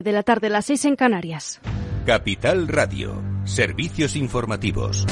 de 0.00 0.12
la 0.12 0.22
tarde, 0.22 0.48
las 0.48 0.66
seis 0.66 0.84
en 0.84 0.94
Canarias. 0.94 1.60
Capital 2.06 2.68
Radio, 2.68 3.20
servicios 3.42 4.14
informativos. 4.14 5.04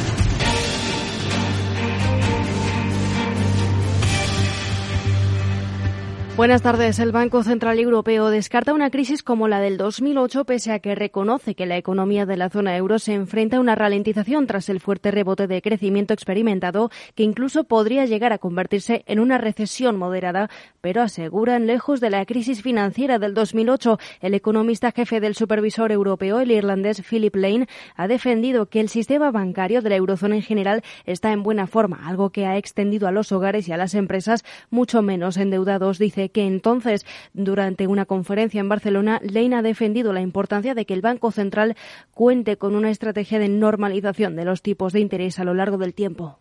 Buenas 6.36 6.60
tardes. 6.60 6.98
El 6.98 7.12
Banco 7.12 7.42
Central 7.42 7.78
Europeo 7.78 8.28
descarta 8.28 8.74
una 8.74 8.90
crisis 8.90 9.22
como 9.22 9.48
la 9.48 9.58
del 9.58 9.78
2008 9.78 10.44
pese 10.44 10.70
a 10.70 10.80
que 10.80 10.94
reconoce 10.94 11.54
que 11.54 11.64
la 11.64 11.78
economía 11.78 12.26
de 12.26 12.36
la 12.36 12.50
zona 12.50 12.76
euro 12.76 12.98
se 12.98 13.14
enfrenta 13.14 13.56
a 13.56 13.60
una 13.60 13.74
ralentización 13.74 14.46
tras 14.46 14.68
el 14.68 14.80
fuerte 14.80 15.10
rebote 15.10 15.46
de 15.46 15.62
crecimiento 15.62 16.12
experimentado 16.12 16.90
que 17.14 17.22
incluso 17.22 17.64
podría 17.64 18.04
llegar 18.04 18.34
a 18.34 18.38
convertirse 18.38 19.02
en 19.06 19.18
una 19.18 19.38
recesión 19.38 19.96
moderada, 19.96 20.50
pero 20.82 21.00
aseguran 21.00 21.66
lejos 21.66 22.00
de 22.00 22.10
la 22.10 22.26
crisis 22.26 22.60
financiera 22.60 23.18
del 23.18 23.32
2008. 23.32 23.98
El 24.20 24.34
economista 24.34 24.92
jefe 24.92 25.20
del 25.20 25.36
supervisor 25.36 25.90
europeo, 25.90 26.40
el 26.40 26.50
irlandés 26.50 27.00
Philip 27.00 27.34
Lane, 27.34 27.66
ha 27.94 28.08
defendido 28.08 28.66
que 28.66 28.80
el 28.80 28.90
sistema 28.90 29.30
bancario 29.30 29.80
de 29.80 29.88
la 29.88 29.96
eurozona 29.96 30.36
en 30.36 30.42
general 30.42 30.82
está 31.06 31.32
en 31.32 31.42
buena 31.42 31.66
forma, 31.66 32.06
algo 32.06 32.28
que 32.28 32.44
ha 32.44 32.58
extendido 32.58 33.08
a 33.08 33.10
los 33.10 33.32
hogares 33.32 33.66
y 33.68 33.72
a 33.72 33.78
las 33.78 33.94
empresas 33.94 34.44
mucho 34.68 35.00
menos 35.00 35.38
endeudados, 35.38 35.98
dice 35.98 36.25
que 36.30 36.46
entonces, 36.46 37.04
durante 37.32 37.86
una 37.86 38.06
conferencia 38.06 38.60
en 38.60 38.68
Barcelona, 38.68 39.20
Lane 39.22 39.56
ha 39.56 39.62
defendido 39.62 40.12
la 40.12 40.20
importancia 40.20 40.74
de 40.74 40.86
que 40.86 40.94
el 40.94 41.02
Banco 41.02 41.30
Central 41.30 41.76
cuente 42.12 42.56
con 42.56 42.74
una 42.74 42.90
estrategia 42.90 43.38
de 43.38 43.48
normalización 43.48 44.36
de 44.36 44.44
los 44.44 44.62
tipos 44.62 44.92
de 44.92 45.00
interés 45.00 45.38
a 45.38 45.44
lo 45.44 45.54
largo 45.54 45.78
del 45.78 45.94
tiempo. 45.94 46.38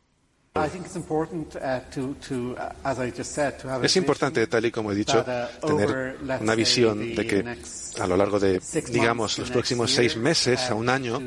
Es 3.84 3.96
importante, 3.98 4.48
tal 4.48 4.66
y 4.66 4.72
como 4.72 4.92
he 4.94 4.96
dicho, 4.96 5.20
uh, 5.20 5.68
tener 5.68 6.18
una 6.40 6.56
visión 6.56 7.14
de 7.14 7.28
que 7.28 7.58
a 8.00 8.08
lo 8.08 8.16
largo 8.16 8.40
de, 8.40 8.62
digamos, 8.90 9.38
los 9.38 9.52
próximos 9.52 9.92
seis 9.92 10.16
meses 10.16 10.72
a 10.72 10.76
un 10.76 10.88
año, 10.88 11.20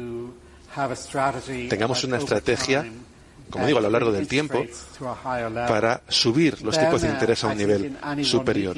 tengamos 1.69 2.05
una 2.05 2.17
estrategia 2.17 2.87
como 3.51 3.67
digo, 3.67 3.79
a 3.79 3.83
lo 3.83 3.91
largo 3.91 4.13
del 4.13 4.27
tiempo, 4.29 4.65
para 5.69 6.03
subir 6.09 6.63
los 6.63 6.79
tipos 6.79 7.03
de 7.03 7.09
interés 7.09 7.45
a 7.45 7.49
un 7.49 7.59
nivel 7.59 7.97
superior. 8.23 8.77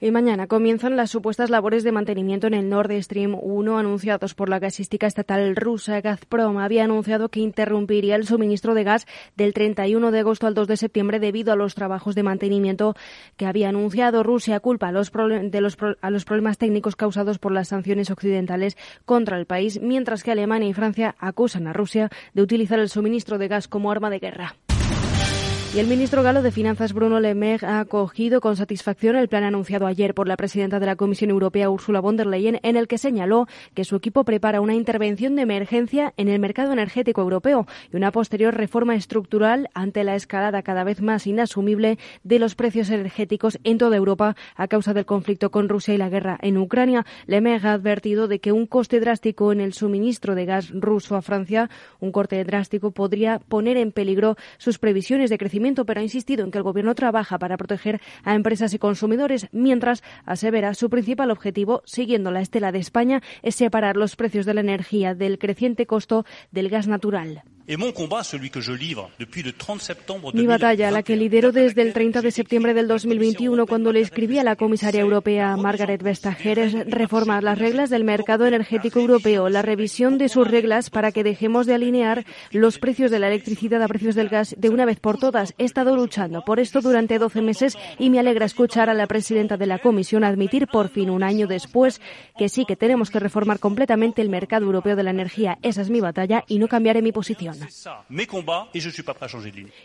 Y 0.00 0.12
mañana 0.12 0.46
comienzan 0.46 0.96
las 0.96 1.10
supuestas 1.10 1.50
labores 1.50 1.82
de 1.82 1.90
mantenimiento 1.90 2.46
en 2.46 2.54
el 2.54 2.68
Nord 2.68 2.92
Stream 3.02 3.34
1 3.34 3.78
anunciados 3.78 4.32
por 4.32 4.48
la 4.48 4.60
gasística 4.60 5.08
estatal 5.08 5.56
rusa. 5.56 6.00
Gazprom 6.00 6.58
había 6.58 6.84
anunciado 6.84 7.30
que 7.30 7.40
interrumpiría 7.40 8.14
el 8.14 8.24
suministro 8.24 8.74
de 8.74 8.84
gas 8.84 9.08
del 9.34 9.52
31 9.52 10.12
de 10.12 10.20
agosto 10.20 10.46
al 10.46 10.54
2 10.54 10.68
de 10.68 10.76
septiembre 10.76 11.18
debido 11.18 11.52
a 11.52 11.56
los 11.56 11.74
trabajos 11.74 12.14
de 12.14 12.22
mantenimiento 12.22 12.94
que 13.36 13.46
había 13.46 13.70
anunciado 13.70 14.22
Rusia 14.22 14.60
culpa 14.60 14.86
a 14.86 14.92
los, 14.92 15.10
de 15.10 15.96
a 16.00 16.10
los 16.10 16.24
problemas 16.24 16.58
técnicos 16.58 16.94
causados 16.94 17.40
por 17.40 17.50
las 17.50 17.66
sanciones 17.66 18.12
occidentales 18.12 18.76
contra 19.04 19.36
el 19.36 19.46
país, 19.46 19.80
mientras 19.82 20.22
que 20.22 20.30
Alemania 20.30 20.68
y 20.68 20.74
Francia 20.74 21.16
acusan 21.18 21.66
a 21.66 21.72
Rusia 21.72 22.08
de 22.34 22.42
utilizar 22.42 22.78
el 22.78 22.88
suministro 22.88 23.36
de 23.36 23.48
gas 23.48 23.66
como 23.66 23.90
arma 23.90 24.10
de 24.10 24.20
guerra. 24.20 24.54
Y 25.74 25.80
el 25.80 25.86
ministro 25.86 26.22
galo 26.22 26.40
de 26.40 26.50
Finanzas, 26.50 26.94
Bruno 26.94 27.20
Le 27.20 27.34
Maire, 27.34 27.66
ha 27.66 27.80
acogido 27.80 28.40
con 28.40 28.56
satisfacción 28.56 29.16
el 29.16 29.28
plan 29.28 29.44
anunciado 29.44 29.86
ayer 29.86 30.14
por 30.14 30.26
la 30.26 30.38
presidenta 30.38 30.80
de 30.80 30.86
la 30.86 30.96
Comisión 30.96 31.28
Europea, 31.28 31.68
Ursula 31.68 32.00
von 32.00 32.16
der 32.16 32.26
Leyen, 32.26 32.58
en 32.62 32.76
el 32.76 32.88
que 32.88 32.96
señaló 32.96 33.46
que 33.74 33.84
su 33.84 33.94
equipo 33.94 34.24
prepara 34.24 34.62
una 34.62 34.74
intervención 34.74 35.36
de 35.36 35.42
emergencia 35.42 36.14
en 36.16 36.28
el 36.28 36.40
mercado 36.40 36.72
energético 36.72 37.20
europeo 37.20 37.66
y 37.92 37.96
una 37.96 38.12
posterior 38.12 38.54
reforma 38.54 38.96
estructural 38.96 39.68
ante 39.74 40.04
la 40.04 40.16
escalada 40.16 40.62
cada 40.62 40.84
vez 40.84 41.02
más 41.02 41.26
inasumible 41.26 41.98
de 42.24 42.38
los 42.38 42.54
precios 42.54 42.88
energéticos 42.88 43.58
en 43.62 43.76
toda 43.76 43.98
Europa 43.98 44.36
a 44.56 44.68
causa 44.68 44.94
del 44.94 45.04
conflicto 45.04 45.50
con 45.50 45.68
Rusia 45.68 45.92
y 45.92 45.98
la 45.98 46.08
guerra 46.08 46.38
en 46.40 46.56
Ucrania. 46.56 47.04
Le 47.26 47.42
Maire 47.42 47.68
ha 47.68 47.74
advertido 47.74 48.26
de 48.26 48.38
que 48.40 48.52
un 48.52 48.66
coste 48.66 49.00
drástico 49.00 49.52
en 49.52 49.60
el 49.60 49.74
suministro 49.74 50.34
de 50.34 50.46
gas 50.46 50.70
ruso 50.70 51.14
a 51.14 51.20
Francia, 51.20 51.68
un 52.00 52.10
corte 52.10 52.42
drástico, 52.44 52.90
podría 52.90 53.38
poner 53.38 53.76
en 53.76 53.92
peligro 53.92 54.36
sus 54.56 54.78
previsiones 54.78 55.28
de 55.28 55.36
crecimiento 55.36 55.57
pero 55.84 56.00
ha 56.00 56.02
insistido 56.02 56.44
en 56.44 56.50
que 56.50 56.58
el 56.58 56.64
Gobierno 56.64 56.94
trabaja 56.94 57.38
para 57.38 57.56
proteger 57.56 58.00
a 58.24 58.34
empresas 58.34 58.74
y 58.74 58.78
consumidores, 58.78 59.48
mientras 59.52 60.02
asevera 60.24 60.74
su 60.74 60.90
principal 60.90 61.30
objetivo, 61.30 61.82
siguiendo 61.84 62.30
la 62.30 62.40
estela 62.40 62.72
de 62.72 62.78
España, 62.78 63.22
es 63.42 63.54
separar 63.54 63.96
los 63.96 64.16
precios 64.16 64.46
de 64.46 64.54
la 64.54 64.60
energía 64.60 65.14
del 65.14 65.38
creciente 65.38 65.86
costo 65.86 66.24
del 66.50 66.68
gas 66.68 66.86
natural. 66.88 67.42
Mi 70.32 70.46
batalla, 70.46 70.90
la 70.90 71.02
que 71.02 71.16
lidero 71.16 71.52
desde 71.52 71.82
el 71.82 71.92
30 71.92 72.22
de 72.22 72.30
septiembre 72.30 72.72
del 72.72 72.88
2021, 72.88 73.66
cuando 73.66 73.92
le 73.92 74.00
escribí 74.00 74.38
a 74.38 74.42
la 74.42 74.56
comisaria 74.56 75.02
europea 75.02 75.54
Margaret 75.58 76.02
Vestager, 76.02 76.58
es 76.60 76.72
reformar 76.86 77.42
las 77.42 77.58
reglas 77.58 77.90
del 77.90 78.04
mercado 78.04 78.46
energético 78.46 79.00
europeo, 79.00 79.50
la 79.50 79.60
revisión 79.60 80.16
de 80.16 80.30
sus 80.30 80.48
reglas 80.48 80.88
para 80.88 81.12
que 81.12 81.22
dejemos 81.22 81.66
de 81.66 81.74
alinear 81.74 82.24
los 82.52 82.78
precios 82.78 83.10
de 83.10 83.18
la 83.18 83.28
electricidad 83.28 83.82
a 83.82 83.88
precios 83.88 84.14
del 84.14 84.30
gas 84.30 84.54
de 84.56 84.70
una 84.70 84.86
vez 84.86 84.98
por 84.98 85.18
todas. 85.18 85.52
He 85.58 85.64
estado 85.64 85.94
luchando 85.94 86.42
por 86.46 86.60
esto 86.60 86.80
durante 86.80 87.18
12 87.18 87.42
meses 87.42 87.76
y 87.98 88.08
me 88.08 88.18
alegra 88.18 88.46
escuchar 88.46 88.88
a 88.88 88.94
la 88.94 89.06
presidenta 89.06 89.58
de 89.58 89.66
la 89.66 89.78
Comisión 89.78 90.24
admitir 90.24 90.68
por 90.68 90.88
fin 90.88 91.10
un 91.10 91.22
año 91.22 91.46
después 91.46 92.00
que 92.38 92.48
sí 92.48 92.64
que 92.64 92.76
tenemos 92.76 93.10
que 93.10 93.20
reformar 93.20 93.58
completamente 93.58 94.22
el 94.22 94.30
mercado 94.30 94.64
europeo 94.64 94.96
de 94.96 95.02
la 95.02 95.10
energía. 95.10 95.58
Esa 95.60 95.82
es 95.82 95.90
mi 95.90 96.00
batalla 96.00 96.44
y 96.48 96.58
no 96.58 96.66
cambiaré 96.66 97.02
mi 97.02 97.12
posición. 97.12 97.57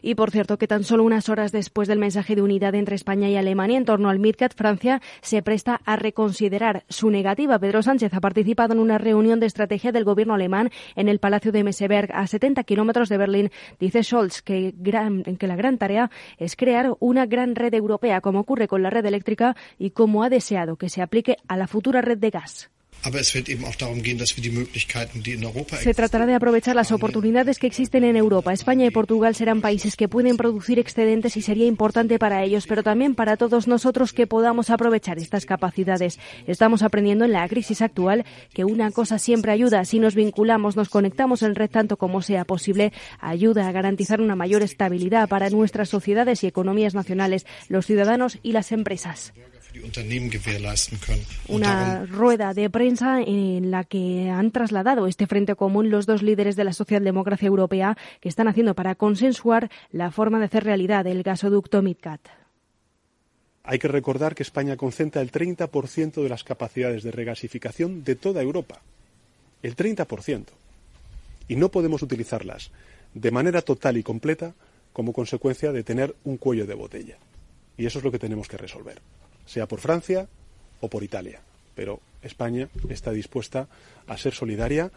Y 0.01 0.15
por 0.15 0.31
cierto, 0.31 0.57
que 0.57 0.67
tan 0.67 0.83
solo 0.83 1.03
unas 1.03 1.29
horas 1.29 1.51
después 1.51 1.87
del 1.87 1.99
mensaje 1.99 2.35
de 2.35 2.41
unidad 2.41 2.75
entre 2.75 2.95
España 2.95 3.29
y 3.29 3.35
Alemania 3.35 3.77
en 3.77 3.85
torno 3.85 4.09
al 4.09 4.19
MidCat, 4.19 4.55
Francia 4.55 5.01
se 5.21 5.41
presta 5.41 5.81
a 5.85 5.95
reconsiderar 5.95 6.85
su 6.89 7.09
negativa. 7.09 7.59
Pedro 7.59 7.81
Sánchez 7.81 8.13
ha 8.13 8.19
participado 8.19 8.73
en 8.73 8.79
una 8.79 8.97
reunión 8.97 9.39
de 9.39 9.45
estrategia 9.45 9.91
del 9.91 10.03
gobierno 10.03 10.33
alemán 10.33 10.69
en 10.95 11.09
el 11.09 11.19
Palacio 11.19 11.51
de 11.51 11.63
Messeberg, 11.63 12.11
a 12.13 12.27
70 12.27 12.63
kilómetros 12.63 13.09
de 13.09 13.17
Berlín. 13.17 13.51
Dice 13.79 14.03
Scholz 14.03 14.41
que, 14.41 14.73
que 15.39 15.47
la 15.47 15.55
gran 15.55 15.77
tarea 15.77 16.09
es 16.37 16.55
crear 16.55 16.95
una 16.99 17.25
gran 17.25 17.55
red 17.55 17.73
europea, 17.73 18.21
como 18.21 18.39
ocurre 18.39 18.67
con 18.67 18.83
la 18.83 18.89
red 18.89 19.05
eléctrica 19.05 19.55
y 19.77 19.91
como 19.91 20.23
ha 20.23 20.29
deseado 20.29 20.75
que 20.75 20.89
se 20.89 21.01
aplique 21.01 21.37
a 21.47 21.57
la 21.57 21.67
futura 21.67 22.01
red 22.01 22.17
de 22.17 22.29
gas. 22.29 22.72
Se 25.83 25.93
tratará 25.93 26.25
de 26.25 26.35
aprovechar 26.35 26.75
las 26.75 26.91
oportunidades 26.91 27.59
que 27.59 27.67
existen 27.67 28.03
en 28.03 28.15
Europa. 28.15 28.53
España 28.53 28.85
y 28.85 28.91
Portugal 28.91 29.35
serán 29.35 29.61
países 29.61 29.95
que 29.95 30.07
pueden 30.07 30.37
producir 30.37 30.79
excedentes 30.79 31.35
y 31.37 31.41
sería 31.41 31.65
importante 31.65 32.17
para 32.17 32.43
ellos, 32.43 32.65
pero 32.67 32.81
también 32.81 33.15
para 33.15 33.37
todos 33.37 33.67
nosotros 33.67 34.13
que 34.13 34.27
podamos 34.27 34.69
aprovechar 34.69 35.17
estas 35.17 35.45
capacidades. 35.45 36.19
Estamos 36.47 36.81
aprendiendo 36.81 37.25
en 37.25 37.33
la 37.33 37.47
crisis 37.47 37.81
actual 37.81 38.25
que 38.53 38.63
una 38.63 38.91
cosa 38.91 39.19
siempre 39.19 39.51
ayuda. 39.51 39.85
Si 39.85 39.99
nos 39.99 40.15
vinculamos, 40.15 40.75
nos 40.75 40.89
conectamos 40.89 41.43
en 41.43 41.55
red 41.55 41.69
tanto 41.69 41.97
como 41.97 42.21
sea 42.21 42.45
posible, 42.45 42.93
ayuda 43.19 43.67
a 43.67 43.71
garantizar 43.71 44.21
una 44.21 44.35
mayor 44.35 44.63
estabilidad 44.63 45.27
para 45.27 45.49
nuestras 45.49 45.89
sociedades 45.89 46.43
y 46.43 46.47
economías 46.47 46.93
nacionales, 46.93 47.45
los 47.67 47.85
ciudadanos 47.85 48.39
y 48.43 48.53
las 48.53 48.71
empresas. 48.71 49.33
Una 51.47 52.05
rueda 52.05 52.53
de 52.53 52.69
prensa 52.69 53.21
en 53.21 53.71
la 53.71 53.83
que 53.83 54.29
han 54.29 54.51
trasladado 54.51 55.07
este 55.07 55.25
frente 55.25 55.55
común 55.55 55.89
los 55.89 56.05
dos 56.05 56.21
líderes 56.21 56.55
de 56.55 56.63
la 56.63 56.73
socialdemocracia 56.73 57.47
europea 57.47 57.97
que 58.19 58.29
están 58.29 58.47
haciendo 58.47 58.75
para 58.75 58.95
consensuar 58.95 59.71
la 59.91 60.11
forma 60.11 60.39
de 60.39 60.45
hacer 60.45 60.63
realidad 60.63 61.07
el 61.07 61.23
gasoducto 61.23 61.81
MidCat. 61.81 62.21
Hay 63.63 63.79
que 63.79 63.87
recordar 63.87 64.35
que 64.35 64.43
España 64.43 64.77
concentra 64.77 65.21
el 65.21 65.31
30% 65.31 66.21
de 66.21 66.29
las 66.29 66.43
capacidades 66.43 67.01
de 67.01 67.11
regasificación 67.11 68.03
de 68.03 68.15
toda 68.15 68.41
Europa. 68.41 68.81
El 69.63 69.75
30%. 69.75 70.45
Y 71.47 71.55
no 71.55 71.69
podemos 71.69 72.01
utilizarlas 72.01 72.71
de 73.13 73.31
manera 73.31 73.61
total 73.61 73.97
y 73.97 74.03
completa 74.03 74.53
como 74.91 75.13
consecuencia 75.13 75.71
de 75.71 75.83
tener 75.83 76.13
un 76.25 76.37
cuello 76.37 76.67
de 76.67 76.73
botella. 76.73 77.17
Y 77.77 77.85
eso 77.85 77.99
es 77.99 78.05
lo 78.05 78.11
que 78.11 78.19
tenemos 78.19 78.47
que 78.47 78.57
resolver 78.57 79.01
sea 79.45 79.67
por 79.67 79.79
Francia 79.79 80.27
o 80.81 80.89
por 80.89 81.03
Italia. 81.03 81.41
Pero 81.75 81.99
España 82.21 82.69
está 82.89 83.11
dispuesta 83.11 83.67
a 84.07 84.17
ser 84.17 84.33
solidaria. 84.33 84.91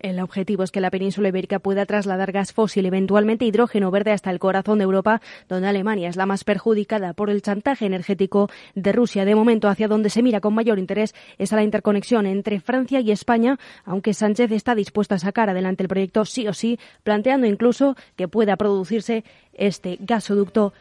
El 0.00 0.18
objetivo 0.18 0.64
es 0.64 0.72
que 0.72 0.80
la 0.80 0.90
península 0.90 1.28
ibérica 1.28 1.60
pueda 1.60 1.86
trasladar 1.86 2.32
gas 2.32 2.52
fósil, 2.52 2.86
eventualmente 2.86 3.44
hidrógeno 3.44 3.92
verde, 3.92 4.10
hasta 4.10 4.30
el 4.30 4.40
corazón 4.40 4.78
de 4.78 4.84
Europa, 4.84 5.20
donde 5.48 5.68
Alemania 5.68 6.08
es 6.08 6.16
la 6.16 6.26
más 6.26 6.42
perjudicada 6.42 7.12
por 7.12 7.30
el 7.30 7.40
chantaje 7.40 7.86
energético 7.86 8.50
de 8.74 8.90
Rusia. 8.90 9.24
De 9.24 9.36
momento, 9.36 9.68
hacia 9.68 9.86
donde 9.86 10.10
se 10.10 10.22
mira 10.22 10.40
con 10.40 10.54
mayor 10.54 10.80
interés 10.80 11.14
es 11.38 11.52
a 11.52 11.56
la 11.56 11.62
interconexión 11.62 12.26
entre 12.26 12.58
Francia 12.58 12.98
y 12.98 13.12
España, 13.12 13.60
aunque 13.84 14.12
Sánchez 14.12 14.50
está 14.50 14.74
dispuesto 14.74 15.14
a 15.14 15.18
sacar 15.20 15.48
adelante 15.50 15.84
el 15.84 15.88
proyecto 15.88 16.24
sí 16.24 16.48
o 16.48 16.52
sí, 16.52 16.80
planteando 17.04 17.46
incluso 17.46 17.94
que 18.16 18.26
pueda 18.26 18.56
producirse 18.56 19.22
este 19.54 19.98
gasoducto 20.00 20.72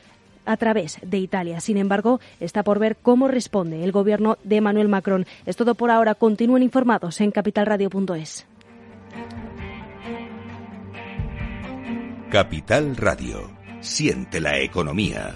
a 0.46 0.58
través 0.58 1.00
de 1.02 1.18
Italia. 1.18 1.60
Sin 1.60 1.78
embargo, 1.78 2.20
está 2.40 2.64
por 2.64 2.80
ver 2.80 2.98
cómo 3.02 3.28
responde 3.28 3.84
el 3.84 3.92
gobierno 3.92 4.38
de 4.44 4.58
Emmanuel 4.58 4.88
Macron. 4.88 5.26
Es 5.46 5.56
todo 5.56 5.76
por 5.76 5.92
ahora. 5.92 6.16
Continúen 6.16 6.64
informados 6.64 7.22
en 7.22 7.32
capitalradio.es. 7.32 8.46
Capital 12.30 12.96
Radio. 12.96 13.52
Siente 13.82 14.40
la 14.40 14.60
economía. 14.60 15.36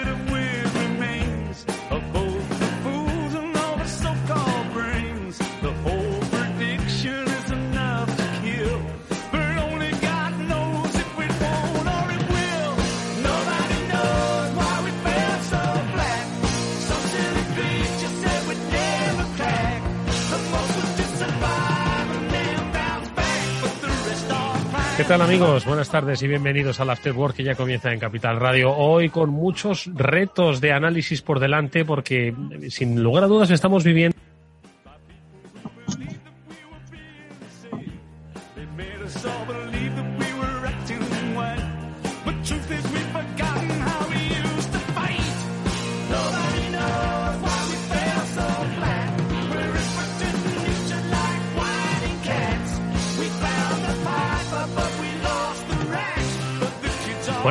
tal 25.11 25.21
amigos? 25.23 25.65
Buenas 25.65 25.89
tardes 25.89 26.23
y 26.23 26.27
bienvenidos 26.29 26.79
al 26.79 26.89
After 26.89 27.11
Work 27.11 27.35
que 27.35 27.43
ya 27.43 27.55
comienza 27.55 27.91
en 27.91 27.99
Capital 27.99 28.39
Radio. 28.39 28.73
Hoy 28.73 29.09
con 29.09 29.29
muchos 29.29 29.89
retos 29.93 30.61
de 30.61 30.71
análisis 30.71 31.21
por 31.21 31.41
delante 31.41 31.83
porque 31.83 32.33
sin 32.69 33.03
lugar 33.03 33.25
a 33.25 33.27
dudas 33.27 33.51
estamos 33.51 33.83
viviendo 33.83 34.15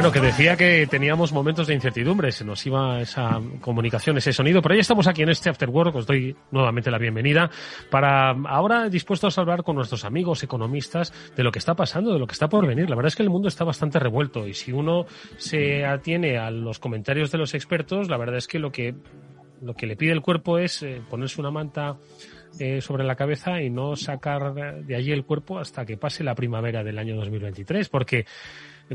Bueno, 0.00 0.14
que 0.14 0.20
decía 0.20 0.56
que 0.56 0.86
teníamos 0.86 1.30
momentos 1.30 1.66
de 1.66 1.74
incertidumbre, 1.74 2.32
se 2.32 2.42
nos 2.42 2.64
iba 2.64 3.02
esa 3.02 3.38
comunicación, 3.60 4.16
ese 4.16 4.32
sonido, 4.32 4.62
pero 4.62 4.74
ya 4.74 4.80
estamos 4.80 5.06
aquí 5.06 5.20
en 5.20 5.28
este 5.28 5.50
After 5.50 5.68
Work, 5.68 5.94
os 5.94 6.06
doy 6.06 6.34
nuevamente 6.52 6.90
la 6.90 6.96
bienvenida, 6.96 7.50
para 7.90 8.30
ahora 8.30 8.88
dispuestos 8.88 9.36
a 9.36 9.42
hablar 9.42 9.62
con 9.62 9.76
nuestros 9.76 10.06
amigos 10.06 10.42
economistas 10.42 11.12
de 11.36 11.44
lo 11.44 11.52
que 11.52 11.58
está 11.58 11.74
pasando, 11.74 12.14
de 12.14 12.18
lo 12.18 12.26
que 12.26 12.32
está 12.32 12.48
por 12.48 12.66
venir. 12.66 12.88
La 12.88 12.96
verdad 12.96 13.08
es 13.08 13.16
que 13.16 13.22
el 13.22 13.28
mundo 13.28 13.48
está 13.48 13.62
bastante 13.62 13.98
revuelto 13.98 14.48
y 14.48 14.54
si 14.54 14.72
uno 14.72 15.04
se 15.36 15.84
atiene 15.84 16.38
a 16.38 16.50
los 16.50 16.78
comentarios 16.78 17.30
de 17.30 17.36
los 17.36 17.52
expertos, 17.52 18.08
la 18.08 18.16
verdad 18.16 18.38
es 18.38 18.48
que 18.48 18.58
lo 18.58 18.72
que, 18.72 18.94
lo 19.60 19.74
que 19.74 19.86
le 19.86 19.96
pide 19.96 20.12
el 20.12 20.22
cuerpo 20.22 20.56
es 20.56 20.82
eh, 20.82 21.02
ponerse 21.10 21.42
una 21.42 21.50
manta 21.50 21.98
eh, 22.58 22.80
sobre 22.80 23.04
la 23.04 23.16
cabeza 23.16 23.60
y 23.60 23.68
no 23.68 23.96
sacar 23.96 24.54
de 24.82 24.96
allí 24.96 25.12
el 25.12 25.26
cuerpo 25.26 25.58
hasta 25.58 25.84
que 25.84 25.98
pase 25.98 26.24
la 26.24 26.34
primavera 26.34 26.82
del 26.82 26.98
año 26.98 27.16
2023, 27.16 27.90
porque 27.90 28.24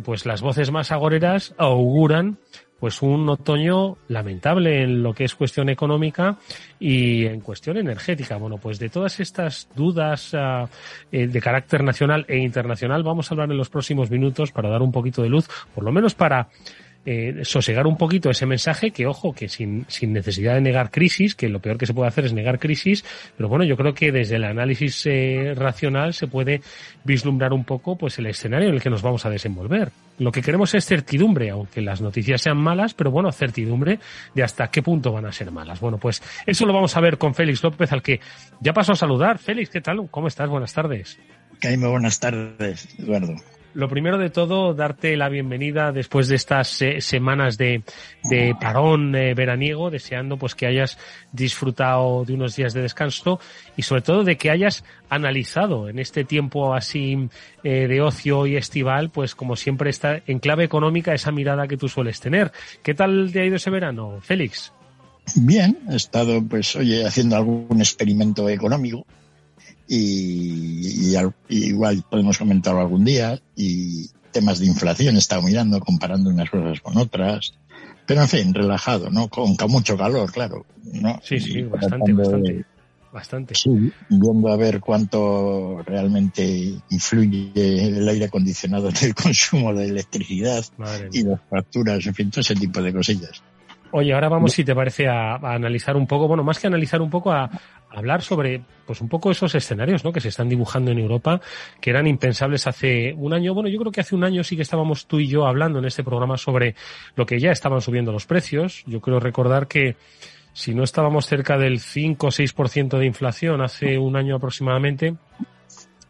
pues 0.04 0.26
las 0.26 0.42
voces 0.42 0.72
más 0.72 0.92
agoreras 0.92 1.54
auguran 1.58 2.38
pues 2.80 3.02
un 3.02 3.28
otoño 3.30 3.98
lamentable 4.10 4.84
en 4.84 5.02
lo 5.02 5.14
que 5.14 5.24
es 5.24 5.34
cuestión 5.34 5.70
económica 5.70 6.38
y 6.80 7.26
en 7.26 7.40
cuestión 7.40 7.78
energética. 7.78 8.38
Bueno, 8.38 8.58
pues 8.58 8.80
de 8.80 8.90
todas 8.90 9.20
estas 9.20 9.70
dudas 9.76 10.34
ah, 10.34 10.68
eh, 11.12 11.28
de 11.28 11.42
carácter 11.42 11.84
nacional 11.84 12.26
e 12.28 12.38
internacional 12.38 13.04
vamos 13.04 13.32
a 13.32 13.34
hablar 13.34 13.50
en 13.50 13.58
los 13.58 13.70
próximos 13.70 14.12
minutos 14.12 14.52
para 14.52 14.70
dar 14.70 14.82
un 14.82 14.92
poquito 14.92 15.22
de 15.22 15.30
luz, 15.30 15.48
por 15.74 15.84
lo 15.84 15.92
menos 15.92 16.16
para 16.16 16.50
eh, 17.06 17.42
sosegar 17.44 17.86
un 17.88 17.98
poquito 17.98 18.30
ese 18.30 18.46
mensaje 18.46 18.92
que, 18.92 19.06
ojo, 19.06 19.34
que 19.34 19.48
sin, 19.48 19.86
sin 19.88 20.14
necesidad 20.14 20.56
de 20.56 20.62
negar 20.62 20.90
crisis, 20.90 21.36
que 21.36 21.50
lo 21.50 21.60
peor 21.60 21.78
que 21.78 21.86
se 21.86 21.94
puede 21.94 22.08
hacer 22.08 22.26
es 22.26 22.34
negar 22.34 22.60
crisis, 22.60 23.06
pero 23.38 23.48
bueno, 23.48 23.64
yo 23.64 23.78
creo 23.78 23.94
que 23.94 24.12
desde 24.12 24.38
el 24.38 24.44
análisis 24.44 25.06
eh, 25.06 25.54
racional 25.56 26.14
se 26.14 26.28
puede 26.28 26.62
vislumbrar 27.04 27.54
un 27.54 27.64
poco 27.64 27.96
pues 27.96 28.18
el 28.20 28.26
escenario 28.26 28.70
en 28.70 28.76
el 28.76 28.82
que 28.82 28.90
nos 28.90 29.02
vamos 29.02 29.26
a 29.26 29.30
desenvolver. 29.30 29.92
Lo 30.18 30.32
que 30.32 30.42
queremos 30.42 30.74
es 30.74 30.86
certidumbre, 30.86 31.50
aunque 31.50 31.82
las 31.82 32.02
noticias 32.02 32.42
sean 32.42 32.58
malas, 32.58 32.94
pero 32.94 33.12
bueno, 33.12 33.32
certidumbre 33.32 34.00
de 34.34 34.44
hasta 34.44 34.70
qué 34.70 34.82
punto 34.82 35.12
van 35.12 35.26
a 35.26 35.32
ser 35.32 35.52
malas. 35.52 35.80
Bueno, 35.80 35.98
pues 35.98 36.24
eso 36.46 36.66
lo 36.66 36.74
vamos 36.74 36.96
a 36.96 37.02
ver 37.02 37.18
con 37.18 37.36
Félix 37.36 37.62
López, 37.64 37.92
al 37.92 38.02
que 38.02 38.20
ya 38.62 38.74
paso 38.74 38.94
a 38.94 38.96
saludar. 38.96 39.38
Félix, 39.38 39.70
¿qué 39.70 39.82
tal? 39.82 40.08
¿Cómo 40.10 40.28
estás? 40.28 40.50
Buenas 40.50 40.74
tardes. 40.74 41.20
Caime, 41.60 41.88
buenas 41.88 42.20
tardes, 42.20 42.88
Eduardo. 42.98 43.36
Lo 43.76 43.90
primero 43.90 44.18
de 44.18 44.30
todo, 44.30 44.74
darte 44.74 45.18
la 45.18 45.28
bienvenida 45.28 45.92
después 45.92 46.30
de 46.30 46.36
estas 46.36 46.82
eh, 46.82 47.02
semanas 47.02 47.58
de, 47.58 47.84
de 48.24 48.56
parón 48.58 49.14
eh, 49.14 49.34
veraniego, 49.34 49.90
deseando 49.92 50.38
pues 50.38 50.56
que 50.56 50.66
hayas 50.66 50.98
disfrutado 51.34 52.24
de 52.24 52.36
unos 52.36 52.56
días 52.56 52.74
de 52.74 52.82
descanso 52.82 53.38
y 53.76 53.82
sobre 53.82 54.02
todo 54.02 54.24
de 54.24 54.38
que 54.38 54.50
hayas 54.50 54.86
analizado 55.10 55.90
en 55.90 56.00
este 56.00 56.24
tiempo 56.24 56.74
así 56.74 57.28
eh, 57.66 57.88
de 57.90 58.02
ocio 58.02 58.48
y 58.48 58.56
estival, 58.56 59.10
pues 59.10 59.36
como 59.36 59.58
siempre 59.58 59.90
está 59.90 60.22
en 60.26 60.40
clave 60.40 60.64
económica 60.64 61.14
esa 61.14 61.34
mirada 61.34 61.68
que 61.68 61.76
tú 61.76 61.90
sueles 61.90 62.22
tener. 62.22 62.54
¿Qué 62.82 62.94
tal 62.94 63.30
te 63.34 63.42
ha 63.42 63.46
ido 63.46 63.58
ese 63.58 63.72
verano, 63.72 64.20
Félix? 64.22 64.72
Bien, 65.36 65.78
he 65.92 65.98
estado 65.98 66.42
pues 66.42 66.78
oye 66.78 67.06
haciendo 67.06 67.36
algún 67.36 67.82
experimento 67.82 68.48
económico 68.48 69.06
y, 69.88 71.16
igual 71.50 72.04
podemos 72.10 72.38
comentarlo 72.38 72.82
algún 72.82 73.06
día 73.06 73.40
y 73.56 74.10
temas 74.32 74.60
de 74.60 74.66
inflación 74.66 75.16
he 75.16 75.20
estado 75.20 75.42
mirando, 75.42 75.80
comparando 75.80 76.30
unas 76.30 76.50
cosas 76.50 76.82
con 76.82 76.98
otras, 76.98 77.54
pero 78.06 78.22
en 78.22 78.28
fin, 78.28 78.54
relajado, 78.54 79.10
¿no? 79.10 79.30
Con, 79.30 79.56
mucho 79.70 79.98
calor, 79.98 80.32
claro, 80.32 80.66
¿no? 80.84 81.20
Sí, 81.24 81.40
sí, 81.40 81.62
bastante, 81.64 82.14
bastante. 82.14 82.66
Bastante. 83.12 83.56
Sí, 83.56 83.94
viendo 84.10 84.50
a 84.50 84.58
ver 84.58 84.82
cuánto 84.82 85.82
realmente 85.86 86.74
influye 86.90 87.54
el 87.56 88.10
aire 88.10 88.26
acondicionado 88.26 88.90
en 88.90 88.96
el 89.02 89.16
consumo 89.24 89.74
de 89.74 89.88
electricidad 89.88 90.66
y 91.14 91.24
las 91.24 91.40
facturas, 91.50 92.06
en 92.06 92.14
fin, 92.14 92.30
todo 92.30 92.42
ese 92.42 92.56
tipo 92.56 92.82
de 92.82 92.92
cosillas. 92.92 93.42
Oye, 93.92 94.14
ahora 94.14 94.28
vamos, 94.28 94.52
si 94.52 94.66
te 94.66 94.76
parece, 94.76 95.08
a, 95.08 95.36
analizar 95.36 95.96
un 95.96 96.06
poco, 96.06 96.28
bueno, 96.28 96.44
más 96.44 96.60
que 96.60 96.68
analizar 96.68 97.02
un 97.02 97.10
poco, 97.10 97.32
a, 97.32 97.50
hablar 97.96 98.22
sobre, 98.22 98.62
pues 98.86 99.02
un 99.02 99.10
poco 99.10 99.32
esos 99.32 99.56
escenarios, 99.56 100.04
¿no? 100.04 100.12
Que 100.12 100.22
se 100.22 100.30
están 100.30 100.50
dibujando 100.50 100.92
en 100.92 101.00
Europa, 101.00 101.42
que 101.80 101.90
eran 101.90 102.08
impensables 102.08 102.68
hace 102.68 103.14
un 103.14 103.34
año. 103.34 103.54
Bueno, 103.54 103.70
yo 103.70 103.80
creo 103.80 103.92
que 103.92 104.02
hace 104.02 104.16
un 104.16 104.24
año 104.24 104.44
sí 104.44 104.56
que 104.56 104.62
estábamos 104.62 105.08
tú 105.08 105.20
y 105.20 105.28
yo 105.28 105.48
hablando 105.48 105.80
en 105.80 105.86
este 105.86 106.04
programa 106.04 106.38
sobre 106.38 106.76
lo 107.16 107.26
que 107.26 107.40
ya 107.40 107.52
estaban 107.52 107.82
subiendo 107.82 108.12
los 108.12 108.26
precios. 108.26 108.84
Yo 108.86 109.00
creo 109.00 109.20
recordar 109.20 109.68
que 109.68 109.96
si 110.54 110.74
no 110.74 110.84
estábamos 110.84 111.26
cerca 111.26 111.58
del 111.58 111.80
5 111.80 112.28
o 112.28 112.32
6% 112.32 112.98
de 112.98 113.06
inflación 113.06 113.62
hace 113.62 113.98
un 113.98 114.16
año 114.16 114.36
aproximadamente, 114.36 115.16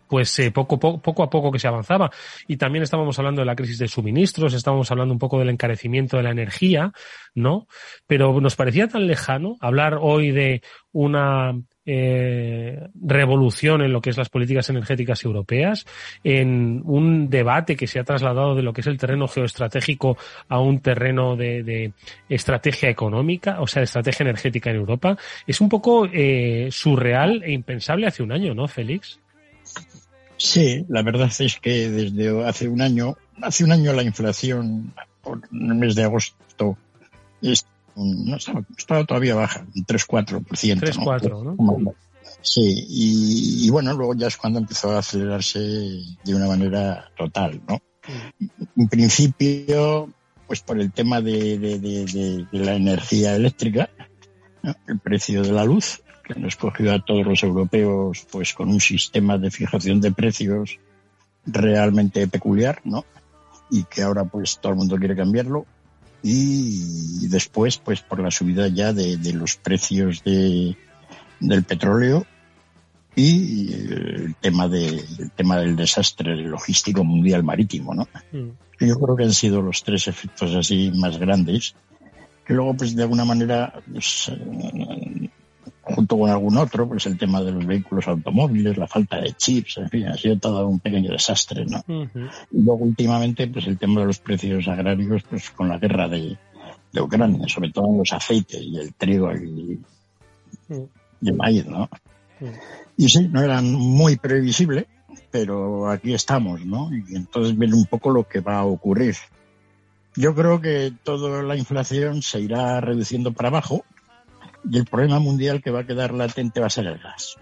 pues 0.08 0.38
eh, 0.40 0.52
poco, 0.52 0.80
poco, 0.80 1.24
a 1.24 1.30
poco 1.30 1.52
que 1.52 1.60
se 1.60 1.68
avanzaba. 1.68 2.12
Y 2.48 2.58
también 2.58 2.84
estábamos 2.84 3.18
hablando 3.20 3.42
de 3.42 3.46
la 3.46 3.56
crisis 3.56 3.80
de 3.80 3.88
suministros, 3.88 4.54
estábamos 4.54 4.92
hablando 4.92 5.14
un 5.14 5.20
poco 5.20 5.40
del 5.40 5.50
encarecimiento 5.50 6.18
de 6.18 6.24
la 6.24 6.32
energía, 6.32 6.92
¿no? 7.34 7.68
Pero 8.08 8.40
nos 8.40 8.56
parecía 8.56 8.88
tan 8.88 9.08
lejano 9.08 9.56
hablar 9.60 9.98
hoy 10.00 10.32
de 10.32 10.62
una 10.92 11.54
eh, 11.86 12.88
revolución 13.02 13.82
en 13.82 13.94
lo 13.94 14.02
que 14.02 14.10
es 14.10 14.18
las 14.18 14.30
políticas 14.30 14.70
energéticas 14.70 15.24
europeas, 15.24 15.86
en 16.24 16.82
un 16.86 17.30
debate 17.30 17.76
que 17.76 17.88
se 17.88 18.00
ha 18.00 18.04
trasladado 18.04 18.56
de 18.56 18.64
lo 18.64 18.74
que 18.74 18.82
es 18.82 18.88
el 18.88 18.98
terreno 18.98 19.28
geoestratégico 19.28 20.18
a 20.50 20.60
un 20.60 20.80
terreno 20.80 21.36
de, 21.36 21.94
estrategia 22.30 22.90
económica, 22.90 23.62
o 23.62 23.68
sea, 23.68 23.82
de 23.82 23.86
estrategia 23.86 24.24
energética 24.24 24.70
en 24.70 24.78
Europa. 24.78 25.18
Es 25.46 25.62
un 25.62 25.70
poco 25.70 26.08
eh, 26.12 26.70
surreal 26.72 27.44
e 27.44 27.52
impensable 27.52 28.08
hace 28.08 28.24
un 28.24 28.32
año, 28.32 28.54
¿no, 28.54 28.68
Félix? 28.68 29.20
Sí, 30.38 30.86
la 30.90 31.02
verdad 31.02 31.32
es 31.40 31.60
que 31.60 31.90
desde 31.90 32.46
hace 32.46 32.68
un 32.68 32.82
año, 32.82 33.16
hace 33.42 33.64
un 33.64 33.72
año 33.72 33.94
la 33.94 34.04
inflación 34.04 34.94
por 35.22 35.42
el 35.52 35.76
mes 35.76 35.96
de 35.96 36.04
agosto 36.04 36.78
no 37.96 38.36
estaba, 38.36 39.06
todavía 39.06 39.36
baja, 39.36 39.66
un 39.76 39.86
3-4%. 39.86 40.46
3-4, 40.46 41.56
¿no? 41.58 41.94
Sí, 42.42 42.86
y, 42.90 43.70
bueno, 43.70 43.94
luego 43.94 44.14
ya 44.14 44.28
es 44.28 44.38
cuando 44.38 44.60
empezó 44.60 44.92
a 44.92 45.00
acelerarse 45.00 45.60
de 45.60 46.36
una 46.36 46.48
manera 46.48 47.10
total, 47.18 47.62
¿no? 47.68 47.82
En 48.78 48.88
principio, 48.88 50.10
pues 50.46 50.62
por 50.62 50.80
el 50.80 50.92
tema 50.92 51.22
de, 51.22 51.58
de, 51.58 51.80
de, 51.80 52.46
de 52.52 52.60
la 52.60 52.76
energía 52.76 53.36
eléctrica, 53.36 53.90
el 54.88 55.00
precio 55.00 55.42
de 55.42 55.52
la 55.52 55.64
luz, 55.66 56.02
que 56.26 56.40
nos 56.40 56.56
cogió 56.56 56.94
a 56.94 57.04
todos 57.04 57.26
los 57.26 57.44
europeos 57.44 58.26
pues 58.32 58.54
con 58.54 58.70
un 58.70 58.82
sistema 58.82 59.38
de 59.38 59.52
fijación 59.52 60.02
de 60.02 60.12
precios 60.12 60.80
realmente 61.46 62.28
peculiar, 62.28 62.82
¿no? 62.84 63.06
Y 63.70 63.84
que 63.84 64.02
ahora 64.02 64.26
pues 64.26 64.60
todo 64.60 64.72
el 64.74 64.78
mundo 64.78 64.98
quiere 64.98 65.16
cambiarlo. 65.16 65.66
Y 66.24 67.28
después, 67.28 67.78
pues 67.78 68.02
por 68.02 68.20
la 68.20 68.32
subida 68.32 68.68
ya 68.68 68.94
de, 68.94 69.18
de 69.18 69.34
los 69.34 69.58
precios 69.58 70.24
de, 70.24 70.76
del 71.40 71.64
petróleo 71.64 72.26
y 73.16 73.72
el 73.74 74.36
tema 74.42 74.68
de 74.68 74.88
el 74.88 75.32
tema 75.36 75.58
del 75.58 75.76
desastre 75.76 76.36
logístico 76.36 77.04
mundial 77.04 77.44
marítimo, 77.44 77.94
¿no? 77.94 78.08
Mm. 78.32 78.50
Yo 78.80 79.00
creo 79.00 79.16
que 79.16 79.24
han 79.24 79.34
sido 79.34 79.62
los 79.62 79.84
tres 79.84 80.08
efectos 80.08 80.54
así 80.54 80.92
más 80.96 81.18
grandes 81.18 81.76
que 82.46 82.54
luego 82.54 82.76
pues 82.76 82.96
de 82.96 83.04
alguna 83.04 83.26
manera 83.26 83.74
pues, 83.92 84.30
eh, 84.30 85.25
junto 85.86 86.18
con 86.18 86.30
algún 86.30 86.58
otro 86.58 86.88
pues 86.88 87.06
el 87.06 87.18
tema 87.18 87.42
de 87.42 87.52
los 87.52 87.66
vehículos 87.66 88.08
automóviles 88.08 88.78
la 88.78 88.88
falta 88.88 89.22
de 89.22 89.34
chips 89.34 89.78
en 89.78 89.90
fin 89.90 90.08
ha 90.08 90.18
sido 90.18 90.38
todo 90.38 90.68
un 90.68 90.80
pequeño 90.80 91.12
desastre 91.12 91.66
no 91.66 91.84
y 91.88 92.62
luego 92.62 92.84
últimamente 92.86 93.48
pues 93.48 93.68
el 93.68 93.78
tema 93.78 94.02
de 94.02 94.08
los 94.08 94.20
precios 94.20 94.68
agrarios 94.68 95.24
pues 95.30 95.52
con 95.52 95.70
la 95.70 95.78
guerra 95.78 96.08
de, 96.08 96.38
de 96.92 97.02
Ucrania 97.02 97.48
sobre 97.48 97.72
todo 97.72 97.88
en 97.88 98.00
los 98.00 98.14
aceites 98.14 98.62
y 98.62 98.78
el 98.78 98.94
trigo 98.94 99.32
y, 99.36 99.80
y 101.22 101.30
el 101.30 101.36
maíz 101.36 101.66
no. 101.66 101.90
Y 102.98 103.10
sí, 103.10 103.28
no 103.28 103.42
eran 103.42 103.72
muy 103.74 104.18
previsible, 104.18 104.88
pero 105.32 105.90
aquí 105.90 106.14
estamos, 106.14 106.66
¿no? 106.66 106.90
Y 106.94 107.16
entonces 107.16 107.58
viene 107.58 107.76
un 107.76 107.86
poco 107.86 108.12
lo 108.12 108.28
que 108.28 108.40
va 108.40 108.60
a 108.60 108.66
ocurrir. 108.66 109.16
Yo 110.16 110.34
creo 110.34 110.62
que 110.62 110.94
toda 111.04 111.44
la 111.44 111.58
inflación 111.58 112.22
se 112.22 112.40
irá 112.40 112.80
reduciendo 112.80 113.34
para 113.34 113.50
abajo 113.50 113.84
y 114.70 114.78
el 114.78 114.86
problema 114.86 115.20
mundial 115.20 115.62
que 115.62 115.72
va 115.72 115.82
a 115.82 115.86
quedar 115.86 116.14
latente 116.14 116.60
va 116.60 116.68
a 116.68 116.72
ser 116.72 116.88
el 116.88 116.98
gas. 116.98 117.36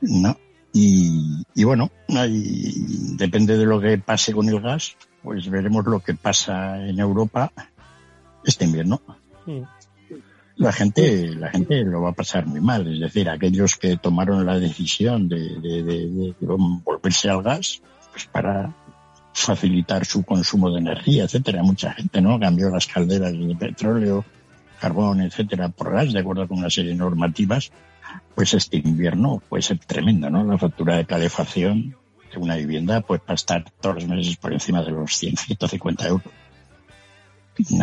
¿No? 0.00 0.36
Y, 0.72 1.42
y 1.54 1.64
bueno, 1.64 1.90
ahí, 2.16 2.72
depende 3.16 3.56
de 3.58 3.66
lo 3.66 3.80
que 3.80 3.98
pase 3.98 4.32
con 4.32 4.48
el 4.48 4.60
gas, 4.60 4.96
pues 5.22 5.48
veremos 5.50 5.84
lo 5.86 6.00
que 6.00 6.14
pasa 6.14 6.86
en 6.86 6.98
Europa 6.98 7.52
este 8.44 8.64
invierno. 8.64 9.00
La 10.56 10.72
gente, 10.72 11.34
la 11.34 11.50
gente 11.50 11.82
lo 11.84 12.02
va 12.02 12.10
a 12.10 12.14
pasar 12.14 12.46
muy 12.46 12.60
mal. 12.60 12.86
Es 12.92 13.00
decir, 13.00 13.28
aquellos 13.28 13.76
que 13.76 13.96
tomaron 13.96 14.44
la 14.44 14.58
decisión 14.58 15.28
de, 15.28 16.34
volverse 16.40 17.30
al 17.30 17.42
gas, 17.42 17.82
pues 18.12 18.26
para 18.26 18.72
facilitar 19.32 20.04
su 20.04 20.22
consumo 20.22 20.70
de 20.70 20.80
energía, 20.80 21.24
etcétera. 21.24 21.62
Mucha 21.62 21.92
gente, 21.94 22.20
¿no? 22.20 22.38
Cambió 22.38 22.68
las 22.70 22.86
calderas 22.86 23.32
de 23.32 23.56
petróleo, 23.58 24.24
carbón, 24.80 25.20
etcétera, 25.20 25.68
por 25.68 25.92
gas, 25.92 26.12
de 26.12 26.20
acuerdo 26.20 26.48
con 26.48 26.58
una 26.58 26.70
serie 26.70 26.90
de 26.90 26.96
normativas. 26.96 27.70
Pues 28.34 28.54
este 28.54 28.78
invierno 28.78 29.42
puede 29.48 29.62
ser 29.62 29.78
tremendo, 29.78 30.30
¿no? 30.30 30.42
La 30.42 30.58
factura 30.58 30.96
de 30.96 31.04
calefacción 31.04 31.96
de 32.32 32.38
una 32.38 32.56
vivienda, 32.56 33.00
pues 33.00 33.20
va 33.28 33.34
estar 33.34 33.64
todos 33.80 33.96
los 33.96 34.06
meses 34.08 34.36
por 34.36 34.52
encima 34.52 34.82
de 34.82 34.90
los 34.90 35.16
100, 35.16 35.36
150 35.36 36.08
euros. 36.08 36.32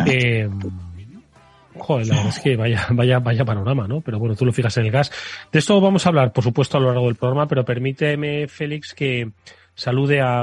Eh, 0.06 0.48
Joder, 1.78 2.06
la 2.08 2.14
verdad 2.16 2.32
es 2.34 2.40
que 2.40 2.56
vaya, 2.56 2.86
vaya, 2.90 3.18
vaya 3.20 3.44
panorama, 3.44 3.86
¿no? 3.86 4.00
Pero 4.00 4.18
bueno, 4.18 4.34
tú 4.34 4.44
lo 4.44 4.52
fijas 4.52 4.76
en 4.78 4.86
el 4.86 4.90
gas. 4.90 5.10
De 5.52 5.58
esto 5.58 5.80
vamos 5.80 6.04
a 6.04 6.08
hablar, 6.08 6.32
por 6.32 6.44
supuesto, 6.44 6.76
a 6.76 6.80
lo 6.80 6.88
largo 6.88 7.06
del 7.06 7.16
programa, 7.16 7.46
pero 7.46 7.64
permíteme, 7.64 8.48
Félix, 8.48 8.94
que 8.94 9.30
salude 9.78 10.20
a, 10.20 10.40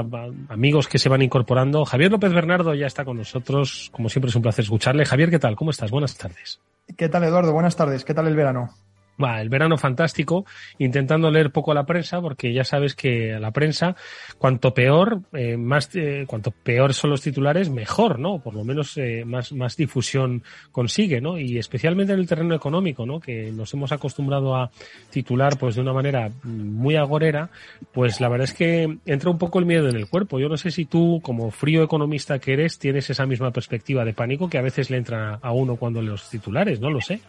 amigos 0.48 0.88
que 0.88 0.98
se 0.98 1.08
van 1.08 1.22
incorporando. 1.22 1.84
Javier 1.84 2.10
López 2.10 2.32
Bernardo 2.32 2.74
ya 2.74 2.86
está 2.86 3.04
con 3.04 3.18
nosotros. 3.18 3.90
Como 3.92 4.08
siempre 4.08 4.30
es 4.30 4.34
un 4.34 4.42
placer 4.42 4.64
escucharle. 4.64 5.04
Javier, 5.04 5.30
¿qué 5.30 5.38
tal? 5.38 5.54
¿Cómo 5.54 5.70
estás? 5.70 5.90
Buenas 5.90 6.16
tardes. 6.16 6.58
¿Qué 6.96 7.08
tal, 7.08 7.22
Eduardo? 7.22 7.52
Buenas 7.52 7.76
tardes. 7.76 8.04
¿Qué 8.04 8.14
tal 8.14 8.26
el 8.26 8.34
verano? 8.34 8.70
Va, 9.22 9.40
el 9.40 9.48
verano 9.48 9.78
fantástico, 9.78 10.44
intentando 10.78 11.30
leer 11.30 11.50
poco 11.50 11.72
a 11.72 11.74
la 11.74 11.86
prensa, 11.86 12.20
porque 12.20 12.52
ya 12.52 12.64
sabes 12.64 12.94
que 12.94 13.32
a 13.34 13.40
la 13.40 13.50
prensa, 13.50 13.96
cuanto 14.36 14.74
peor, 14.74 15.22
eh, 15.32 15.56
más, 15.56 15.88
eh, 15.94 16.24
cuanto 16.26 16.50
peor 16.50 16.92
son 16.92 17.10
los 17.10 17.22
titulares, 17.22 17.70
mejor, 17.70 18.18
¿no? 18.18 18.40
Por 18.40 18.54
lo 18.54 18.62
menos 18.62 18.96
eh, 18.98 19.24
más, 19.24 19.52
más 19.52 19.76
difusión 19.76 20.42
consigue, 20.70 21.22
¿no? 21.22 21.38
Y 21.38 21.56
especialmente 21.56 22.12
en 22.12 22.18
el 22.18 22.26
terreno 22.26 22.54
económico, 22.54 23.06
¿no? 23.06 23.18
Que 23.18 23.50
nos 23.52 23.72
hemos 23.72 23.90
acostumbrado 23.90 24.54
a 24.54 24.70
titular, 25.10 25.56
pues 25.58 25.76
de 25.76 25.80
una 25.80 25.94
manera 25.94 26.30
muy 26.42 26.96
agorera, 26.96 27.48
pues 27.92 28.20
la 28.20 28.28
verdad 28.28 28.44
es 28.44 28.54
que 28.54 28.98
entra 29.06 29.30
un 29.30 29.38
poco 29.38 29.58
el 29.58 29.64
miedo 29.64 29.88
en 29.88 29.96
el 29.96 30.08
cuerpo. 30.08 30.38
Yo 30.38 30.50
no 30.50 30.58
sé 30.58 30.70
si 30.70 30.84
tú, 30.84 31.20
como 31.22 31.50
frío 31.50 31.82
economista 31.82 32.38
que 32.38 32.52
eres, 32.52 32.78
tienes 32.78 33.08
esa 33.08 33.24
misma 33.24 33.50
perspectiva 33.50 34.04
de 34.04 34.12
pánico 34.12 34.50
que 34.50 34.58
a 34.58 34.62
veces 34.62 34.90
le 34.90 34.98
entra 34.98 35.38
a 35.40 35.52
uno 35.52 35.76
cuando 35.76 36.02
los 36.02 36.28
titulares, 36.28 36.80
no 36.80 36.90
lo 36.90 37.00
sé. 37.00 37.20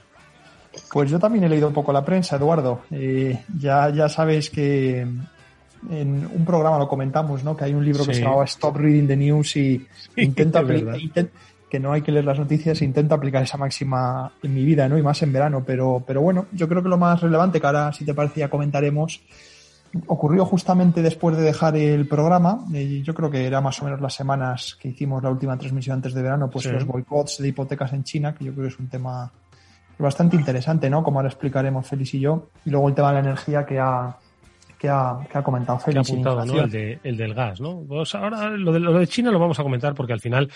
Pues 0.91 1.09
yo 1.09 1.19
también 1.19 1.43
he 1.43 1.49
leído 1.49 1.67
un 1.67 1.73
poco 1.73 1.91
la 1.93 2.03
prensa, 2.03 2.35
Eduardo. 2.35 2.81
Eh, 2.91 3.43
ya, 3.59 3.89
ya 3.89 4.09
sabes 4.09 4.49
que 4.49 5.05
en 5.89 6.25
un 6.25 6.45
programa 6.45 6.77
lo 6.77 6.87
comentamos, 6.87 7.43
¿no? 7.43 7.55
Que 7.55 7.65
hay 7.65 7.73
un 7.73 7.85
libro 7.85 8.05
que 8.05 8.13
se 8.13 8.21
llama 8.21 8.43
Stop 8.45 8.77
Reading 8.77 9.07
the 9.07 9.15
News 9.15 9.55
y 9.57 9.85
intenta 10.17 10.63
que 11.69 11.79
no 11.79 11.91
hay 11.91 12.01
que 12.01 12.11
leer 12.11 12.25
las 12.25 12.39
noticias, 12.39 12.81
intento 12.81 13.15
aplicar 13.15 13.43
esa 13.43 13.57
máxima 13.57 14.31
en 14.41 14.53
mi 14.53 14.63
vida, 14.63 14.87
¿no? 14.87 14.97
Y 14.97 15.01
más 15.01 15.21
en 15.21 15.33
verano, 15.33 15.63
pero, 15.65 16.03
pero 16.05 16.21
bueno, 16.21 16.45
yo 16.53 16.67
creo 16.67 16.81
que 16.81 16.89
lo 16.89 16.97
más 16.97 17.21
relevante, 17.21 17.59
que 17.59 17.67
ahora 17.67 17.91
si 17.91 18.05
te 18.05 18.13
parecía 18.13 18.49
comentaremos, 18.49 19.21
ocurrió 20.07 20.45
justamente 20.45 21.01
después 21.01 21.35
de 21.35 21.43
dejar 21.43 21.75
el 21.75 22.07
programa, 22.07 22.65
y 22.71 23.01
yo 23.03 23.13
creo 23.13 23.29
que 23.29 23.45
era 23.45 23.59
más 23.59 23.81
o 23.81 23.85
menos 23.85 23.99
las 23.99 24.13
semanas 24.13 24.77
que 24.79 24.89
hicimos 24.89 25.21
la 25.21 25.29
última 25.29 25.57
transmisión 25.57 25.95
antes 25.95 26.13
de 26.13 26.21
verano, 26.21 26.49
pues 26.49 26.65
los 26.71 26.85
boicots 26.85 27.39
de 27.39 27.49
hipotecas 27.49 27.91
en 27.93 28.03
China, 28.03 28.33
que 28.33 28.45
yo 28.45 28.53
creo 28.53 28.63
que 28.63 28.73
es 28.73 28.79
un 28.79 28.87
tema 28.87 29.29
bastante 30.03 30.35
interesante, 30.35 30.89
¿no? 30.89 31.03
Como 31.03 31.19
ahora 31.19 31.29
explicaremos 31.29 31.87
Félix 31.87 32.13
y 32.13 32.19
yo. 32.19 32.49
Y 32.65 32.69
luego 32.69 32.89
el 32.89 32.95
tema 32.95 33.09
de 33.09 33.13
la 33.15 33.19
energía 33.19 33.65
que 33.65 33.79
ha, 33.79 34.17
que 34.77 34.89
ha, 34.89 35.17
que 35.31 35.37
ha 35.37 35.43
comentado 35.43 35.79
Félix. 35.79 36.09
Apuntado, 36.09 36.45
¿no? 36.45 36.61
El, 36.61 36.69
de, 36.69 36.99
el, 37.03 37.17
del 37.17 37.33
gas, 37.33 37.59
¿no? 37.59 37.83
Pues 37.87 38.13
ahora 38.15 38.49
lo 38.51 38.71
de, 38.71 38.79
lo 38.79 38.93
de 38.93 39.07
China 39.07 39.31
lo 39.31 39.39
vamos 39.39 39.59
a 39.59 39.63
comentar 39.63 39.93
porque 39.93 40.13
al 40.13 40.19
final 40.19 40.49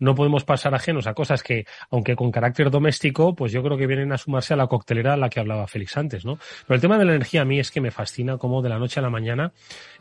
no 0.00 0.14
podemos 0.14 0.44
pasar 0.44 0.74
ajenos 0.74 1.06
a 1.06 1.14
cosas 1.14 1.42
que, 1.42 1.64
aunque 1.90 2.14
con 2.14 2.30
carácter 2.30 2.70
doméstico, 2.70 3.34
pues 3.34 3.52
yo 3.52 3.62
creo 3.62 3.76
que 3.76 3.86
vienen 3.86 4.12
a 4.12 4.18
sumarse 4.18 4.54
a 4.54 4.56
la 4.56 4.66
coctelera 4.66 5.14
a 5.14 5.16
la 5.16 5.28
que 5.28 5.40
hablaba 5.40 5.66
Félix 5.66 5.96
antes, 5.96 6.24
¿no? 6.24 6.38
Pero 6.66 6.76
el 6.76 6.80
tema 6.80 6.98
de 6.98 7.04
la 7.04 7.12
energía 7.12 7.42
a 7.42 7.44
mí 7.44 7.58
es 7.58 7.70
que 7.70 7.80
me 7.80 7.90
fascina 7.90 8.38
cómo 8.38 8.62
de 8.62 8.68
la 8.68 8.78
noche 8.78 9.00
a 9.00 9.02
la 9.02 9.10
mañana 9.10 9.52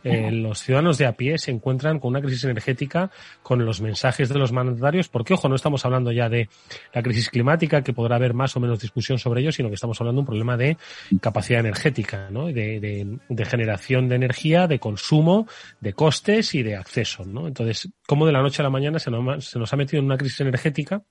eh, 0.03 0.31
los 0.31 0.61
ciudadanos 0.61 0.97
de 0.97 1.07
a 1.07 1.13
pie 1.13 1.37
se 1.37 1.51
encuentran 1.51 1.99
con 1.99 2.09
una 2.09 2.21
crisis 2.21 2.43
energética 2.43 3.09
con 3.41 3.65
los 3.65 3.81
mensajes 3.81 4.29
de 4.29 4.37
los 4.37 4.51
mandatarios, 4.51 5.09
porque 5.09 5.33
ojo, 5.33 5.49
no 5.49 5.55
estamos 5.55 5.83
hablando 5.85 6.11
ya 6.11 6.29
de 6.29 6.49
la 6.93 7.01
crisis 7.01 7.29
climática, 7.29 7.81
que 7.81 7.93
podrá 7.93 8.17
haber 8.17 8.33
más 8.33 8.55
o 8.55 8.59
menos 8.59 8.79
discusión 8.79 9.17
sobre 9.17 9.41
ello, 9.41 9.51
sino 9.51 9.69
que 9.69 9.75
estamos 9.75 9.99
hablando 9.99 10.19
de 10.19 10.21
un 10.21 10.27
problema 10.27 10.57
de 10.57 10.77
capacidad 11.21 11.59
energética, 11.59 12.27
¿no? 12.29 12.47
De, 12.47 12.79
de, 12.79 13.17
de 13.27 13.45
generación 13.67 14.07
de 14.07 14.15
energía, 14.15 14.67
de 14.67 14.79
consumo, 14.79 15.47
de 15.81 15.93
costes 15.93 16.55
y 16.55 16.63
de 16.63 16.77
acceso, 16.77 17.25
¿no? 17.25 17.47
Entonces, 17.47 17.89
cómo 18.07 18.25
de 18.25 18.31
la 18.31 18.41
noche 18.41 18.61
a 18.61 18.63
la 18.63 18.69
mañana 18.69 18.97
se 18.97 19.11
nos, 19.11 19.45
se 19.45 19.59
nos 19.59 19.73
ha 19.73 19.75
metido 19.75 19.99
en 19.99 20.05
una 20.05 20.17
crisis 20.17 20.39
energética 20.39 21.03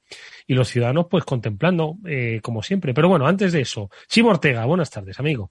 y 0.47 0.55
los 0.55 0.69
ciudadanos 0.69 1.07
pues 1.11 1.25
contemplando 1.25 1.97
eh, 2.07 2.41
como 2.43 2.63
siempre. 2.63 2.95
Pero 2.95 3.09
bueno, 3.09 3.27
antes 3.27 3.53
de 3.53 3.61
eso, 3.61 3.91
Chimo 4.09 4.31
Ortega, 4.31 4.65
buenas 4.65 4.91
tardes, 4.91 5.21
amigo. 5.21 5.51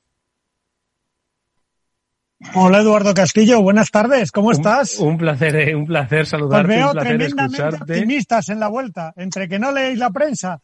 Hola 2.53 2.79
Eduardo 2.79 3.13
Castillo, 3.13 3.61
buenas 3.61 3.89
tardes, 3.89 4.31
¿cómo 4.31 4.51
estás? 4.51 4.99
Un 4.99 5.17
placer, 5.17 5.55
eh, 5.55 5.75
un 5.75 5.85
placer 5.85 6.25
saludarte. 6.25 6.73
Os 6.73 6.77
veo 6.77 6.87
un 6.87 6.93
placer 6.93 7.17
tremendamente 7.17 7.55
escucharte. 7.55 7.93
optimistas 7.93 8.49
en 8.49 8.59
la 8.59 8.67
vuelta, 8.67 9.13
entre 9.15 9.47
que 9.47 9.57
no 9.57 9.71
leéis 9.71 9.97
la 9.97 10.09
prensa 10.09 10.61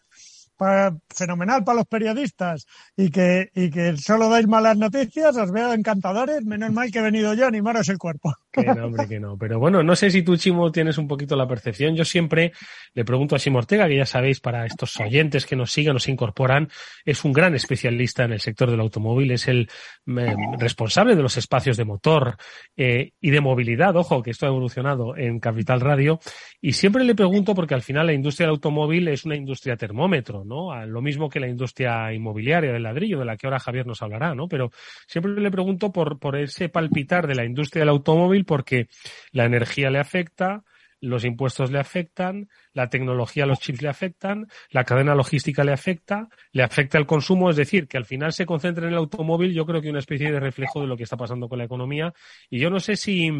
fenomenal 1.09 1.63
para 1.63 1.77
los 1.77 1.87
periodistas 1.87 2.65
y 2.95 3.09
que, 3.09 3.49
y 3.55 3.69
que 3.69 3.97
solo 3.97 4.29
dais 4.29 4.47
malas 4.47 4.77
noticias, 4.77 5.35
os 5.37 5.51
veo 5.51 5.73
encantadores, 5.73 6.43
menos 6.45 6.71
mal 6.71 6.91
que 6.91 6.99
he 6.99 7.01
venido 7.01 7.33
yo 7.33 7.45
a 7.45 7.47
animaros 7.47 7.89
el 7.89 7.97
cuerpo. 7.97 8.33
Que 8.51 8.65
no, 8.65 8.87
hombre, 8.87 9.07
que 9.07 9.19
no. 9.19 9.37
Pero 9.37 9.59
bueno, 9.59 9.81
no 9.81 9.95
sé 9.95 10.11
si 10.11 10.23
tú, 10.23 10.35
Chimo, 10.35 10.71
tienes 10.71 10.97
un 10.97 11.07
poquito 11.07 11.35
la 11.35 11.47
percepción. 11.47 11.95
Yo 11.95 12.03
siempre 12.03 12.51
le 12.93 13.05
pregunto 13.05 13.35
a 13.35 13.39
Chimo 13.39 13.59
Ortega, 13.59 13.87
que 13.87 13.95
ya 13.95 14.05
sabéis, 14.05 14.39
para 14.39 14.65
estos 14.65 14.99
oyentes 14.99 15.45
que 15.45 15.55
nos 15.55 15.71
siguen, 15.71 15.93
nos 15.93 16.09
incorporan, 16.09 16.69
es 17.05 17.23
un 17.23 17.31
gran 17.31 17.55
especialista 17.55 18.23
en 18.23 18.33
el 18.33 18.41
sector 18.41 18.69
del 18.69 18.81
automóvil, 18.81 19.31
es 19.31 19.47
el 19.47 19.69
eh, 20.07 20.35
responsable 20.59 21.15
de 21.15 21.21
los 21.21 21.37
espacios 21.37 21.77
de 21.77 21.85
motor 21.85 22.35
eh, 22.75 23.13
y 23.21 23.31
de 23.31 23.41
movilidad, 23.41 23.95
ojo, 23.95 24.21
que 24.21 24.31
esto 24.31 24.45
ha 24.45 24.49
evolucionado 24.49 25.15
en 25.15 25.39
Capital 25.39 25.79
Radio, 25.79 26.19
y 26.59 26.73
siempre 26.73 27.03
le 27.03 27.15
pregunto, 27.15 27.55
porque 27.55 27.73
al 27.73 27.81
final 27.81 28.07
la 28.07 28.13
industria 28.13 28.47
del 28.47 28.55
automóvil 28.55 29.07
es 29.07 29.25
una 29.25 29.35
industria 29.35 29.77
termómetro. 29.77 30.43
A 30.72 30.86
lo 30.86 31.01
mismo 31.01 31.29
que 31.29 31.39
la 31.39 31.48
industria 31.48 32.13
inmobiliaria 32.13 32.72
del 32.72 32.84
ladrillo, 32.84 33.20
de 33.20 33.25
la 33.25 33.38
que 33.38 33.48
ahora 33.48 33.60
Javier 33.60 33.88
nos 33.88 34.01
hablará, 34.01 34.36
¿no? 34.36 34.48
Pero 34.48 34.72
siempre 35.08 35.31
le 35.34 35.51
pregunto 35.51 35.91
por, 35.91 36.20
por 36.20 36.36
ese 36.36 36.70
palpitar 36.70 37.27
de 37.27 37.36
la 37.36 37.46
industria 37.46 37.81
del 37.81 37.89
automóvil 37.89 38.46
porque 38.46 38.88
la 39.31 39.46
energía 39.46 39.89
le 39.89 40.00
afecta, 40.00 40.63
los 41.01 41.25
impuestos 41.25 41.72
le 41.72 41.79
afectan, 41.79 42.48
la 42.74 42.89
tecnología, 42.89 43.48
los 43.48 43.60
chips 43.60 43.81
le 43.81 43.89
afectan, 43.89 44.48
la 44.70 44.84
cadena 44.84 45.15
logística 45.15 45.63
le 45.63 45.74
afecta, 45.74 46.29
le 46.51 46.63
afecta 46.63 47.00
el 47.00 47.08
consumo, 47.08 47.50
es 47.50 47.55
decir, 47.55 47.88
que 47.88 47.98
al 47.98 48.05
final 48.05 48.31
se 48.31 48.46
concentra 48.46 48.86
en 48.86 48.93
el 48.93 49.00
automóvil, 49.00 49.53
yo 49.53 49.65
creo 49.65 49.81
que 49.81 49.89
una 49.89 50.00
especie 50.00 50.31
de 50.31 50.39
reflejo 50.39 50.79
de 50.79 50.88
lo 50.88 50.96
que 50.96 51.03
está 51.03 51.17
pasando 51.17 51.50
con 51.50 51.58
la 51.58 51.65
economía. 51.65 52.13
Y 52.50 52.60
yo 52.60 52.70
no 52.70 52.79
sé 52.79 52.96
si, 52.96 53.31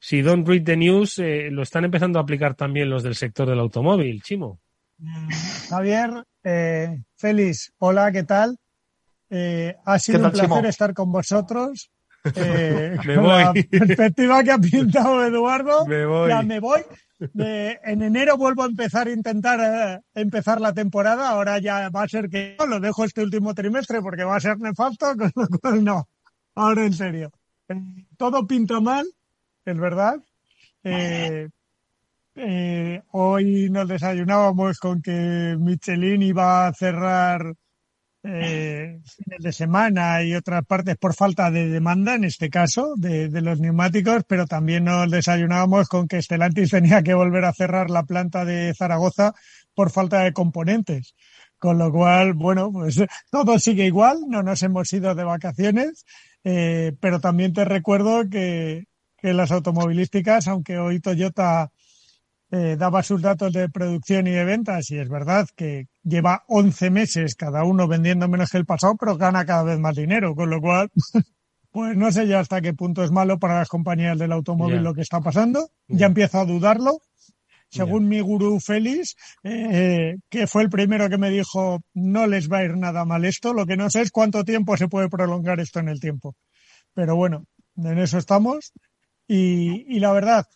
si 0.00 0.22
Don't 0.22 0.48
Read 0.48 0.64
the 0.64 0.76
News 0.76 1.18
eh, 1.18 1.50
lo 1.50 1.62
están 1.62 1.84
empezando 1.84 2.18
a 2.18 2.22
aplicar 2.22 2.54
también 2.54 2.88
los 2.88 3.02
del 3.02 3.14
sector 3.14 3.48
del 3.48 3.60
automóvil, 3.60 4.22
Chimo. 4.22 4.61
Javier, 5.68 6.24
Eh, 6.44 7.02
Félix, 7.14 7.72
hola, 7.78 8.10
¿qué 8.10 8.24
tal? 8.24 8.58
Eh, 9.30 9.76
ha 9.84 9.98
sido 9.98 10.26
un 10.26 10.32
placer 10.32 10.66
estar 10.66 10.94
con 10.94 11.10
vosotros. 11.12 11.90
Eh, 12.36 12.96
me 13.04 13.18
voy. 13.18 13.42
La 13.42 13.52
perspectiva 13.52 14.44
que 14.44 14.52
ha 14.52 14.58
pintado 14.58 15.26
Eduardo, 15.26 15.84
me 15.86 16.06
voy. 16.06 16.28
ya 16.28 16.42
me 16.42 16.60
voy. 16.60 16.80
en 17.34 18.02
enero 18.02 18.36
vuelvo 18.36 18.62
a 18.62 18.66
empezar 18.66 19.08
a 19.08 19.10
intentar 19.10 19.58
eh, 19.60 20.00
empezar 20.14 20.60
la 20.60 20.72
temporada. 20.72 21.30
Ahora 21.30 21.58
ya 21.58 21.88
va 21.88 22.04
a 22.04 22.08
ser 22.08 22.28
que 22.28 22.54
no, 22.60 22.66
lo 22.66 22.78
dejo 22.78 23.04
este 23.04 23.24
último 23.24 23.54
trimestre 23.54 24.00
porque 24.00 24.22
va 24.22 24.36
a 24.36 24.40
ser 24.40 24.56
nefasto, 24.60 25.06
con 25.18 25.32
lo 25.34 25.48
cual 25.58 25.82
no. 25.82 26.08
Ahora 26.54 26.84
en 26.84 26.92
serio. 26.92 27.32
Eh, 27.68 27.74
todo 28.16 28.46
pinta 28.46 28.78
mal, 28.78 29.04
es 29.64 29.76
verdad. 29.76 30.20
Eh, 30.84 31.48
eh, 32.34 33.02
hoy 33.10 33.68
nos 33.70 33.88
desayunábamos 33.88 34.78
con 34.78 35.02
que 35.02 35.56
Michelin 35.58 36.22
iba 36.22 36.66
a 36.66 36.72
cerrar 36.72 37.54
eh, 38.24 39.00
fines 39.04 39.42
de 39.42 39.52
semana 39.52 40.22
y 40.22 40.34
otras 40.34 40.64
partes 40.64 40.96
por 40.96 41.14
falta 41.14 41.50
de 41.50 41.68
demanda, 41.68 42.14
en 42.14 42.24
este 42.24 42.50
caso, 42.50 42.94
de, 42.96 43.28
los 43.42 43.60
neumáticos, 43.60 44.22
pero 44.26 44.46
también 44.46 44.84
nos 44.84 45.10
desayunábamos 45.10 45.88
con 45.88 46.06
que 46.06 46.22
Stellantis 46.22 46.70
tenía 46.70 47.02
que 47.02 47.14
volver 47.14 47.44
a 47.44 47.52
cerrar 47.52 47.90
la 47.90 48.04
planta 48.04 48.44
de 48.44 48.74
Zaragoza 48.74 49.34
por 49.74 49.90
falta 49.90 50.20
de 50.20 50.32
componentes. 50.32 51.14
Con 51.58 51.78
lo 51.78 51.92
cual, 51.92 52.34
bueno, 52.34 52.72
pues 52.72 53.00
todo 53.30 53.58
sigue 53.58 53.86
igual, 53.86 54.18
no 54.28 54.42
nos 54.42 54.62
hemos 54.62 54.92
ido 54.92 55.14
de 55.14 55.24
vacaciones, 55.24 56.04
eh, 56.44 56.92
pero 57.00 57.20
también 57.20 57.52
te 57.52 57.64
recuerdo 57.64 58.28
que, 58.28 58.86
que 59.16 59.32
las 59.32 59.52
automovilísticas, 59.52 60.48
aunque 60.48 60.78
hoy 60.78 60.98
Toyota 61.00 61.70
eh, 62.54 62.76
daba 62.76 63.02
sus 63.02 63.22
datos 63.22 63.50
de 63.54 63.70
producción 63.70 64.26
y 64.26 64.30
de 64.30 64.44
ventas 64.44 64.90
y 64.90 64.98
es 64.98 65.08
verdad 65.08 65.48
que 65.56 65.86
lleva 66.04 66.44
11 66.48 66.90
meses 66.90 67.34
cada 67.34 67.64
uno 67.64 67.88
vendiendo 67.88 68.28
menos 68.28 68.50
que 68.50 68.58
el 68.58 68.66
pasado, 68.66 68.94
pero 69.00 69.16
gana 69.16 69.46
cada 69.46 69.62
vez 69.62 69.78
más 69.78 69.96
dinero, 69.96 70.34
con 70.34 70.50
lo 70.50 70.60
cual, 70.60 70.90
pues 71.70 71.96
no 71.96 72.12
sé 72.12 72.26
ya 72.26 72.40
hasta 72.40 72.60
qué 72.60 72.74
punto 72.74 73.02
es 73.02 73.10
malo 73.10 73.38
para 73.38 73.58
las 73.58 73.70
compañías 73.70 74.18
del 74.18 74.32
automóvil 74.32 74.82
lo 74.82 74.92
que 74.92 75.00
está 75.00 75.22
pasando. 75.22 75.70
Ya 75.88 76.06
empiezo 76.06 76.40
a 76.40 76.44
dudarlo. 76.44 77.00
Según 77.70 78.06
mi 78.06 78.20
gurú 78.20 78.60
Félix, 78.60 79.16
eh, 79.44 80.18
que 80.28 80.46
fue 80.46 80.62
el 80.62 80.68
primero 80.68 81.08
que 81.08 81.16
me 81.16 81.30
dijo, 81.30 81.80
no 81.94 82.26
les 82.26 82.52
va 82.52 82.58
a 82.58 82.64
ir 82.64 82.76
nada 82.76 83.06
mal 83.06 83.24
esto, 83.24 83.54
lo 83.54 83.64
que 83.64 83.78
no 83.78 83.88
sé 83.88 84.02
es 84.02 84.10
cuánto 84.10 84.44
tiempo 84.44 84.76
se 84.76 84.88
puede 84.88 85.08
prolongar 85.08 85.58
esto 85.58 85.80
en 85.80 85.88
el 85.88 85.98
tiempo. 85.98 86.36
Pero 86.92 87.16
bueno, 87.16 87.46
en 87.78 87.98
eso 87.98 88.18
estamos. 88.18 88.74
Y, 89.26 89.86
y 89.88 90.00
la 90.00 90.12
verdad, 90.12 90.46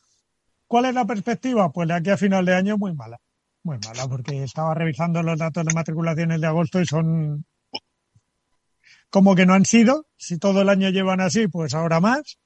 ¿Cuál 0.66 0.86
es 0.86 0.94
la 0.94 1.04
perspectiva? 1.04 1.70
Pues 1.70 1.88
de 1.88 1.94
aquí 1.94 2.10
a 2.10 2.16
final 2.16 2.44
de 2.44 2.54
año 2.54 2.76
muy 2.78 2.92
mala. 2.94 3.18
Muy 3.62 3.78
mala, 3.84 4.06
porque 4.08 4.42
estaba 4.42 4.74
revisando 4.74 5.22
los 5.22 5.38
datos 5.38 5.64
de 5.64 5.74
matriculaciones 5.74 6.40
de 6.40 6.46
agosto 6.46 6.80
y 6.80 6.86
son 6.86 7.44
como 9.10 9.34
que 9.34 9.46
no 9.46 9.54
han 9.54 9.64
sido. 9.64 10.06
Si 10.16 10.38
todo 10.38 10.62
el 10.62 10.68
año 10.68 10.90
llevan 10.90 11.20
así, 11.20 11.48
pues 11.48 11.74
ahora 11.74 12.00
más. 12.00 12.38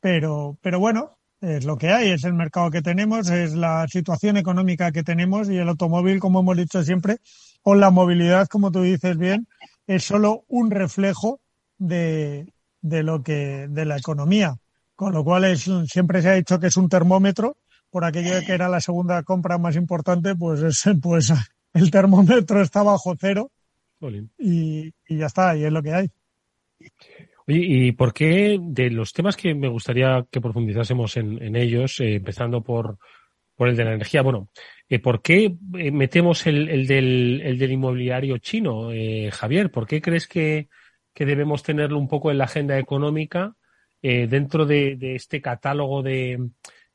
Pero, 0.00 0.58
pero 0.62 0.78
bueno, 0.78 1.18
es 1.40 1.64
lo 1.64 1.76
que 1.76 1.90
hay, 1.90 2.10
es 2.10 2.24
el 2.24 2.34
mercado 2.34 2.70
que 2.70 2.82
tenemos, 2.82 3.28
es 3.30 3.54
la 3.54 3.86
situación 3.88 4.36
económica 4.36 4.92
que 4.92 5.02
tenemos 5.02 5.48
y 5.48 5.56
el 5.56 5.68
automóvil, 5.68 6.20
como 6.20 6.40
hemos 6.40 6.56
dicho 6.56 6.82
siempre, 6.82 7.18
o 7.62 7.74
la 7.74 7.90
movilidad, 7.90 8.48
como 8.48 8.70
tú 8.70 8.82
dices 8.82 9.16
bien, 9.18 9.46
es 9.86 10.04
solo 10.04 10.44
un 10.48 10.70
reflejo 10.70 11.40
de, 11.78 12.52
de 12.80 13.02
lo 13.02 13.22
que, 13.22 13.66
de 13.68 13.84
la 13.84 13.96
economía. 13.96 14.56
Con 14.94 15.12
lo 15.12 15.24
cual 15.24 15.44
es, 15.44 15.70
siempre 15.88 16.22
se 16.22 16.30
ha 16.30 16.34
dicho 16.34 16.58
que 16.58 16.68
es 16.68 16.76
un 16.76 16.88
termómetro 16.88 17.58
por 17.90 18.04
aquello 18.04 18.34
que 18.46 18.52
era 18.52 18.68
la 18.68 18.80
segunda 18.80 19.22
compra 19.22 19.58
más 19.58 19.76
importante, 19.76 20.34
pues, 20.34 20.84
pues 21.02 21.32
el 21.74 21.90
termómetro 21.90 22.62
está 22.62 22.82
bajo 22.82 23.14
cero 23.18 23.50
y, 24.38 24.92
ya 25.08 25.26
está, 25.26 25.56
y 25.56 25.64
es 25.64 25.72
lo 25.72 25.82
que 25.82 25.92
hay. 25.92 26.10
Oye, 27.46 27.58
¿y 27.58 27.92
por 27.92 28.12
qué 28.12 28.58
de 28.60 28.90
los 28.90 29.12
temas 29.12 29.36
que 29.36 29.54
me 29.54 29.68
gustaría 29.68 30.26
que 30.30 30.40
profundizásemos 30.40 31.16
en, 31.16 31.56
ellos, 31.56 32.00
eh, 32.00 32.16
empezando 32.16 32.62
por, 32.62 32.98
por 33.54 33.68
el 33.68 33.76
de 33.76 33.84
la 33.84 33.94
energía, 33.94 34.22
bueno, 34.22 34.48
eh, 34.88 34.98
¿por 34.98 35.22
qué 35.22 35.56
eh, 35.78 35.90
metemos 35.90 36.46
el, 36.46 36.68
el, 36.68 36.86
del, 36.86 37.40
el 37.44 37.58
del 37.58 37.72
inmobiliario 37.72 38.38
chino, 38.38 38.90
Javier? 39.32 39.70
¿Por 39.70 39.86
qué 39.86 40.00
crees 40.00 40.26
que, 40.26 40.68
que 41.14 41.26
debemos 41.26 41.62
tenerlo 41.62 41.98
un 41.98 42.08
poco 42.08 42.30
en 42.30 42.38
la 42.38 42.44
agenda 42.44 42.78
económica 42.78 43.54
dentro 44.02 44.66
de, 44.66 44.96
este 45.16 45.40
catálogo 45.40 46.00
de, 46.00 46.38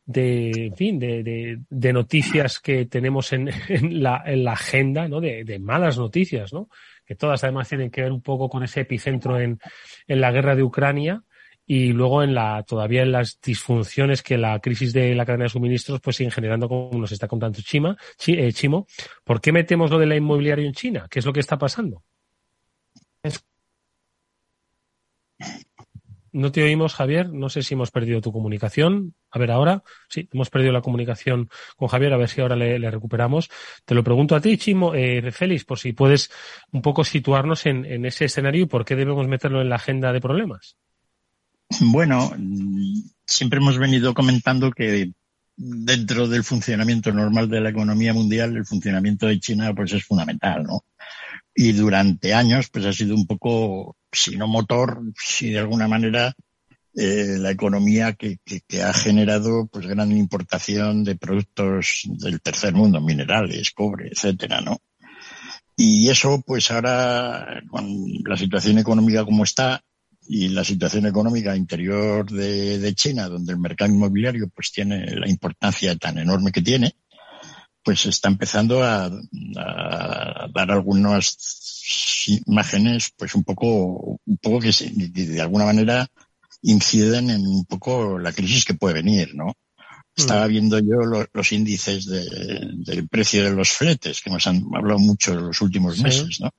de, 0.06 0.68
en 0.68 0.76
fin, 0.76 1.00
de, 1.00 1.60
de, 1.70 1.94
noticias 1.94 2.60
que 2.60 2.86
tenemos 2.86 3.34
en, 3.34 3.50
en, 3.70 4.02
la, 4.02 4.24
en 4.26 4.44
la 4.44 4.54
agenda, 4.54 5.08
¿no? 5.08 5.22
De, 5.22 5.44
de, 5.44 5.60
malas 5.60 5.98
noticias, 5.98 6.54
¿no? 6.54 6.70
Que 7.06 7.16
todas 7.16 7.44
además 7.44 7.70
tienen 7.70 7.92
que 7.92 8.02
ver 8.02 8.12
un 8.12 8.22
poco 8.22 8.50
con 8.50 8.64
ese 8.64 8.82
epicentro 8.82 9.40
en, 9.40 9.60
en 10.08 10.22
la 10.22 10.32
guerra 10.32 10.56
de 10.56 10.64
Ucrania 10.64 11.24
y 11.66 11.94
luego 11.94 12.24
en 12.24 12.34
la, 12.34 12.64
todavía 12.64 13.04
en 13.04 13.12
las 13.12 13.40
disfunciones 13.42 14.22
que 14.24 14.38
la 14.38 14.60
crisis 14.60 14.92
de 14.94 15.16
la 15.16 15.26
cadena 15.26 15.46
de 15.46 15.50
suministros 15.50 16.02
pues 16.02 16.18
siguen 16.18 16.32
generando 16.32 16.68
como 16.68 16.92
nos 17.00 17.12
está 17.12 17.28
contando 17.28 17.60
Chima, 17.62 17.96
eh, 18.28 18.52
Chimo. 18.52 18.88
¿Por 19.24 19.40
qué 19.40 19.52
metemos 19.52 19.90
lo 19.90 19.98
de 20.00 20.08
la 20.08 20.16
inmobiliaria 20.16 20.66
en 20.66 20.74
China? 20.74 21.08
¿Qué 21.10 21.20
es 21.20 21.26
lo 21.26 21.34
que 21.34 21.40
está 21.40 21.58
pasando? 21.58 22.04
No 26.34 26.52
te 26.52 26.64
oímos, 26.64 26.94
Javier. 26.94 27.30
No 27.32 27.50
sé 27.50 27.62
si 27.62 27.74
hemos 27.74 27.92
perdido 27.92 28.22
tu 28.22 28.32
comunicación. 28.32 29.16
A 29.32 29.40
ver, 29.40 29.52
ahora. 29.52 29.84
Sí, 30.08 30.30
hemos 30.32 30.50
perdido 30.50 30.72
la 30.72 30.82
comunicación 30.82 31.50
con 31.76 31.90
Javier. 31.90 32.14
A 32.14 32.18
ver 32.18 32.30
si 32.30 32.40
ahora 32.40 32.56
le, 32.56 32.90
recuperamos. 32.90 33.50
Te 33.86 33.96
lo 33.96 34.04
pregunto 34.04 34.36
a 34.36 34.42
ti, 34.42 34.58
Chimo, 34.58 34.96
eh, 34.96 35.32
Félix, 35.32 35.66
por 35.66 35.78
si 35.78 35.92
puedes 35.92 36.32
un 36.72 36.82
poco 36.82 37.04
situarnos 37.04 37.66
en, 37.66 38.06
ese 38.06 38.26
escenario 38.26 38.64
y 38.64 38.68
por 38.68 38.86
qué 38.86 38.96
debemos 38.96 39.28
meterlo 39.28 39.62
en 39.62 39.70
la 39.70 39.76
agenda 39.76 40.14
de 40.14 40.22
problemas. 40.22 40.78
Bueno, 41.80 42.32
siempre 43.26 43.60
hemos 43.60 43.78
venido 43.78 44.14
comentando 44.14 44.72
que 44.72 45.12
dentro 45.56 46.28
del 46.28 46.44
funcionamiento 46.44 47.12
normal 47.12 47.50
de 47.50 47.62
la 47.62 47.70
economía 47.70 48.14
mundial, 48.14 48.56
el 48.56 48.66
funcionamiento 48.66 49.28
de 49.28 49.40
China 49.40 49.74
pues 49.74 49.94
es 49.94 50.04
fundamental, 50.04 50.64
¿no? 50.64 50.86
Y 51.54 51.74
durante 51.74 52.34
años 52.34 52.70
pues 52.70 52.86
ha 52.86 52.94
sido 52.94 53.16
un 53.16 53.28
poco 53.28 53.98
si 54.12 54.38
no 54.38 54.48
motor, 54.48 55.02
si 55.16 55.52
de 55.52 55.60
alguna 55.60 55.88
manera 55.88 56.34
eh, 56.94 57.38
la 57.40 57.52
economía 57.52 58.14
que, 58.14 58.40
que, 58.46 58.84
ha 58.84 58.94
generado 58.94 59.68
pues 59.68 59.88
gran 59.88 60.12
importación 60.12 61.04
de 61.04 61.16
productos 61.16 62.02
del 62.06 62.42
tercer 62.42 62.74
mundo, 62.74 63.00
minerales, 63.00 63.72
cobre, 63.72 64.10
etcétera, 64.10 64.60
¿no? 64.62 64.78
Y 65.78 66.10
eso, 66.10 66.44
pues 66.46 66.70
ahora, 66.70 67.64
con 67.70 67.86
la 68.26 68.36
situación 68.36 68.78
económica 68.78 69.24
como 69.24 69.46
está 69.46 69.84
y 70.28 70.50
la 70.50 70.64
situación 70.64 71.06
económica 71.06 71.56
interior 71.56 72.30
de, 72.30 72.78
de 72.78 72.94
China, 72.94 73.30
donde 73.30 73.54
el 73.54 73.60
mercado 73.60 73.92
inmobiliario 73.92 74.50
pues 74.54 74.72
tiene 74.72 75.16
la 75.16 75.30
importancia 75.30 75.96
tan 75.96 76.18
enorme 76.18 76.52
que 76.52 76.62
tiene, 76.62 76.96
pues 77.84 78.06
está 78.06 78.30
empezando 78.30 78.84
a, 78.84 79.06
a 79.06 80.48
dar 80.54 80.72
algunas 80.72 81.38
imágenes, 82.28 83.12
pues 83.18 83.36
un 83.36 83.44
poco, 83.44 84.20
un 84.26 84.38
poco 84.38 84.60
que 84.60 84.72
de 84.72 85.42
alguna 85.42 85.66
manera 85.66 86.08
inciden 86.62 87.30
en 87.30 87.48
un 87.48 87.66
poco 87.66 88.20
la 88.20 88.32
crisis 88.32 88.66
que 88.66 88.76
puede 88.76 88.96
venir, 88.96 89.34
¿no? 89.36 89.56
Estaba 90.16 90.46
mm. 90.46 90.50
viendo 90.50 90.80
yo 90.80 91.28
los, 91.34 91.52
índices 91.52 92.06
del 92.06 93.08
precio 93.10 93.44
de 93.44 93.52
los 93.52 93.72
fletes, 93.72 94.22
que 94.22 94.30
nos 94.30 94.46
han 94.48 94.64
hablado 94.76 95.00
mucho 95.00 95.34
en 95.34 95.48
los 95.48 95.62
últimos 95.62 96.00
meses, 96.00 96.40
¿no? 96.42 96.52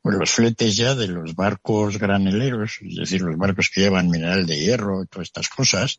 Pues 0.00 0.16
los 0.16 0.30
fletes 0.30 0.76
ya 0.76 0.94
de 0.94 1.08
los 1.08 1.34
barcos 1.34 1.98
graneleros, 1.98 2.78
es 2.82 2.96
decir, 2.96 3.20
los 3.20 3.36
barcos 3.36 3.68
que 3.68 3.82
llevan 3.82 4.08
mineral 4.08 4.46
de 4.46 4.58
hierro 4.58 5.02
y 5.02 5.06
todas 5.06 5.28
estas 5.28 5.48
cosas, 5.48 5.98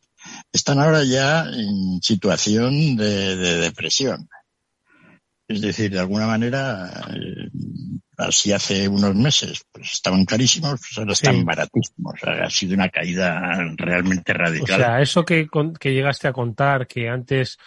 están 0.52 0.80
ahora 0.80 1.04
ya 1.04 1.44
en 1.44 2.00
situación 2.02 2.96
de, 2.96 3.36
de 3.36 3.56
depresión. 3.58 4.28
Es 5.50 5.60
decir, 5.60 5.90
de 5.90 5.98
alguna 5.98 6.28
manera, 6.28 6.88
eh, 7.12 7.50
así 8.16 8.52
hace 8.52 8.86
unos 8.86 9.16
meses, 9.16 9.64
pues 9.72 9.94
estaban 9.94 10.24
carísimos, 10.24 10.78
pues 10.78 10.96
ahora 10.96 11.12
están 11.12 11.44
baratísimos. 11.44 12.14
ha 12.22 12.48
sido 12.48 12.74
una 12.74 12.88
caída 12.88 13.58
realmente 13.76 14.32
radical. 14.32 14.80
O 14.80 14.84
sea, 14.84 15.00
eso 15.00 15.24
que, 15.24 15.48
que 15.80 15.92
llegaste 15.92 16.28
a 16.28 16.32
contar, 16.32 16.86
que 16.86 17.08
antes 17.08 17.58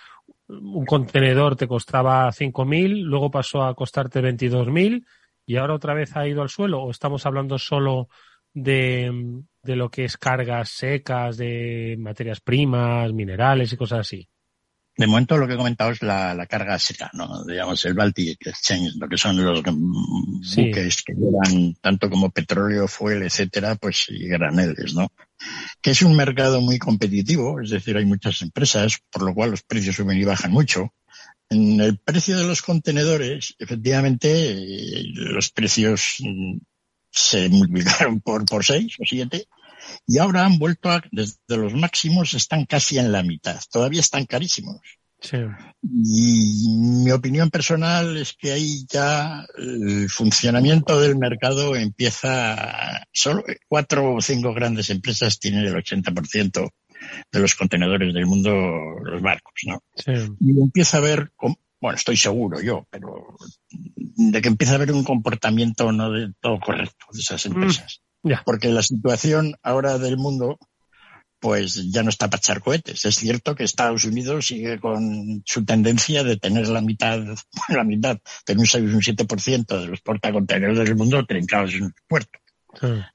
un 0.47 0.85
contenedor 0.85 1.57
te 1.57 1.67
costaba 1.67 2.31
5.000, 2.31 3.03
luego 3.03 3.29
pasó 3.29 3.63
a 3.63 3.75
costarte 3.75 4.21
22.000 4.21 5.05
y 5.45 5.57
ahora 5.57 5.75
otra 5.75 5.93
vez 5.93 6.15
ha 6.15 6.25
ido 6.25 6.41
al 6.41 6.47
suelo, 6.47 6.83
o 6.83 6.89
estamos 6.89 7.25
hablando 7.25 7.59
solo 7.59 8.07
de, 8.53 9.41
de 9.61 9.75
lo 9.75 9.89
que 9.89 10.05
es 10.05 10.15
cargas 10.15 10.69
secas, 10.69 11.35
de 11.35 11.97
materias 11.99 12.39
primas, 12.39 13.11
minerales 13.11 13.73
y 13.73 13.75
cosas 13.75 13.99
así. 13.99 14.29
De 14.95 15.07
momento 15.07 15.37
lo 15.37 15.47
que 15.47 15.53
he 15.53 15.57
comentado 15.57 15.89
es 15.91 16.03
la, 16.03 16.35
la 16.35 16.45
carga 16.45 16.77
seca, 16.77 17.09
¿no? 17.13 17.43
Digamos, 17.45 17.83
el 17.85 17.95
Baltic 17.95 18.45
Exchange, 18.45 18.93
lo 18.97 19.09
que 19.09 19.17
son 19.17 19.43
los 19.43 19.63
buques 19.63 21.03
que 21.03 21.13
llevan 21.13 21.73
tanto 21.81 22.11
como 22.11 22.29
petróleo, 22.29 22.87
fuel, 22.87 23.23
etcétera, 23.23 23.75
pues 23.75 24.05
y 24.09 24.27
graneles, 24.27 24.93
¿no? 24.93 25.11
Que 25.81 25.91
es 25.91 26.01
un 26.03 26.15
mercado 26.15 26.61
muy 26.61 26.77
competitivo, 26.77 27.59
es 27.59 27.71
decir, 27.71 27.97
hay 27.97 28.05
muchas 28.05 28.43
empresas, 28.43 28.99
por 29.09 29.23
lo 29.23 29.33
cual 29.33 29.51
los 29.51 29.63
precios 29.63 29.95
suben 29.95 30.19
y 30.19 30.25
bajan 30.25 30.51
mucho. 30.51 30.93
en 31.49 31.81
el 31.81 31.97
precio 31.97 32.37
de 32.37 32.45
los 32.45 32.61
contenedores, 32.61 33.55
efectivamente, 33.57 34.29
eh, 34.51 35.03
los 35.15 35.49
precios 35.49 36.17
mm, 36.19 36.57
se 37.09 37.49
multiplicaron 37.49 38.21
por, 38.21 38.45
por 38.45 38.63
seis 38.63 38.95
o 38.99 39.05
siete 39.05 39.47
y 40.05 40.17
ahora 40.17 40.45
han 40.45 40.59
vuelto 40.59 40.89
a, 40.89 41.01
desde 41.11 41.57
los 41.57 41.73
máximos, 41.73 42.33
están 42.33 42.65
casi 42.65 42.97
en 42.97 43.11
la 43.11 43.23
mitad. 43.23 43.59
Todavía 43.71 44.01
están 44.01 44.25
carísimos. 44.25 44.81
Y 45.81 46.67
mi 47.03 47.11
opinión 47.11 47.49
personal 47.49 48.17
es 48.17 48.33
que 48.33 48.51
ahí 48.51 48.85
ya 48.89 49.45
el 49.57 50.09
funcionamiento 50.09 50.99
del 50.99 51.17
mercado 51.17 51.75
empieza, 51.75 53.07
solo 53.11 53.43
cuatro 53.67 54.15
o 54.15 54.21
cinco 54.21 54.53
grandes 54.53 54.89
empresas 54.89 55.39
tienen 55.39 55.63
el 55.63 55.75
80% 55.75 56.69
de 57.31 57.39
los 57.39 57.55
contenedores 57.55 58.13
del 58.13 58.25
mundo, 58.25 58.51
los 59.03 59.21
barcos, 59.21 59.53
¿no? 59.65 59.81
Y 60.39 60.61
empieza 60.61 60.97
a 60.97 60.99
haber, 60.99 61.31
bueno, 61.79 61.95
estoy 61.95 62.17
seguro 62.17 62.61
yo, 62.61 62.85
pero 62.89 63.37
de 63.69 64.41
que 64.41 64.49
empieza 64.49 64.73
a 64.73 64.75
haber 64.75 64.91
un 64.91 65.03
comportamiento 65.03 65.91
no 65.91 66.11
de 66.11 66.33
todo 66.39 66.59
correcto 66.59 67.05
de 67.11 67.19
esas 67.19 67.47
mm, 67.49 67.53
Porque 68.45 68.69
la 68.69 68.81
situación 68.81 69.55
ahora 69.61 69.97
del 69.97 70.17
mundo 70.17 70.57
pues 71.43 71.91
ya 71.91 72.03
no 72.03 72.09
está 72.09 72.29
para 72.29 72.37
echar 72.37 72.61
cohetes. 72.61 73.03
Es 73.03 73.15
cierto 73.15 73.53
que 73.53 73.65
Estados 73.65 74.05
Unidos 74.05 74.47
sigue 74.47 74.79
con 74.79 75.43
su 75.45 75.65
tendencia 75.65 76.23
de 76.23 76.37
tener 76.37 76.69
la 76.69 76.79
mitad, 76.79 77.19
la 77.67 77.83
mitad, 77.83 78.17
tener 78.45 78.61
un 78.61 78.65
6 78.65 78.93
un 78.93 79.01
7% 79.01 79.81
de 79.81 79.87
los 79.87 79.99
portacontenedores 79.99 80.87
del 80.87 80.95
mundo 80.95 81.25
trincados 81.25 81.73
en 81.73 81.83
el 81.83 81.93
puerto. 82.07 82.39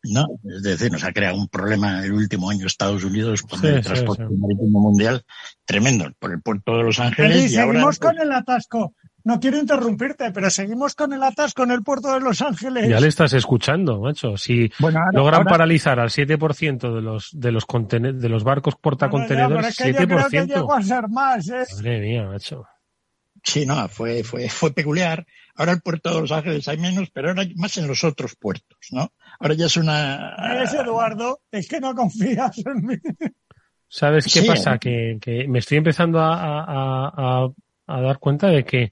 ¿no? 0.05 0.27
Es 0.45 0.63
decir, 0.63 0.93
nos 0.93 1.05
ha 1.05 1.13
creado 1.13 1.39
un 1.39 1.49
problema 1.49 2.05
el 2.05 2.13
último 2.13 2.51
año 2.51 2.67
Estados 2.67 3.03
Unidos 3.03 3.43
con 3.43 3.65
el 3.65 3.83
transporte 3.83 4.25
marítimo 4.25 4.81
mundial 4.81 5.25
tremendo 5.65 6.13
por 6.19 6.33
el 6.33 6.43
puerto 6.43 6.77
de 6.77 6.85
Los 6.85 7.01
Ángeles. 7.01 7.45
y 7.45 7.49
seguimos 7.49 7.99
con 7.99 8.21
el 8.21 8.31
atasco 8.31 8.95
no 9.25 9.41
quiero 9.41 9.59
interrumpirte, 9.59 10.31
pero 10.33 10.49
seguimos 10.51 10.95
con 10.95 11.13
el 11.13 11.23
atasco 11.23 11.65
en 11.65 11.73
el 11.73 11.83
puerto 11.83 12.13
de 12.13 12.21
Los 12.21 12.41
Ángeles. 12.41 12.89
Ya 12.89 13.01
le 13.01 13.09
estás 13.09 13.33
escuchando, 13.33 14.01
macho. 14.01 14.37
Si 14.37 14.71
logran 15.13 15.45
paralizar 15.45 15.99
al 16.01 16.11
7% 16.11 16.95
de 16.95 17.03
los 17.03 17.31
de 17.33 17.53
los 17.53 17.67
de 17.67 18.29
los 18.29 18.45
barcos 18.45 18.77
portacontenedores, 18.77 19.55
bueno, 19.55 19.69
es 19.69 19.77
que 19.77 19.95
7%. 19.95 20.01
Yo 20.01 20.07
creo 20.07 20.69
que 20.69 20.75
a 20.75 20.83
ser 20.83 21.09
más, 21.09 21.49
¿eh? 21.49 21.65
Madre 21.75 22.01
mía, 22.01 22.25
macho. 22.25 22.65
Sí, 23.43 23.65
no, 23.67 23.89
fue, 23.89 24.25
fue, 24.25 24.49
fue 24.49 24.73
peculiar. 24.73 25.27
Ahora 25.55 25.73
el 25.73 25.81
puerto 25.81 26.15
de 26.15 26.21
Los 26.21 26.33
Ángeles 26.33 26.69
hay 26.69 26.79
menos, 26.79 27.11
pero 27.11 27.29
ahora 27.29 27.45
más 27.57 27.77
en 27.79 27.87
los 27.87 28.05
otros 28.05 28.37
puertos, 28.37 28.79
¿no? 28.91 29.13
Ahora 29.41 29.55
ya 29.55 29.67
es 29.67 29.77
una... 29.77 30.63
Es 30.63 30.75
Eduardo, 30.75 31.41
es 31.51 31.69
que 31.69 31.81
no 31.81 31.95
confías 31.95 32.59
en 32.59 32.87
mí. 32.87 32.97
¿Sabes 33.89 34.27
qué 34.33 34.43
pasa? 34.43 34.79
Que, 34.79 35.19
que, 35.21 35.49
me 35.49 35.61
estoy 35.61 35.79
empezando 35.79 36.21
a, 36.21 36.35
a, 36.35 37.13
a, 37.17 37.49
dar 37.89 38.19
cuenta 38.19 38.49
de 38.49 38.65
que 38.65 38.91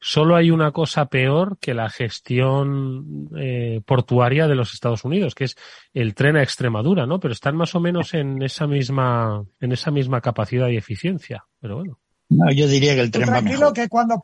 solo 0.00 0.36
hay 0.36 0.50
una 0.50 0.72
cosa 0.72 1.06
peor 1.06 1.58
que 1.58 1.74
la 1.74 1.88
gestión 1.88 3.28
eh, 3.36 3.80
portuaria 3.84 4.46
de 4.46 4.54
los 4.54 4.74
Estados 4.74 5.04
Unidos, 5.04 5.34
que 5.34 5.44
es 5.44 5.56
el 5.94 6.14
tren 6.14 6.36
a 6.36 6.42
Extremadura, 6.42 7.06
¿no? 7.06 7.18
Pero 7.18 7.32
están 7.32 7.56
más 7.56 7.74
o 7.74 7.80
menos 7.80 8.14
en 8.14 8.42
esa 8.42 8.66
misma, 8.66 9.44
en 9.60 9.72
esa 9.72 9.90
misma 9.90 10.20
capacidad 10.20 10.68
y 10.68 10.76
eficiencia. 10.76 11.44
Pero 11.60 11.76
bueno. 11.76 11.98
No, 12.28 12.50
yo 12.52 12.66
diría 12.66 12.94
que 12.94 13.02
el 13.02 13.10
tren 13.10 13.28
va 13.32 13.40
mejor. 13.40 13.72
que 13.72 13.88
cuando, 13.88 14.20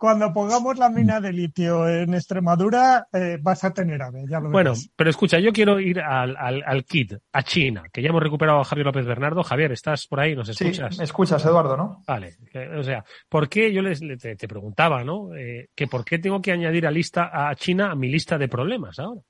cuando 0.00 0.32
pongamos 0.32 0.78
la 0.78 0.88
mina 0.88 1.20
de 1.20 1.30
litio 1.30 1.86
en 1.86 2.14
Extremadura, 2.14 3.06
eh, 3.12 3.36
vas 3.38 3.64
a 3.64 3.74
tener 3.74 4.00
ave. 4.00 4.24
Ya 4.26 4.40
lo 4.40 4.50
bueno, 4.50 4.72
pero 4.96 5.10
escucha, 5.10 5.38
yo 5.38 5.52
quiero 5.52 5.78
ir 5.78 6.00
al, 6.00 6.38
al, 6.38 6.62
al 6.64 6.84
KIT, 6.86 7.18
a 7.30 7.42
China, 7.42 7.82
que 7.92 8.00
ya 8.00 8.08
hemos 8.08 8.22
recuperado 8.22 8.60
a 8.60 8.64
Javier 8.64 8.86
López 8.86 9.04
Bernardo. 9.04 9.42
Javier, 9.42 9.72
¿estás 9.72 10.06
por 10.06 10.20
ahí? 10.20 10.34
¿Nos 10.34 10.48
escuchas? 10.48 10.94
Sí, 10.94 10.98
me 11.00 11.04
escuchas, 11.04 11.44
Eduardo, 11.44 11.76
¿no? 11.76 12.02
Vale. 12.06 12.38
O 12.78 12.82
sea, 12.82 13.04
¿por 13.28 13.50
qué 13.50 13.74
yo 13.74 13.82
les, 13.82 14.00
te, 14.00 14.48
preguntaba, 14.48 15.04
¿no? 15.04 15.34
Eh, 15.36 15.68
que 15.74 15.86
por 15.86 16.02
qué 16.02 16.18
tengo 16.18 16.40
que 16.40 16.52
añadir 16.52 16.86
a, 16.86 16.90
lista, 16.90 17.30
a 17.50 17.54
China 17.54 17.90
a 17.90 17.94
mi 17.94 18.08
lista 18.08 18.38
de 18.38 18.48
problemas 18.48 18.98
ahora. 18.98 19.20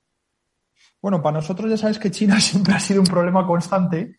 Bueno, 1.01 1.21
para 1.21 1.39
nosotros 1.39 1.69
ya 1.69 1.75
sabes 1.75 1.99
que 1.99 2.11
China 2.11 2.39
siempre 2.39 2.75
ha 2.75 2.79
sido 2.79 3.01
un 3.01 3.07
problema 3.07 3.45
constante 3.45 4.15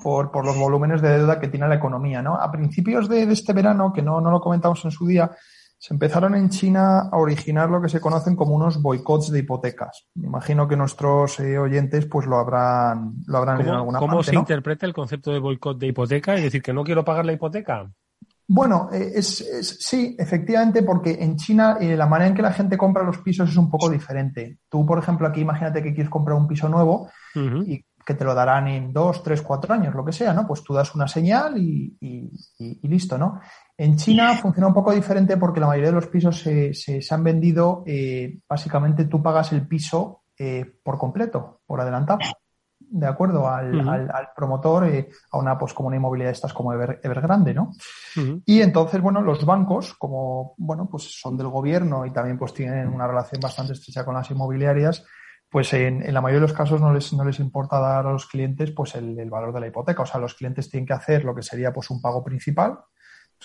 por, 0.00 0.30
por 0.30 0.46
los 0.46 0.56
volúmenes 0.56 1.02
de 1.02 1.18
deuda 1.18 1.40
que 1.40 1.48
tiene 1.48 1.66
la 1.66 1.74
economía, 1.74 2.22
¿no? 2.22 2.36
A 2.36 2.52
principios 2.52 3.08
de, 3.08 3.26
de 3.26 3.32
este 3.32 3.52
verano, 3.52 3.92
que 3.92 4.02
no, 4.02 4.20
no 4.20 4.30
lo 4.30 4.40
comentamos 4.40 4.84
en 4.84 4.92
su 4.92 5.04
día, 5.04 5.32
se 5.78 5.94
empezaron 5.94 6.34
en 6.34 6.48
China 6.48 7.08
a 7.12 7.16
originar 7.18 7.70
lo 7.70 7.80
que 7.80 7.88
se 7.88 8.00
conocen 8.00 8.34
como 8.34 8.54
unos 8.54 8.80
boicots 8.80 9.30
de 9.30 9.40
hipotecas. 9.40 10.08
Me 10.14 10.26
imagino 10.28 10.66
que 10.66 10.76
nuestros 10.76 11.38
eh, 11.40 11.58
oyentes 11.58 12.06
pues 12.06 12.26
lo 12.26 12.38
habrán, 12.38 13.14
lo 13.26 13.38
habrán 13.38 13.58
leído 13.58 13.72
en 13.72 13.78
alguna 13.78 13.98
¿Cómo 13.98 14.22
se 14.22 14.34
interpreta 14.34 14.86
el 14.86 14.94
concepto 14.94 15.32
de 15.32 15.38
boicot 15.38 15.78
de 15.78 15.88
hipoteca? 15.88 16.34
Es 16.34 16.42
decir, 16.42 16.62
que 16.62 16.72
no 16.72 16.82
quiero 16.82 17.04
pagar 17.04 17.26
la 17.26 17.32
hipoteca. 17.32 17.90
Bueno, 18.48 18.88
eh, 18.92 19.12
es, 19.16 19.44
sí, 19.80 20.16
efectivamente, 20.18 20.82
porque 20.82 21.18
en 21.20 21.36
China 21.36 21.78
eh, 21.80 21.96
la 21.96 22.06
manera 22.06 22.28
en 22.28 22.34
que 22.34 22.42
la 22.42 22.52
gente 22.52 22.78
compra 22.78 23.02
los 23.02 23.18
pisos 23.18 23.50
es 23.50 23.56
un 23.56 23.68
poco 23.68 23.90
diferente. 23.90 24.58
Tú, 24.68 24.86
por 24.86 24.98
ejemplo, 24.98 25.26
aquí 25.26 25.40
imagínate 25.40 25.82
que 25.82 25.92
quieres 25.92 26.10
comprar 26.10 26.36
un 26.36 26.46
piso 26.46 26.68
nuevo 26.68 27.10
y 27.66 27.84
que 28.06 28.14
te 28.14 28.24
lo 28.24 28.34
darán 28.34 28.68
en 28.68 28.92
dos, 28.92 29.22
tres, 29.22 29.42
cuatro 29.42 29.74
años, 29.74 29.94
lo 29.94 30.04
que 30.04 30.12
sea, 30.12 30.32
¿no? 30.32 30.46
Pues 30.46 30.62
tú 30.62 30.72
das 30.72 30.94
una 30.94 31.08
señal 31.08 31.58
y, 31.58 31.96
y 32.00 32.88
listo, 32.88 33.18
¿no? 33.18 33.40
En 33.78 33.96
China 33.96 34.34
funciona 34.36 34.68
un 34.68 34.74
poco 34.74 34.92
diferente 34.92 35.36
porque 35.36 35.60
la 35.60 35.66
mayoría 35.66 35.90
de 35.90 35.96
los 35.96 36.06
pisos 36.06 36.40
se, 36.40 36.72
se, 36.72 37.02
han 37.10 37.22
vendido, 37.22 37.82
eh, 37.86 38.38
básicamente 38.48 39.04
tú 39.04 39.22
pagas 39.22 39.52
el 39.52 39.66
piso 39.66 40.22
eh, 40.38 40.64
por 40.82 40.96
completo, 40.96 41.60
por 41.66 41.80
adelantado, 41.80 42.20
de 42.78 43.06
acuerdo 43.06 43.48
al, 43.48 43.86
al, 43.86 44.28
promotor, 44.34 44.86
eh, 44.86 45.10
a 45.30 45.38
una 45.38 45.58
pues 45.58 45.74
como 45.74 45.88
una 45.88 45.96
inmobiliaria 45.96 46.28
de 46.28 46.34
estas 46.34 46.54
como 46.54 46.72
Evergrande, 46.72 47.52
¿no? 47.52 47.72
Y 48.46 48.62
entonces, 48.62 49.00
bueno, 49.02 49.20
los 49.20 49.44
bancos, 49.44 49.92
como 49.94 50.54
bueno, 50.56 50.88
pues 50.90 51.20
son 51.20 51.36
del 51.36 51.48
gobierno 51.48 52.06
y 52.06 52.12
también 52.12 52.38
pues 52.38 52.54
tienen 52.54 52.88
una 52.88 53.06
relación 53.06 53.42
bastante 53.42 53.74
estrecha 53.74 54.06
con 54.06 54.14
las 54.14 54.30
inmobiliarias, 54.30 55.04
pues 55.56 55.72
en, 55.72 56.12
la 56.12 56.20
mayoría 56.20 56.42
de 56.42 56.48
los 56.48 56.52
casos 56.52 56.82
no 56.82 56.92
les, 56.92 57.14
no 57.14 57.24
les 57.24 57.38
importa 57.38 57.80
dar 57.80 58.06
a 58.06 58.12
los 58.12 58.26
clientes 58.26 58.72
pues 58.72 58.94
el, 58.94 59.30
valor 59.30 59.54
de 59.54 59.60
la 59.60 59.66
hipoteca. 59.68 60.02
O 60.02 60.04
sea, 60.04 60.20
los 60.20 60.34
clientes 60.34 60.68
tienen 60.68 60.86
que 60.86 60.92
hacer 60.92 61.24
lo 61.24 61.34
que 61.34 61.40
sería 61.40 61.72
pues 61.72 61.88
un 61.88 62.02
pago 62.02 62.22
principal, 62.22 62.78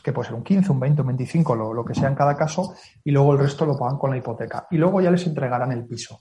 que 0.03 0.11
puede 0.11 0.27
ser 0.27 0.35
un 0.35 0.43
15, 0.43 0.73
un 0.73 0.79
20, 0.81 1.01
un 1.03 1.07
25, 1.07 1.55
lo, 1.55 1.73
lo, 1.73 1.85
que 1.85 1.95
sea 1.95 2.09
en 2.09 2.15
cada 2.15 2.35
caso, 2.35 2.75
y 3.01 3.11
luego 3.11 3.31
el 3.31 3.39
resto 3.39 3.65
lo 3.65 3.79
pagan 3.79 3.97
con 3.97 4.11
la 4.11 4.17
hipoteca. 4.17 4.67
Y 4.71 4.75
luego 4.75 4.99
ya 4.99 5.09
les 5.09 5.25
entregarán 5.25 5.71
el 5.71 5.85
piso. 5.85 6.19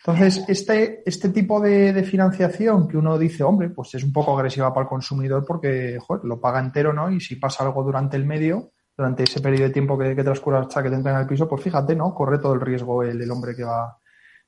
Entonces, 0.00 0.44
este, 0.48 1.02
este 1.06 1.30
tipo 1.30 1.60
de, 1.60 2.04
financiación 2.04 2.86
que 2.86 2.98
uno 2.98 3.16
dice, 3.16 3.42
hombre, 3.42 3.70
pues 3.70 3.94
es 3.94 4.04
un 4.04 4.12
poco 4.12 4.36
agresiva 4.36 4.68
para 4.74 4.82
el 4.82 4.90
consumidor 4.90 5.46
porque 5.46 5.96
lo 6.24 6.40
paga 6.42 6.60
entero, 6.60 6.92
¿no? 6.92 7.10
Y 7.10 7.20
si 7.20 7.36
pasa 7.36 7.64
algo 7.64 7.82
durante 7.82 8.18
el 8.18 8.26
medio, 8.26 8.72
durante 8.94 9.22
ese 9.22 9.40
periodo 9.40 9.68
de 9.68 9.70
tiempo 9.70 9.96
que, 9.96 10.14
que 10.14 10.24
transcurre 10.24 10.58
hasta 10.58 10.82
que 10.82 10.90
te 10.90 10.96
entregan 10.96 11.22
el 11.22 11.26
piso, 11.26 11.48
pues 11.48 11.62
fíjate, 11.62 11.96
¿no? 11.96 12.14
Corre 12.14 12.38
todo 12.38 12.52
el 12.52 12.60
riesgo 12.60 13.02
el 13.02 13.30
hombre 13.30 13.56
que 13.56 13.64
va, 13.64 13.96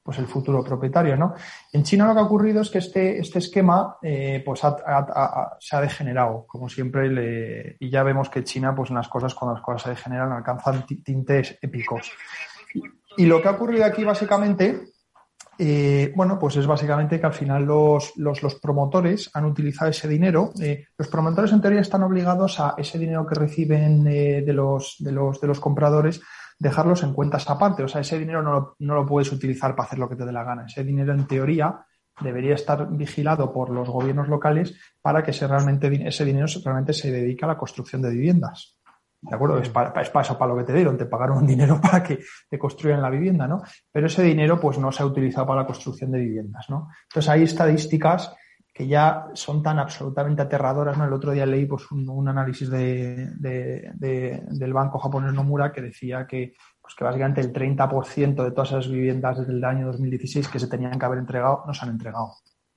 pues 0.04 0.18
el 0.18 0.26
futuro 0.26 0.62
propietario, 0.62 1.16
¿no? 1.16 1.34
En 1.72 1.82
China 1.82 2.06
lo 2.06 2.12
que 2.12 2.20
ha 2.20 2.24
ocurrido 2.24 2.60
es 2.60 2.68
que 2.68 2.76
este, 2.76 3.18
este 3.18 3.38
esquema 3.38 3.96
eh, 4.02 4.42
pues 4.44 4.60
se 4.60 5.76
ha 5.76 5.80
degenerado, 5.80 6.44
como 6.46 6.68
siempre, 6.68 7.76
y 7.80 7.88
ya 7.88 8.02
vemos 8.02 8.28
que 8.28 8.44
China, 8.44 8.74
pues 8.74 8.90
en 8.90 8.96
las 8.96 9.08
cosas, 9.08 9.34
cuando 9.34 9.54
las 9.54 9.64
cosas 9.64 9.82
se 9.82 9.90
degeneran, 9.90 10.30
alcanzan 10.30 10.84
tintes 10.86 11.58
épicos. 11.62 12.12
Y 13.16 13.24
lo 13.24 13.40
que 13.40 13.48
ha 13.48 13.52
ocurrido 13.52 13.86
aquí 13.86 14.04
básicamente, 14.04 14.82
eh, 15.58 16.12
bueno, 16.14 16.38
pues 16.38 16.56
es 16.56 16.66
básicamente 16.66 17.18
que 17.18 17.26
al 17.26 17.32
final 17.32 17.64
los, 17.64 18.12
los, 18.16 18.42
los 18.42 18.56
promotores 18.56 19.30
han 19.32 19.46
utilizado 19.46 19.90
ese 19.90 20.06
dinero. 20.06 20.52
Eh, 20.60 20.84
los 20.98 21.08
promotores 21.08 21.52
en 21.52 21.62
teoría 21.62 21.80
están 21.80 22.02
obligados 22.02 22.60
a 22.60 22.74
ese 22.76 22.98
dinero 22.98 23.26
que 23.26 23.36
reciben 23.36 24.04
de, 24.04 24.52
los, 24.52 24.96
de, 24.98 25.12
los, 25.12 25.40
de 25.40 25.46
los 25.46 25.60
compradores 25.60 26.20
dejarlos 26.58 27.02
en 27.02 27.12
cuentas 27.12 27.48
aparte. 27.48 27.82
O 27.82 27.88
sea, 27.88 28.00
ese 28.00 28.18
dinero 28.18 28.42
no 28.42 28.52
lo, 28.52 28.76
no 28.78 28.94
lo 28.94 29.06
puedes 29.06 29.30
utilizar 29.32 29.74
para 29.74 29.86
hacer 29.86 29.98
lo 29.98 30.08
que 30.08 30.16
te 30.16 30.24
dé 30.24 30.32
la 30.32 30.44
gana. 30.44 30.66
Ese 30.66 30.84
dinero, 30.84 31.12
en 31.12 31.26
teoría, 31.26 31.84
debería 32.20 32.54
estar 32.54 32.88
vigilado 32.90 33.52
por 33.52 33.70
los 33.70 33.88
gobiernos 33.88 34.28
locales 34.28 34.78
para 35.00 35.22
que 35.22 35.32
ese, 35.32 35.46
realmente, 35.46 36.06
ese 36.06 36.24
dinero 36.24 36.46
realmente 36.64 36.92
se 36.92 37.10
dedique 37.10 37.44
a 37.44 37.48
la 37.48 37.58
construcción 37.58 38.02
de 38.02 38.10
viviendas. 38.10 38.78
¿De 39.20 39.34
acuerdo? 39.34 39.58
Es 39.58 39.70
para, 39.70 40.00
es 40.02 40.10
para 40.10 40.22
eso 40.22 40.36
para 40.36 40.52
lo 40.52 40.58
que 40.58 40.64
te 40.64 40.74
dieron, 40.74 40.98
te 40.98 41.06
pagaron 41.06 41.38
un 41.38 41.46
dinero 41.46 41.80
para 41.82 42.02
que 42.02 42.20
te 42.48 42.58
construyan 42.58 43.00
la 43.00 43.08
vivienda, 43.08 43.46
¿no? 43.46 43.62
Pero 43.90 44.06
ese 44.06 44.22
dinero, 44.22 44.60
pues, 44.60 44.78
no 44.78 44.92
se 44.92 45.02
ha 45.02 45.06
utilizado 45.06 45.46
para 45.46 45.62
la 45.62 45.66
construcción 45.66 46.10
de 46.10 46.18
viviendas, 46.18 46.68
¿no? 46.68 46.90
Entonces, 47.08 47.30
hay 47.30 47.42
estadísticas 47.44 48.34
que 48.74 48.88
ya 48.88 49.28
son 49.34 49.62
tan 49.62 49.78
absolutamente 49.78 50.42
aterradoras. 50.42 50.98
¿no? 50.98 51.04
El 51.04 51.12
otro 51.12 51.30
día 51.30 51.46
leí 51.46 51.64
pues, 51.64 51.88
un, 51.92 52.28
análisis 52.28 52.68
de, 52.68 53.30
del 53.36 54.72
banco 54.72 54.98
japonés 54.98 55.32
Nomura 55.32 55.70
que 55.72 55.80
decía 55.80 56.26
que, 56.26 56.54
pues, 56.82 56.96
que 56.96 57.04
básicamente 57.04 57.40
el 57.40 57.52
30% 57.52 58.42
de 58.42 58.50
todas 58.50 58.70
esas 58.70 58.88
viviendas 58.88 59.38
desde 59.38 59.52
el 59.52 59.64
año 59.64 59.86
2016 59.86 60.48
que 60.48 60.58
se 60.58 60.66
tenían 60.66 60.98
que 60.98 61.06
haber 61.06 61.20
entregado 61.20 61.62
no 61.64 61.72
se 61.72 61.84
han 61.84 61.92
entregado. 61.92 62.32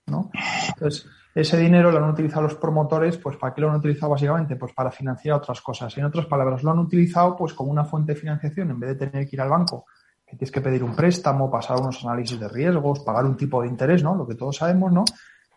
¿no? 0.06 0.30
Entonces, 0.70 1.08
ese 1.34 1.58
dinero 1.58 1.92
lo 1.92 1.98
han 1.98 2.12
utilizado 2.12 2.44
los 2.44 2.56
promotores, 2.56 3.18
pues 3.18 3.36
¿para 3.38 3.56
qué 3.56 3.62
lo 3.62 3.72
han 3.72 3.78
utilizado 3.78 4.12
básicamente? 4.12 4.56
Pues 4.56 4.74
para 4.74 4.92
financiar 4.92 5.38
otras 5.38 5.62
cosas. 5.62 5.98
En 5.98 6.06
otras 6.06 6.28
palabras, 6.28 6.62
lo 6.62 6.70
han 6.70 6.80
utilizado 6.80 7.36
pues 7.36 7.56
como 7.56 7.72
una 7.72 7.84
fuente 7.84 8.14
de 8.14 8.20
financiación 8.20 8.70
en 8.70 8.80
vez 8.80 8.92
de 8.92 9.08
tener 9.08 9.28
que 9.28 9.36
ir 9.36 9.42
al 9.42 9.50
banco, 9.50 9.86
que 10.24 10.38
tienes 10.38 10.52
que 10.52 10.62
pedir 10.62 10.84
un 10.84 10.96
préstamo, 10.96 11.50
pasar 11.50 11.82
unos 11.82 12.06
análisis 12.06 12.40
de 12.40 12.48
riesgos, 12.48 13.00
pagar 13.00 13.26
un 13.26 13.36
tipo 13.36 13.64
de 13.64 13.68
interés, 13.68 14.04
¿no? 14.04 14.16
Lo 14.16 14.28
que 14.28 14.36
todos 14.36 14.58
sabemos, 14.58 14.92
¿no? 14.94 15.04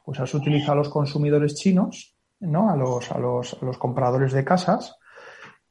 Pues 0.05 0.21
has 0.21 0.33
utilizado 0.35 0.73
a 0.73 0.77
los 0.77 0.89
consumidores 0.89 1.55
chinos, 1.55 2.17
¿no? 2.41 2.71
A 2.71 2.77
los, 2.77 3.11
a 3.11 3.19
los, 3.19 3.57
a 3.61 3.65
los 3.65 3.79
compradores 3.79 4.33
de 4.33 4.45
casas 4.45 4.97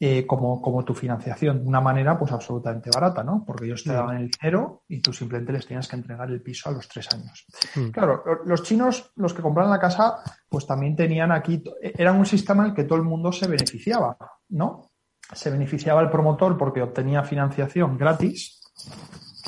eh, 0.01 0.25
como, 0.25 0.61
como 0.61 0.85
tu 0.85 0.93
financiación, 0.93 1.61
de 1.61 1.67
una 1.67 1.81
manera 1.81 2.17
pues 2.17 2.31
absolutamente 2.31 2.89
barata, 2.89 3.21
¿no? 3.21 3.43
Porque 3.45 3.65
ellos 3.65 3.83
te 3.83 3.91
daban 3.91 4.15
el 4.15 4.31
dinero 4.31 4.83
y 4.87 5.01
tú 5.01 5.11
simplemente 5.11 5.51
les 5.51 5.67
tenías 5.67 5.89
que 5.89 5.97
entregar 5.97 6.31
el 6.31 6.41
piso 6.41 6.69
a 6.69 6.71
los 6.71 6.87
tres 6.87 7.09
años. 7.13 7.45
Mm. 7.75 7.89
Claro, 7.89 8.23
los 8.45 8.63
chinos, 8.63 9.11
los 9.17 9.33
que 9.33 9.41
compraron 9.41 9.69
la 9.69 9.79
casa, 9.79 10.19
pues 10.47 10.65
también 10.65 10.95
tenían 10.95 11.33
aquí, 11.33 11.61
era 11.81 12.13
un 12.13 12.25
sistema 12.25 12.63
en 12.63 12.69
el 12.69 12.75
que 12.75 12.85
todo 12.85 12.97
el 12.97 13.03
mundo 13.03 13.33
se 13.33 13.49
beneficiaba, 13.49 14.15
¿no? 14.47 14.89
Se 15.33 15.51
beneficiaba 15.51 16.01
el 16.01 16.09
promotor 16.09 16.57
porque 16.57 16.81
obtenía 16.81 17.21
financiación 17.23 17.97
gratis, 17.97 18.61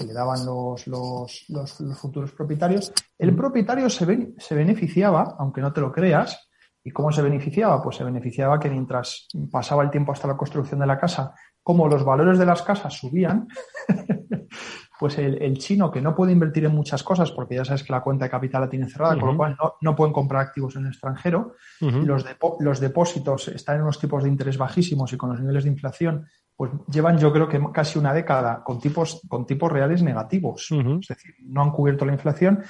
que 0.02 0.08
le 0.08 0.14
daban 0.14 0.46
los, 0.46 0.88
los, 0.88 1.46
los, 1.50 2.00
futuros 2.00 2.32
propietarios. 2.32 2.92
El 3.18 3.36
propietario 3.36 3.90
se, 3.90 4.34
se 4.38 4.56
beneficiaba, 4.56 5.36
aunque 5.38 5.62
no 5.62 5.72
te 5.72 5.82
lo 5.82 5.92
creas, 5.92 6.52
¿Y 6.84 6.92
cómo 6.92 7.12
se 7.12 7.22
beneficiaba? 7.22 7.82
Pues 7.82 7.98
se 7.98 8.04
beneficiaba 8.04 8.60
que 8.60 8.70
mientras 8.70 9.28
pasaba 9.52 9.84
el 9.84 9.92
tiempo 9.92 10.12
hasta 10.12 10.28
la 10.28 10.38
construcción 10.38 10.80
de 10.80 10.88
la 10.88 10.98
casa, 10.98 11.34
como 11.62 11.88
los 11.88 12.04
valores 12.04 12.40
de 12.40 12.46
las 12.46 12.64
casas 12.64 12.94
subían, 12.94 13.48
pues 15.00 15.18
el, 15.20 15.58
chino 15.58 15.92
que 15.92 16.02
no 16.02 16.16
puede 16.16 16.32
invertir 16.32 16.66
en 16.66 16.76
muchas 16.76 17.04
cosas, 17.04 17.32
porque 17.32 17.56
ya 17.56 17.66
sabes 17.66 17.84
que 17.84 17.94
la 17.94 18.02
cuenta 18.02 18.26
de 18.26 18.32
capital 18.32 18.62
la 18.62 18.70
tiene 18.70 18.90
cerrada, 18.90 19.20
con 19.20 19.30
lo 19.30 19.38
cual 19.38 19.56
no, 19.82 19.96
pueden 19.96 20.14
comprar 20.14 20.42
activos 20.42 20.76
en 20.76 20.84
el 20.84 20.90
extranjero, 20.90 21.56
los, 21.80 22.26
los 22.60 22.80
depósitos 22.80 23.48
están 23.50 23.76
en 23.78 23.82
unos 23.84 24.00
tipos 24.00 24.24
de 24.24 24.30
interés 24.30 24.58
bajísimos 24.58 25.14
y 25.14 25.18
con 25.18 25.30
los 25.30 25.40
niveles 25.40 25.64
de 25.64 25.70
inflación, 25.70 26.28
pues 26.56 26.72
llevan 26.92 27.18
yo 27.18 27.32
creo 27.34 27.48
que 27.48 27.60
casi 27.74 27.98
una 27.98 28.14
década 28.14 28.64
con 28.64 28.80
tipos, 28.80 29.22
con 29.28 29.46
tipos 29.46 29.72
reales 29.72 30.04
negativos. 30.04 30.68
Es 30.72 31.08
decir, 31.08 31.36
no 31.44 31.62
han 31.62 31.72
cubierto 31.72 32.06
la 32.06 32.14
inflación 32.14 32.64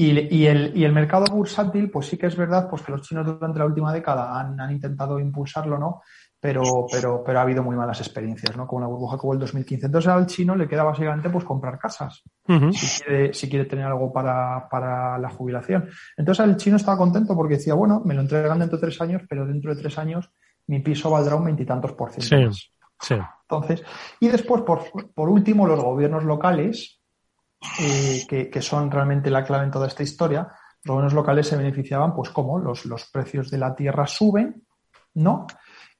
y, 0.00 0.46
el, 0.46 0.76
y, 0.76 0.84
el, 0.84 0.92
mercado 0.92 1.24
bursátil, 1.26 1.90
pues 1.90 2.06
sí 2.06 2.16
que 2.16 2.26
es 2.26 2.36
verdad, 2.36 2.70
pues 2.70 2.82
que 2.82 2.92
los 2.92 3.02
chinos 3.02 3.26
durante 3.26 3.58
la 3.58 3.66
última 3.66 3.92
década 3.92 4.38
han, 4.38 4.60
han 4.60 4.70
intentado 4.70 5.18
impulsarlo, 5.18 5.76
¿no? 5.76 6.02
Pero, 6.38 6.86
pero, 6.88 7.24
pero 7.26 7.40
ha 7.40 7.42
habido 7.42 7.64
muy 7.64 7.74
malas 7.74 7.98
experiencias, 7.98 8.56
¿no? 8.56 8.64
Como 8.64 8.82
la 8.82 8.86
burbuja 8.86 9.18
como 9.18 9.32
el 9.32 9.40
2015. 9.40 9.86
Entonces 9.86 10.08
al 10.08 10.26
chino 10.26 10.54
le 10.54 10.68
queda 10.68 10.84
básicamente 10.84 11.28
pues 11.30 11.44
comprar 11.44 11.80
casas, 11.80 12.22
si, 12.46 13.02
quiere, 13.02 13.34
si 13.34 13.50
quiere 13.50 13.64
tener 13.64 13.86
algo 13.86 14.12
para, 14.12 14.68
para 14.70 15.18
la 15.18 15.30
jubilación. 15.30 15.88
Entonces 16.16 16.44
el 16.44 16.56
chino 16.56 16.76
estaba 16.76 16.96
contento 16.96 17.34
porque 17.34 17.56
decía, 17.56 17.74
bueno, 17.74 18.00
me 18.04 18.14
lo 18.14 18.20
entregan 18.20 18.60
dentro 18.60 18.78
de 18.78 18.86
tres 18.86 19.00
años, 19.00 19.22
pero 19.28 19.48
dentro 19.48 19.74
de 19.74 19.82
tres 19.82 19.98
años 19.98 20.30
mi 20.68 20.78
piso 20.78 21.10
valdrá 21.10 21.34
un 21.34 21.44
veintitantos 21.44 21.92
por 21.94 22.12
ciento 22.12 22.52
sí, 22.52 22.70
Sí. 23.00 23.16
Entonces, 23.50 23.82
y 24.20 24.28
después, 24.28 24.62
por, 24.62 24.84
por 25.14 25.28
último, 25.28 25.66
los 25.66 25.82
gobiernos 25.82 26.24
locales, 26.24 27.00
eh, 27.80 28.50
que, 28.52 28.62
son 28.62 28.90
realmente 28.90 29.30
la 29.30 29.44
clave 29.44 29.64
en 29.64 29.70
toda 29.70 29.86
esta 29.86 30.02
historia, 30.02 30.48
los 30.84 30.94
gobiernos 30.94 31.14
locales 31.14 31.46
se 31.46 31.56
beneficiaban, 31.56 32.14
pues 32.14 32.30
como 32.30 32.58
los, 32.58 32.84
los 32.86 33.10
precios 33.10 33.50
de 33.50 33.58
la 33.58 33.74
tierra 33.74 34.06
suben, 34.06 34.66
¿no? 35.14 35.46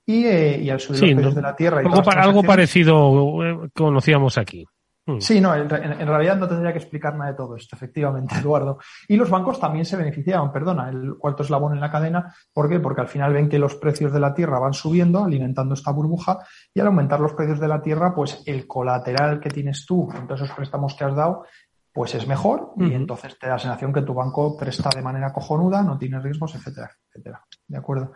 Y, 0.05 0.27
eh, 0.27 0.71
al 0.71 0.81
subir 0.81 1.01
los 1.01 1.13
precios 1.15 1.35
de 1.35 1.43
la 1.43 1.57
tierra. 1.57 1.79
algo, 1.81 2.03
algo 2.11 2.43
parecido 2.43 3.45
eh, 3.45 3.69
conocíamos 3.75 4.39
aquí. 4.39 4.67
Hmm. 5.09 5.21
Sí, 5.23 5.41
no, 5.41 5.55
en, 5.55 5.71
realidad 5.71 6.37
no 6.37 6.47
tendría 6.47 6.71
que 6.71 6.81
explicar 6.81 7.17
nada 7.17 7.31
de 7.31 7.37
todo 7.37 7.57
esto, 7.57 7.75
efectivamente, 7.75 8.35
Eduardo. 8.39 8.79
Y 9.09 9.17
los 9.17 9.31
bancos 9.31 9.59
también 9.59 9.87
se 9.87 9.97
beneficiaban, 9.97 10.53
perdona, 10.53 10.91
el 10.91 11.17
cuarto 11.17 11.43
eslabón 11.43 11.73
en 11.73 11.81
la 11.81 11.91
cadena. 11.91 12.35
¿Por 12.53 12.69
qué? 12.69 12.79
Porque 12.79 13.01
al 13.01 13.09
final 13.09 13.33
ven 13.33 13.49
que 13.49 13.59
los 13.59 13.75
precios 13.77 14.13
de 14.13 14.21
la 14.21 14.35
tierra 14.35 14.59
van 14.59 14.75
subiendo, 14.75 15.25
alimentando 15.25 15.73
esta 15.73 15.93
burbuja, 15.93 16.41
y 16.75 16.81
al 16.81 16.89
aumentar 16.89 17.21
los 17.21 17.33
precios 17.33 17.59
de 17.59 17.69
la 17.69 17.81
tierra, 17.81 18.15
pues 18.15 18.43
el 18.45 18.67
colateral 18.67 19.41
que 19.41 19.49
tienes 19.49 19.87
tú 19.87 20.11
en 20.15 20.27
todos 20.27 20.43
esos 20.43 20.55
préstamos 20.55 20.95
que 20.95 21.05
has 21.05 21.17
dado, 21.17 21.47
pues 21.91 22.15
es 22.15 22.29
mejor, 22.29 22.75
y 22.77 22.93
entonces 22.93 23.39
te 23.39 23.47
da 23.47 23.55
la 23.55 23.59
sensación 23.59 23.95
que 23.95 24.03
tu 24.03 24.13
banco 24.13 24.59
presta 24.59 24.91
de 24.95 25.03
manera 25.03 25.33
cojonuda, 25.33 25.83
no 25.83 25.97
tiene 25.97 26.21
riesgos, 26.21 26.55
etcétera, 26.55 26.91
etcétera. 27.09 27.43
¿De 27.67 27.79
acuerdo? 27.79 28.13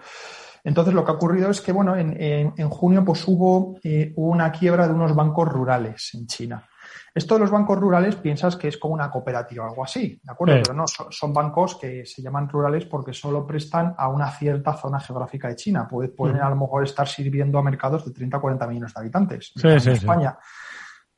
Entonces, 0.62 0.94
lo 0.94 1.04
que 1.04 1.10
ha 1.10 1.14
ocurrido 1.14 1.50
es 1.50 1.60
que, 1.62 1.72
bueno, 1.72 1.96
en, 1.96 2.68
junio 2.68 3.02
pues 3.02 3.26
hubo 3.26 3.78
eh, 3.82 4.12
una 4.16 4.52
quiebra 4.52 4.86
de 4.86 4.94
unos 4.94 5.16
bancos 5.16 5.48
rurales 5.48 6.10
en 6.14 6.26
China. 6.26 6.68
Esto 7.14 7.34
de 7.34 7.40
los 7.40 7.50
bancos 7.50 7.78
rurales 7.78 8.16
piensas 8.16 8.56
que 8.56 8.68
es 8.68 8.78
como 8.78 8.94
una 8.94 9.10
cooperativa 9.10 9.66
o 9.66 9.68
algo 9.68 9.84
así, 9.84 10.18
¿de 10.22 10.32
acuerdo? 10.32 10.54
Pero 10.62 10.74
no, 10.74 10.84
son, 10.86 11.32
bancos 11.32 11.76
que 11.76 12.06
se 12.06 12.22
llaman 12.22 12.48
rurales 12.48 12.86
porque 12.86 13.12
solo 13.12 13.46
prestan 13.46 13.94
a 13.98 14.08
una 14.08 14.30
cierta 14.30 14.72
zona 14.74 14.98
geográfica 14.98 15.48
de 15.48 15.56
China. 15.56 15.86
pueden 15.88 16.40
a 16.40 16.48
lo 16.48 16.56
mejor 16.56 16.84
estar 16.84 17.06
sirviendo 17.06 17.58
a 17.58 17.62
mercados 17.62 18.06
de 18.06 18.12
30 18.12 18.38
o 18.38 18.40
40 18.40 18.66
millones 18.66 18.94
de 18.94 19.00
habitantes 19.00 19.52
en 19.62 19.92
España. 19.92 20.38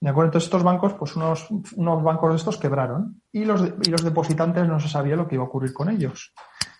¿De 0.00 0.10
acuerdo? 0.10 0.28
Entonces 0.28 0.48
estos 0.48 0.64
bancos, 0.64 0.94
pues 0.94 1.14
unos, 1.16 1.48
unos 1.76 2.02
bancos 2.02 2.30
de 2.30 2.36
estos 2.36 2.58
quebraron 2.58 3.22
y 3.30 3.44
los, 3.44 3.62
y 3.82 3.90
los 3.90 4.02
depositantes 4.02 4.66
no 4.66 4.80
se 4.80 4.88
sabía 4.88 5.16
lo 5.16 5.28
que 5.28 5.36
iba 5.36 5.44
a 5.44 5.46
ocurrir 5.46 5.72
con 5.72 5.88
ellos. 5.88 6.34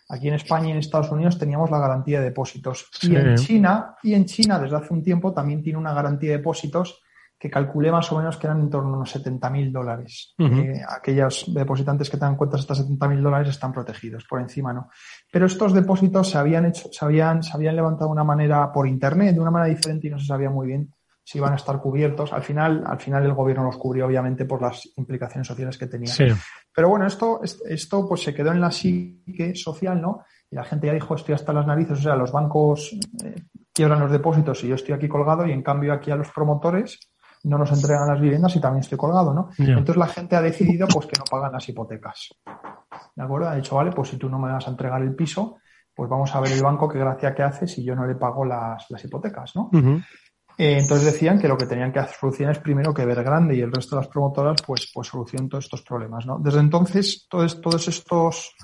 Aquí 0.09 0.29
en 0.29 0.35
España 0.35 0.69
y 0.69 0.73
en 0.73 0.79
Estados 0.79 1.11
Unidos 1.11 1.39
teníamos 1.39 1.71
la 1.71 1.79
garantía 1.79 2.19
de 2.19 2.27
depósitos. 2.27 2.91
Y 3.03 3.15
en 3.15 3.37
China, 3.37 3.97
y 4.03 4.15
en 4.15 4.27
China 4.27 4.59
desde 4.59 4.77
hace 4.77 4.93
un 4.93 5.03
tiempo 5.03 5.33
también 5.33 5.63
tiene 5.63 5.79
una 5.79 5.95
garantía 5.95 6.33
de 6.33 6.39
depósitos 6.39 7.04
que 7.45 7.51
calculé 7.51 7.93
más 7.93 8.11
o 8.11 8.17
menos 8.17 8.39
que 8.39 8.47
eran 8.47 8.59
en 8.59 8.71
torno 8.71 8.95
a 8.95 8.97
unos 8.97 9.15
70.000 9.15 9.71
dólares. 9.71 10.35
Eh, 10.39 10.81
aquellos 10.89 11.45
depositantes 11.53 12.09
que 12.09 12.17
tengan 12.17 12.37
cuentas 12.37 12.61
hasta 12.61 12.73
70.000 12.73 13.21
dólares 13.21 13.51
están 13.51 13.71
protegidos, 13.71 14.25
por 14.25 14.41
encima 14.41 14.73
no. 14.73 14.89
Pero 15.31 15.45
estos 15.45 15.75
depósitos 15.75 16.31
se 16.31 16.39
habían 16.39 16.65
hecho, 16.65 16.89
se 16.91 17.05
habían, 17.05 17.43
se 17.43 17.55
habían 17.55 17.77
levantado 17.77 18.07
de 18.07 18.13
una 18.13 18.25
manera 18.25 18.73
por 18.73 18.89
internet, 18.89 19.35
de 19.35 19.41
una 19.41 19.51
manera 19.51 19.75
diferente 19.75 20.07
y 20.07 20.11
no 20.11 20.19
se 20.19 20.25
sabía 20.25 20.49
muy 20.49 20.69
bien 20.69 20.91
si 21.23 21.37
iban 21.37 21.53
a 21.53 21.57
estar 21.57 21.79
cubiertos. 21.83 22.33
Al 22.33 22.43
final, 22.43 22.83
al 22.87 22.99
final 22.99 23.23
el 23.23 23.35
gobierno 23.35 23.65
los 23.65 23.77
cubrió, 23.77 24.07
obviamente, 24.07 24.47
por 24.47 24.63
las 24.63 24.89
implicaciones 24.97 25.47
sociales 25.47 25.77
que 25.77 25.87
tenía. 25.87 26.15
Pero 26.75 26.89
bueno, 26.89 27.07
esto, 27.07 27.43
esto 27.43 28.09
pues 28.09 28.23
se 28.23 28.33
quedó 28.33 28.53
en 28.53 28.61
la 28.63 28.71
psique 28.71 29.55
social, 29.55 30.01
¿no? 30.01 30.25
Y 30.51 30.57
la 30.57 30.65
gente 30.65 30.87
ya 30.87 30.95
dijo, 30.95 31.15
estoy 31.15 31.35
hasta 31.35 31.53
las 31.53 31.67
narices, 31.67 31.99
o 31.99 32.03
sea, 32.03 32.17
los 32.17 32.33
bancos 32.33 32.99
eh, 33.23 33.35
quiebran 33.71 34.01
los 34.01 34.11
depósitos 34.11 34.65
y 34.65 34.69
yo 34.69 34.77
estoy 34.77 34.95
aquí 34.95 35.09
colgado 35.09 35.47
y 35.47 35.53
en 35.53 35.63
cambio 35.63 35.93
aquí 35.93 36.11
a 36.11 36.17
los 36.17 36.31
promotores 36.31 36.99
no 37.45 37.59
nos 37.59 37.71
entregan 37.73 38.09
las 38.09 38.21
viviendas 38.21 38.57
y 38.57 38.61
también 38.61 38.81
estoy 38.81 38.99
colgado, 38.99 39.33
¿no? 39.33 39.51
Entonces 39.59 39.97
la 39.97 40.07
gente 40.07 40.37
ha 40.37 40.43
decidido 40.43 40.87
pues 40.89 41.07
que 41.07 41.19
no 41.19 41.25
pagan 41.31 41.53
las 41.53 41.69
hipotecas. 41.69 42.35
¿De 43.15 43.23
acuerdo? 43.23 43.49
Ha 43.49 43.57
dicho, 43.57 43.77
vale, 43.77 43.93
pues 43.93 44.09
si 44.09 44.17
tú 44.17 44.29
no 44.29 44.39
me 44.39 44.51
vas 44.51 44.67
a 44.67 44.71
entregar 44.71 45.01
el 45.03 45.15
piso, 45.15 45.59
pues 45.95 46.11
vamos 46.11 46.35
a 46.35 46.41
ver 46.41 46.53
el 46.53 46.63
banco 46.63 46.89
qué 46.89 46.99
gracia 46.99 47.35
que 47.35 47.43
hace 47.43 47.67
si 47.67 47.85
yo 47.85 47.95
no 47.95 48.07
le 48.07 48.15
pago 48.15 48.45
las, 48.45 48.87
hipotecas, 49.05 49.55
¿no? 49.55 49.71
Eh, 50.57 50.79
entonces 50.79 51.13
decían 51.13 51.39
que 51.39 51.49
lo 51.49 51.57
que 51.57 51.67
tenían 51.67 51.93
que 51.93 51.99
hacer 51.99 52.17
soluciones 52.17 52.61
primero 52.61 52.95
que 52.95 53.05
ver 53.05 53.23
grande 53.25 53.57
y 53.57 53.61
el 53.61 53.73
resto 53.73 53.97
de 53.97 54.03
las 54.03 54.09
promotoras 54.09 54.63
pues, 54.65 54.91
pues 54.95 55.09
solucionen 55.09 55.49
todos 55.49 55.65
estos 55.65 55.83
problemas, 55.83 56.27
¿no? 56.27 56.39
Desde 56.39 56.61
entonces, 56.61 57.27
todos, 57.29 57.61
todos 57.61 57.89
estos... 57.89 58.55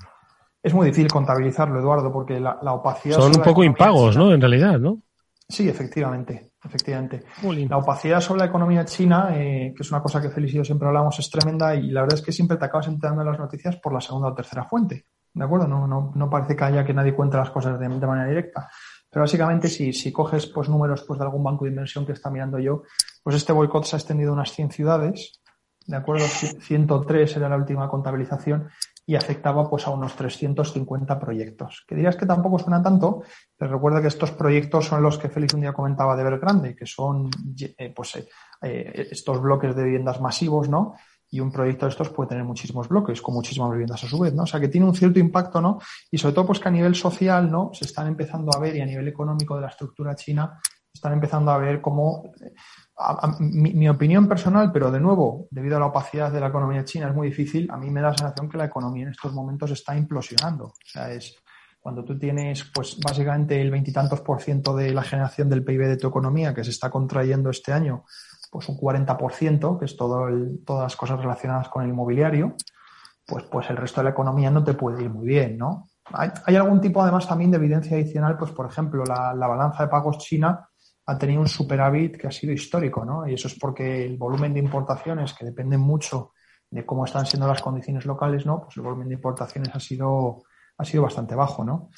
Es 0.63 0.73
muy 0.73 0.85
difícil 0.85 1.11
contabilizarlo, 1.11 1.79
Eduardo, 1.79 2.11
porque 2.11 2.39
la, 2.39 2.55
opacidad... 2.71 3.17
Son 3.17 3.35
un 3.35 3.43
poco 3.43 3.63
impagos, 3.63 4.15
¿no? 4.15 4.31
En 4.31 4.39
realidad, 4.39 4.79
¿no? 4.79 5.01
Sí, 5.49 5.67
efectivamente. 5.67 6.50
Efectivamente. 6.63 7.23
La 7.67 7.77
opacidad 7.77 8.21
sobre 8.21 8.41
la 8.41 8.45
economía 8.45 8.85
china, 8.85 9.29
eh, 9.33 9.73
que 9.75 9.81
es 9.81 9.91
una 9.91 10.01
cosa 10.01 10.21
que 10.21 10.29
Feliz 10.29 10.53
y 10.53 10.57
yo 10.57 10.63
siempre 10.63 10.87
hablamos, 10.87 11.17
es 11.17 11.29
tremenda 11.29 11.73
y 11.75 11.89
la 11.89 12.01
verdad 12.01 12.19
es 12.19 12.25
que 12.25 12.31
siempre 12.31 12.57
te 12.57 12.65
acabas 12.65 12.87
enterando 12.87 13.21
en 13.21 13.27
las 13.29 13.39
noticias 13.39 13.77
por 13.77 13.93
la 13.93 14.01
segunda 14.01 14.29
o 14.29 14.33
tercera 14.33 14.65
fuente. 14.65 15.05
¿De 15.33 15.43
acuerdo? 15.43 15.67
No, 15.67 15.87
no, 15.87 16.11
no 16.13 16.29
parece 16.29 16.55
que 16.55 16.63
haya 16.63 16.85
que 16.85 16.93
nadie 16.93 17.15
cuente 17.15 17.37
las 17.37 17.49
cosas 17.49 17.79
de, 17.79 17.89
manera 17.89 18.27
directa. 18.27 18.69
Pero 19.09 19.23
básicamente, 19.23 19.69
si, 19.69 19.91
si 19.91 20.11
coges 20.11 20.45
pues, 20.47 20.69
números 20.69 21.03
pues, 21.07 21.19
de 21.19 21.25
algún 21.25 21.43
banco 21.43 21.65
de 21.65 21.71
inversión 21.71 22.05
que 22.05 22.11
está 22.11 22.29
mirando 22.29 22.59
yo, 22.59 22.83
pues 23.23 23.35
este 23.35 23.53
boicot 23.53 23.85
se 23.85 23.95
ha 23.95 23.99
extendido 23.99 24.31
a 24.31 24.33
unas 24.33 24.51
100 24.51 24.71
ciudades. 24.71 25.41
¿De 25.87 25.97
acuerdo? 25.97 26.25
103 26.25 27.37
era 27.37 27.49
la 27.49 27.57
última 27.57 27.89
contabilización 27.89 28.69
y 29.05 29.15
afectaba 29.15 29.69
pues 29.69 29.87
a 29.87 29.89
unos 29.89 30.15
350 30.15 31.19
proyectos. 31.19 31.83
Que 31.87 31.95
dirías 31.95 32.15
que 32.15 32.25
tampoco 32.25 32.59
suena 32.59 32.81
tanto, 32.81 33.23
pero 33.57 33.71
recuerda 33.71 34.01
que 34.01 34.07
estos 34.07 34.31
proyectos 34.31 34.85
son 34.85 35.01
los 35.01 35.17
que 35.17 35.29
Félix 35.29 35.53
un 35.53 35.61
día 35.61 35.73
comentaba 35.73 36.15
de 36.15 36.23
Grande, 36.37 36.75
que 36.75 36.85
son 36.85 37.29
eh, 37.77 37.93
pues, 37.95 38.15
eh, 38.15 38.27
eh, 38.61 39.07
estos 39.11 39.41
bloques 39.41 39.75
de 39.75 39.83
viviendas 39.83 40.21
masivos, 40.21 40.69
¿no? 40.69 40.95
Y 41.29 41.39
un 41.39 41.51
proyecto 41.51 41.85
de 41.85 41.91
estos 41.91 42.09
puede 42.09 42.29
tener 42.29 42.43
muchísimos 42.43 42.89
bloques, 42.89 43.21
con 43.21 43.33
muchísimas 43.33 43.71
viviendas 43.71 44.03
a 44.03 44.07
su 44.07 44.19
vez, 44.19 44.33
¿no? 44.33 44.43
O 44.43 44.47
sea, 44.47 44.59
que 44.59 44.67
tiene 44.67 44.85
un 44.85 44.95
cierto 44.95 45.19
impacto, 45.19 45.61
¿no? 45.61 45.79
Y 46.09 46.17
sobre 46.17 46.35
todo, 46.35 46.47
pues 46.47 46.59
que 46.59 46.67
a 46.67 46.71
nivel 46.71 46.93
social, 46.93 47.49
¿no? 47.49 47.71
Se 47.73 47.85
están 47.85 48.07
empezando 48.07 48.51
a 48.53 48.59
ver 48.59 48.75
y 48.75 48.81
a 48.81 48.85
nivel 48.85 49.07
económico 49.07 49.55
de 49.55 49.61
la 49.61 49.69
estructura 49.69 50.15
china, 50.15 50.59
están 50.93 51.13
empezando 51.13 51.51
a 51.51 51.57
ver 51.57 51.81
cómo 51.81 52.31
mi, 53.39 53.89
opinión 53.89 54.27
personal, 54.27 54.71
pero 54.71 54.91
de 54.91 54.99
nuevo, 54.99 55.47
debido 55.51 55.77
a 55.77 55.79
la 55.79 55.87
opacidad 55.87 56.31
de 56.31 56.39
la 56.39 56.47
economía 56.47 56.85
china, 56.85 57.09
es 57.09 57.15
muy 57.15 57.29
difícil. 57.29 57.69
A 57.71 57.77
mí 57.77 57.89
me 57.89 58.01
da 58.01 58.09
la 58.09 58.17
sensación 58.17 58.49
que 58.49 58.57
la 58.57 58.65
economía 58.65 59.03
en 59.03 59.11
estos 59.11 59.33
momentos 59.33 59.71
está 59.71 59.95
implosionando. 59.95 60.65
O 60.65 60.73
sea, 60.85 61.11
es 61.11 61.35
cuando 61.79 62.03
tú 62.03 62.17
tienes, 62.17 62.63
pues, 62.73 62.99
básicamente 62.99 63.59
el 63.59 63.71
veintitantos 63.71 64.21
por 64.21 64.41
ciento 64.41 64.75
de 64.75 64.93
la 64.93 65.03
generación 65.03 65.49
del 65.49 65.63
PIB 65.63 65.87
de 65.87 65.97
tu 65.97 66.07
economía 66.07 66.53
que 66.53 66.63
se 66.63 66.69
está 66.69 66.89
contrayendo 66.89 67.49
este 67.49 67.73
año, 67.73 68.05
pues 68.51 68.69
un 68.69 68.77
40%, 68.77 69.79
que 69.79 69.85
es 69.85 69.97
todo 69.97 70.27
todas 70.65 70.83
las 70.83 70.95
cosas 70.95 71.19
relacionadas 71.19 71.69
con 71.69 71.83
el 71.83 71.89
inmobiliario, 71.89 72.55
pues, 73.25 73.45
pues 73.45 73.69
el 73.69 73.77
resto 73.77 74.01
de 74.01 74.05
la 74.05 74.11
economía 74.11 74.51
no 74.51 74.63
te 74.63 74.73
puede 74.73 75.03
ir 75.03 75.09
muy 75.09 75.27
bien, 75.27 75.57
¿no? 75.57 75.89
Hay, 76.13 76.55
algún 76.55 76.81
tipo, 76.81 77.01
además, 77.01 77.27
también 77.27 77.51
de 77.51 77.57
evidencia 77.57 77.95
adicional, 77.95 78.37
pues, 78.37 78.51
por 78.51 78.65
ejemplo, 78.65 79.03
la 79.05 79.47
balanza 79.47 79.83
de 79.83 79.89
pagos 79.89 80.17
china 80.17 80.70
ha 81.05 81.17
tenido 81.17 81.41
un 81.41 81.47
superávit 81.47 82.17
que 82.17 82.27
ha 82.27 82.31
sido 82.31 82.53
histórico, 82.53 83.03
¿no? 83.03 83.27
Y 83.27 83.33
eso 83.33 83.47
es 83.47 83.55
porque 83.55 84.05
el 84.05 84.17
volumen 84.17 84.53
de 84.53 84.59
importaciones, 84.59 85.33
que 85.33 85.45
dependen 85.45 85.79
mucho 85.79 86.33
de 86.69 86.85
cómo 86.85 87.05
están 87.05 87.25
siendo 87.25 87.47
las 87.47 87.61
condiciones 87.61 88.05
locales, 88.05 88.45
¿no? 88.45 88.61
Pues 88.61 88.77
el 88.77 88.83
volumen 88.83 89.09
de 89.09 89.15
importaciones 89.15 89.73
ha 89.73 89.79
sido, 89.79 90.43
ha 90.77 90.85
sido 90.85 91.03
bastante 91.03 91.35
bajo, 91.35 91.63
¿no? 91.63 91.89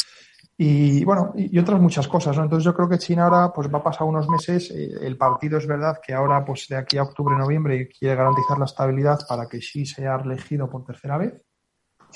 Y 0.57 1.03
bueno, 1.03 1.33
y 1.35 1.57
otras 1.57 1.79
muchas 1.79 2.07
cosas, 2.07 2.37
¿no? 2.37 2.43
Entonces 2.43 2.65
yo 2.65 2.75
creo 2.75 2.87
que 2.87 2.99
China 2.99 3.25
ahora 3.25 3.51
pues 3.51 3.73
va 3.73 3.79
a 3.79 3.83
pasar 3.83 4.07
unos 4.07 4.29
meses. 4.29 4.69
Eh, 4.71 4.91
el 5.01 5.17
partido 5.17 5.57
es 5.57 5.65
verdad 5.67 5.99
que 6.05 6.13
ahora, 6.13 6.45
pues 6.45 6.67
de 6.69 6.75
aquí 6.75 6.97
a 6.97 7.03
octubre, 7.03 7.35
noviembre, 7.35 7.87
quiere 7.87 8.15
garantizar 8.15 8.57
la 8.59 8.65
estabilidad 8.65 9.19
para 9.27 9.47
que 9.47 9.59
Xi 9.59 9.85
sea 9.85 10.15
elegido 10.23 10.69
por 10.69 10.85
tercera 10.85 11.17
vez. 11.17 11.41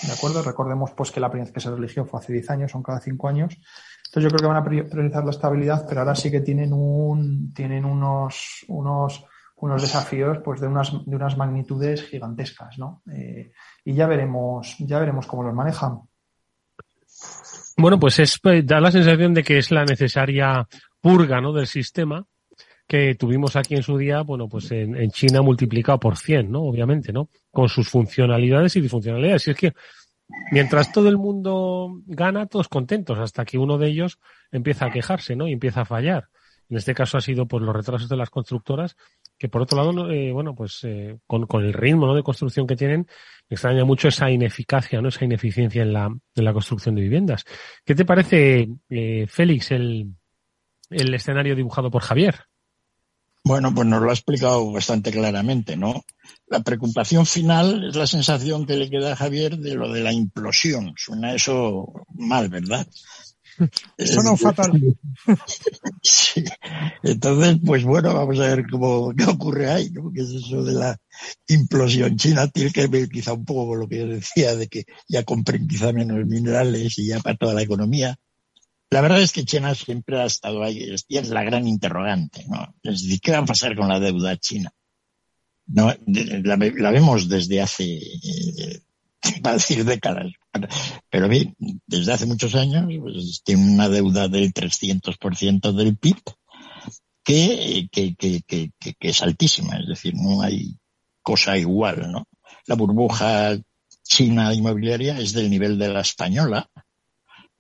¿De 0.03 0.13
acuerdo? 0.13 0.43
Recordemos 0.43 0.91
pues 0.91 1.11
que 1.11 1.19
la 1.19 1.29
primera 1.29 1.45
vez 1.45 1.53
que 1.53 1.59
se 1.59 1.71
religió 1.71 2.05
fue 2.05 2.19
hace 2.19 2.31
10 2.31 2.49
años, 2.51 2.71
son 2.71 2.83
cada 2.83 2.99
5 2.99 3.27
años. 3.27 3.57
Entonces 4.07 4.23
yo 4.23 4.29
creo 4.29 4.39
que 4.39 4.53
van 4.53 4.63
a 4.63 4.89
priorizar 4.89 5.23
la 5.25 5.31
estabilidad, 5.31 5.85
pero 5.87 6.01
ahora 6.01 6.15
sí 6.15 6.31
que 6.31 6.39
tienen 6.39 6.71
un, 6.71 7.53
tienen 7.53 7.83
unos, 7.83 8.63
unos, 8.69 9.25
unos 9.57 9.81
desafíos 9.81 10.37
pues 10.43 10.61
de 10.61 10.67
unas, 10.67 10.93
de 11.05 11.15
unas 11.15 11.35
magnitudes 11.35 12.03
gigantescas, 12.03 12.77
¿no? 12.77 13.01
Eh, 13.11 13.51
y 13.83 13.93
ya 13.93 14.07
veremos, 14.07 14.77
ya 14.79 14.99
veremos 14.99 15.27
cómo 15.27 15.43
los 15.43 15.53
manejan. 15.53 15.99
Bueno, 17.75 17.99
pues 17.99 18.19
es, 18.19 18.39
pues, 18.39 18.65
da 18.65 18.79
la 18.79 18.91
sensación 18.91 19.33
de 19.33 19.43
que 19.43 19.57
es 19.57 19.71
la 19.71 19.83
necesaria 19.83 20.65
purga, 21.01 21.41
¿no? 21.41 21.51
Del 21.51 21.67
sistema 21.67 22.25
que 22.87 23.15
tuvimos 23.15 23.57
aquí 23.57 23.75
en 23.75 23.83
su 23.83 23.97
día, 23.97 24.21
bueno, 24.21 24.47
pues 24.47 24.71
en, 24.71 24.95
en 24.95 25.11
China 25.11 25.41
multiplicado 25.41 25.99
por 25.99 26.15
100, 26.15 26.49
¿no? 26.49 26.61
Obviamente, 26.61 27.11
¿no? 27.11 27.29
Con 27.51 27.67
sus 27.67 27.89
funcionalidades 27.89 28.77
y 28.77 28.81
disfuncionalidades. 28.81 29.49
Y 29.49 29.51
es 29.51 29.57
que 29.57 29.73
mientras 30.51 30.91
todo 30.91 31.09
el 31.09 31.17
mundo 31.17 32.01
gana, 32.05 32.47
todos 32.47 32.67
contentos, 32.67 33.19
hasta 33.19 33.45
que 33.45 33.57
uno 33.57 33.77
de 33.77 33.87
ellos 33.87 34.19
empieza 34.51 34.85
a 34.85 34.91
quejarse, 34.91 35.35
¿no? 35.35 35.47
Y 35.47 35.53
empieza 35.53 35.81
a 35.81 35.85
fallar. 35.85 36.29
En 36.69 36.77
este 36.77 36.93
caso 36.93 37.17
ha 37.17 37.21
sido 37.21 37.47
por 37.47 37.61
los 37.61 37.75
retrasos 37.75 38.09
de 38.09 38.17
las 38.17 38.29
constructoras, 38.29 38.97
que 39.37 39.47
por 39.47 39.61
otro 39.61 39.77
lado, 39.77 40.11
eh, 40.11 40.31
bueno, 40.33 40.53
pues 40.53 40.83
eh, 40.83 41.17
con, 41.25 41.47
el 41.63 41.73
ritmo 41.73 42.07
¿no? 42.07 42.15
de 42.15 42.23
construcción 42.23 42.67
que 42.67 42.75
tienen, 42.75 43.07
extraña 43.49 43.85
mucho 43.85 44.09
esa 44.09 44.29
ineficacia, 44.29 45.01
¿no? 45.01 45.07
Esa 45.07 45.23
ineficiencia 45.23 45.81
en 45.81 45.93
la, 45.93 46.05
en 46.05 46.43
la 46.43 46.53
construcción 46.53 46.95
de 46.95 47.01
viviendas. 47.01 47.45
¿Qué 47.85 47.95
te 47.95 48.03
parece, 48.03 48.67
eh, 48.89 49.25
Félix, 49.27 49.71
el, 49.71 50.13
el 50.89 51.13
escenario 51.13 51.55
dibujado 51.55 51.89
por 51.89 52.01
Javier? 52.01 52.35
Bueno, 53.47 53.73
pues 53.73 53.87
nos 53.87 54.01
lo 54.01 54.09
ha 54.09 54.13
explicado 54.13 54.69
bastante 54.73 55.09
claramente, 55.09 55.77
¿no? 55.77 56.03
La 56.47 56.59
preocupación 56.63 57.25
final 57.25 57.87
es 57.87 57.95
la 57.95 58.05
sensación 58.05 58.65
que 58.65 58.75
le 58.75 58.89
queda 58.89 59.13
a 59.13 59.15
Javier 59.15 59.57
de 59.57 59.73
lo 59.73 59.89
de 59.89 60.01
la 60.01 60.11
implosión. 60.11 60.93
Suena 60.97 61.33
eso 61.33 62.05
mal, 62.13 62.49
¿verdad? 62.49 62.85
Eso 63.97 64.21
no 64.21 64.35
fatal. 64.35 64.71
Sí. 66.03 66.43
Entonces, 67.01 67.57
pues 67.65 67.83
bueno, 67.83 68.13
vamos 68.13 68.37
a 68.39 68.47
ver 68.47 68.65
cómo 68.69 69.13
qué 69.15 69.23
ocurre 69.23 69.71
ahí, 69.71 69.89
¿no? 69.91 70.11
Que 70.11 70.21
es 70.21 70.29
eso 70.29 70.63
de 70.63 70.73
la 70.73 70.97
implosión 71.47 72.17
china, 72.17 72.47
tiene 72.49 72.71
que 72.71 72.85
ver 72.87 73.09
quizá 73.09 73.33
un 73.33 73.45
poco 73.45 73.67
con 73.69 73.79
lo 73.79 73.87
que 73.87 73.99
yo 73.99 74.07
decía, 74.07 74.55
de 74.55 74.67
que 74.67 74.83
ya 75.07 75.23
compren 75.23 75.67
quizá 75.67 75.91
menos 75.91 76.23
minerales 76.27 76.99
y 76.99 77.07
ya 77.07 77.19
para 77.19 77.37
toda 77.37 77.55
la 77.55 77.63
economía. 77.63 78.19
La 78.89 79.01
verdad 79.01 79.21
es 79.21 79.33
que 79.33 79.43
China 79.43 79.75
siempre 79.75 80.19
ha 80.21 80.25
estado 80.25 80.63
ahí, 80.63 80.93
es 81.09 81.29
la 81.29 81.43
gran 81.43 81.67
interrogante, 81.67 82.45
¿no? 82.47 82.73
Es 82.83 83.03
decir, 83.03 83.19
¿qué 83.19 83.31
va 83.31 83.39
a 83.39 83.45
pasar 83.45 83.75
con 83.75 83.89
la 83.89 83.99
deuda 83.99 84.37
china? 84.37 84.71
No, 85.65 85.93
la, 86.05 86.55
la 86.55 86.91
vemos 86.91 87.27
desde 87.27 87.61
hace, 87.61 87.97
eh, 87.97 88.81
para 89.43 89.55
decir 89.55 89.83
décadas, 89.83 90.31
pero 91.09 91.27
bien, 91.27 91.55
desde 91.85 92.13
hace 92.13 92.25
muchos 92.25 92.55
años 92.55 92.85
pues, 93.01 93.41
tiene 93.43 93.73
una 93.73 93.89
deuda 93.89 94.27
del 94.27 94.53
300% 94.53 95.73
del 95.73 95.97
PIB 95.97 96.17
que, 97.23 97.89
que, 97.91 98.15
que, 98.15 98.41
que, 98.47 98.95
es 99.01 99.21
altísima, 99.21 99.77
es 99.77 99.87
decir, 99.87 100.13
no 100.15 100.41
hay 100.41 100.77
cosa 101.21 101.57
igual, 101.57 102.09
¿no? 102.09 102.25
La 102.67 102.75
burbuja 102.75 103.57
china 104.03 104.53
inmobiliaria 104.53 105.19
es 105.19 105.33
del 105.33 105.49
nivel 105.49 105.77
de 105.77 105.89
la 105.89 105.99
española, 105.99 106.69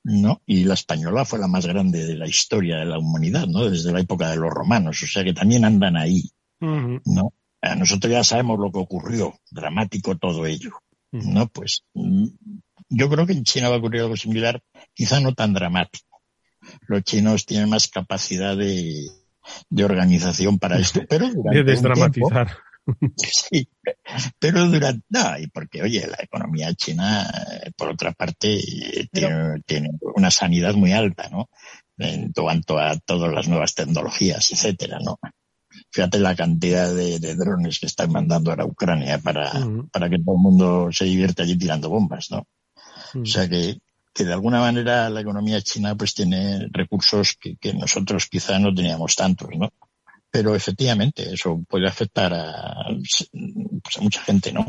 ¿no? 0.07 0.41
Y 0.45 0.63
la 0.63 0.73
española 0.73 1.25
fue 1.25 1.37
la 1.37 1.47
más 1.47 1.65
grande 1.65 2.05
de 2.05 2.15
la 2.15 2.27
historia 2.27 2.77
de 2.77 2.85
la 2.85 2.97
humanidad, 2.97 3.45
¿no? 3.45 3.69
Desde 3.69 3.91
la 3.91 3.99
época 3.99 4.29
de 4.29 4.37
los 4.37 4.49
romanos, 4.49 5.03
o 5.03 5.05
sea 5.05 5.23
que 5.23 5.33
también 5.33 5.65
andan 5.65 5.97
ahí, 5.97 6.31
¿no? 6.59 7.33
Nosotros 7.77 8.11
ya 8.11 8.23
sabemos 8.23 8.57
lo 8.57 8.71
que 8.71 8.79
ocurrió, 8.79 9.37
dramático 9.51 10.17
todo 10.17 10.45
ello, 10.45 10.71
¿no? 11.11 11.47
Pues 11.47 11.83
mm, 11.93 12.25
yo 12.87 13.09
creo 13.09 13.25
que 13.25 13.33
en 13.33 13.43
China 13.43 13.67
va 13.67 13.75
a 13.75 13.79
ocurrir 13.79 14.01
algo 14.01 14.15
similar, 14.15 14.63
quizá 14.93 15.19
no 15.19 15.33
tan 15.33 15.53
dramático. 15.53 16.21
Los 16.87 17.03
chinos 17.03 17.45
tienen 17.45 17.69
más 17.69 17.89
capacidad 17.89 18.55
de, 18.55 19.09
de 19.69 19.83
organización 19.83 20.57
para 20.57 20.79
esto, 20.79 21.01
pero 21.09 21.27
de 21.29 21.63
desdramatizar. 21.63 22.57
Sí, 23.17 23.67
pero 24.39 24.65
durante, 24.67 25.05
no, 25.09 25.37
y 25.37 25.47
porque, 25.47 25.81
oye, 25.81 26.07
la 26.07 26.17
economía 26.21 26.73
china, 26.73 27.29
por 27.75 27.89
otra 27.89 28.13
parte, 28.13 28.59
tiene, 29.11 29.61
tiene, 29.65 29.89
una 30.15 30.31
sanidad 30.31 30.73
muy 30.73 30.93
alta, 30.93 31.29
¿no? 31.29 31.49
En 31.97 32.31
cuanto 32.31 32.77
a 32.77 32.97
todas 32.97 33.33
las 33.33 33.47
nuevas 33.47 33.75
tecnologías, 33.75 34.51
etcétera, 34.51 34.99
¿no? 35.03 35.19
Fíjate 35.91 36.19
la 36.19 36.35
cantidad 36.35 36.93
de, 36.93 37.19
de 37.19 37.35
drones 37.35 37.79
que 37.79 37.85
están 37.85 38.11
mandando 38.11 38.51
a 38.51 38.65
Ucrania 38.65 39.19
para, 39.19 39.51
para 39.91 40.09
que 40.09 40.19
todo 40.19 40.35
el 40.35 40.41
mundo 40.41 40.89
se 40.91 41.05
divierte 41.05 41.43
allí 41.43 41.57
tirando 41.57 41.89
bombas, 41.89 42.31
¿no? 42.31 42.47
O 43.15 43.25
sea 43.25 43.47
que, 43.47 43.79
que 44.13 44.25
de 44.25 44.33
alguna 44.33 44.59
manera 44.59 45.09
la 45.09 45.21
economía 45.21 45.61
china 45.61 45.95
pues 45.95 46.13
tiene 46.13 46.67
recursos 46.71 47.37
que, 47.39 47.55
que 47.57 47.73
nosotros 47.73 48.27
quizá 48.27 48.59
no 48.59 48.73
teníamos 48.73 49.15
tantos, 49.15 49.49
¿no? 49.57 49.71
Pero 50.29 50.55
efectivamente 50.55 51.33
eso 51.33 51.63
puede 51.67 51.87
afectar 51.87 52.33
a, 52.33 52.85
pues 53.81 53.97
a 53.97 54.01
mucha 54.01 54.21
gente, 54.21 54.51
¿no? 54.51 54.65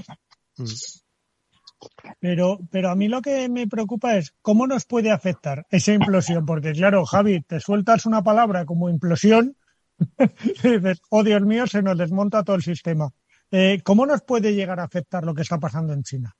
Pero, 2.21 2.59
pero 2.71 2.91
a 2.91 2.97
mí 2.97 3.09
lo 3.09 3.23
que 3.23 3.49
me 3.49 3.69
preocupa 3.69 4.17
es 4.17 4.35
cómo 4.43 4.67
nos 4.67 4.85
puede 4.85 5.11
afectar 5.11 5.67
esa 5.71 5.93
implosión, 5.93 6.45
porque 6.45 6.73
claro, 6.73 7.05
Javi, 7.05 7.43
te 7.43 7.61
sueltas 7.61 8.07
una 8.07 8.23
palabra 8.23 8.65
como 8.65 8.91
implosión 8.91 9.57
y 10.65 10.69
dices, 10.69 11.01
oh 11.11 11.23
Dios 11.23 11.43
mío, 11.43 11.67
se 11.67 11.83
nos 11.83 11.99
desmonta 11.99 12.43
todo 12.43 12.57
el 12.57 12.63
sistema. 12.63 13.11
Eh, 13.51 13.81
¿Cómo 13.83 14.07
nos 14.07 14.23
puede 14.23 14.55
llegar 14.55 14.81
a 14.81 14.85
afectar 14.85 15.25
lo 15.25 15.35
que 15.35 15.43
está 15.43 15.59
pasando 15.59 15.93
en 15.93 16.03
China? 16.03 16.37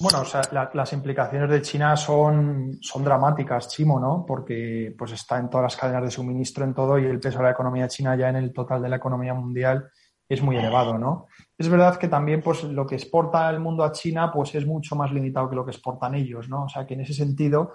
Bueno, 0.00 0.20
o 0.20 0.24
sea, 0.24 0.42
las 0.52 0.92
implicaciones 0.92 1.50
de 1.50 1.60
China 1.60 1.96
son, 1.96 2.78
son 2.80 3.02
dramáticas, 3.02 3.68
Chimo, 3.68 3.98
¿no? 3.98 4.24
Porque 4.24 4.94
pues 4.96 5.10
está 5.10 5.38
en 5.38 5.50
todas 5.50 5.64
las 5.64 5.76
cadenas 5.76 6.04
de 6.04 6.10
suministro, 6.12 6.64
en 6.64 6.72
todo, 6.72 7.00
y 7.00 7.06
el 7.06 7.18
peso 7.18 7.38
de 7.38 7.44
la 7.44 7.50
economía 7.50 7.88
china 7.88 8.14
ya 8.14 8.28
en 8.28 8.36
el 8.36 8.52
total 8.52 8.80
de 8.80 8.88
la 8.90 8.96
economía 8.96 9.34
mundial 9.34 9.90
es 10.28 10.40
muy 10.40 10.56
elevado, 10.56 10.98
¿no? 10.98 11.26
Es 11.56 11.68
verdad 11.68 11.96
que 11.96 12.06
también 12.06 12.42
pues 12.42 12.62
lo 12.62 12.86
que 12.86 12.94
exporta 12.94 13.50
el 13.50 13.58
mundo 13.58 13.82
a 13.82 13.90
China 13.90 14.30
pues 14.30 14.54
es 14.54 14.66
mucho 14.66 14.94
más 14.94 15.10
limitado 15.10 15.48
que 15.48 15.56
lo 15.56 15.64
que 15.64 15.72
exportan 15.72 16.14
ellos, 16.14 16.48
¿no? 16.48 16.64
O 16.64 16.68
sea 16.68 16.86
que 16.86 16.94
en 16.94 17.00
ese 17.00 17.14
sentido 17.14 17.72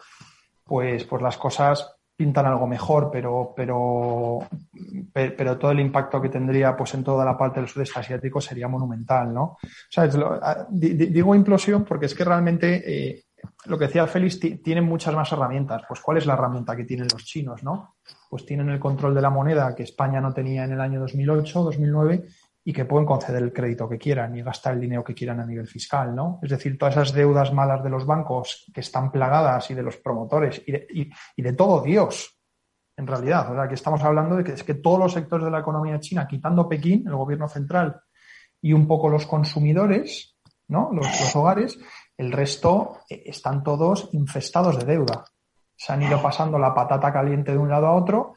pues, 0.64 1.04
pues 1.04 1.22
las 1.22 1.38
cosas 1.38 1.98
pintan 2.16 2.46
algo 2.46 2.68
mejor, 2.68 3.10
pero, 3.12 3.54
pero, 3.56 4.40
pero 5.14 5.58
todo 5.58 5.72
el 5.72 5.80
impacto 5.80 6.22
que 6.22 6.30
tendría 6.30 6.76
pues 6.76 6.94
en 6.94 7.04
toda 7.04 7.26
la 7.26 7.38
parte 7.38 7.60
del 7.60 7.70
sudeste 7.70 8.00
asiático 8.00 8.40
sería 8.40 8.68
monumental, 8.68 9.34
¿no? 9.34 9.44
O 9.44 10.68
digo 10.70 11.36
implosión 11.36 11.84
porque 11.84 12.06
es 12.06 12.14
que 12.14 12.24
realmente 12.24 12.84
eh, 12.86 13.24
lo 13.66 13.78
que 13.78 13.86
decía 13.86 14.08
Félix, 14.08 14.40
tienen 14.40 14.86
muchas 14.86 15.16
más 15.16 15.32
herramientas. 15.32 15.84
Pues 15.88 16.00
¿cuál 16.02 16.18
es 16.18 16.26
la 16.26 16.34
herramienta 16.34 16.76
que 16.76 16.86
tienen 16.86 17.08
los 17.12 17.26
chinos, 17.26 17.64
no? 17.64 17.96
Pues 18.30 18.46
tienen 18.46 18.70
el 18.70 18.80
control 18.80 19.16
de 19.16 19.22
la 19.22 19.30
moneda 19.30 19.76
que 19.76 19.84
España 19.84 20.22
no 20.22 20.34
tenía 20.34 20.66
en 20.66 20.74
el 20.74 20.82
año 20.82 21.00
2008, 21.00 21.64
2009 21.64 22.26
y 22.66 22.72
que 22.72 22.86
pueden 22.86 23.06
conceder 23.06 23.44
el 23.44 23.52
crédito 23.52 23.90
que 23.90 23.98
quieran 23.98 24.36
y 24.38 24.42
gastar 24.42 24.74
el 24.74 24.82
dinero 24.82 25.04
que 25.04 25.14
quieran 25.14 25.40
a 25.40 25.46
nivel 25.46 25.68
fiscal, 25.68 26.16
¿no? 26.16 26.40
Es 26.42 26.50
decir, 26.50 26.78
todas 26.78 26.96
esas 26.96 27.14
deudas 27.14 27.52
malas 27.52 27.84
de 27.84 27.90
los 27.90 28.06
bancos 28.06 28.72
que 28.74 28.80
están 28.80 29.12
plagadas 29.12 29.70
y 29.70 29.74
de 29.74 29.84
los 29.84 29.98
promotores 29.98 30.62
y 30.66 31.42
de, 31.42 31.54
todo 31.54 31.82
Dios, 31.82 32.40
en 32.96 33.06
realidad. 33.06 33.52
O 33.52 33.56
sea, 33.56 33.68
que 33.68 33.76
estamos 33.76 34.02
hablando 34.04 34.38
de 34.38 34.44
que 34.46 34.54
es 34.54 34.64
que 34.64 34.76
todos 34.76 34.98
los 34.98 35.12
sectores 35.12 35.46
de 35.46 35.52
la 35.52 35.60
economía 35.60 36.00
china, 36.00 36.26
quitando 36.26 36.70
Pekín, 36.70 37.06
el 37.06 37.16
gobierno 37.16 37.50
central 37.50 38.00
y 38.62 38.72
un 38.72 38.88
poco 38.88 39.10
los 39.10 39.26
consumidores, 39.26 40.38
¿no? 40.70 40.90
Los, 40.94 41.06
los 41.20 41.36
hogares, 41.36 41.78
el 42.18 42.32
resto 42.32 43.00
eh, 43.10 43.24
están 43.26 43.62
todos 43.62 44.10
infestados 44.14 44.80
de 44.80 44.86
deuda. 44.86 45.26
Se 45.76 45.92
han 45.92 46.02
ido 46.02 46.22
pasando 46.22 46.58
la 46.58 46.74
patata 46.74 47.12
caliente 47.12 47.52
de 47.52 47.58
un 47.58 47.68
lado 47.68 47.88
a 47.88 47.94
otro 47.94 48.36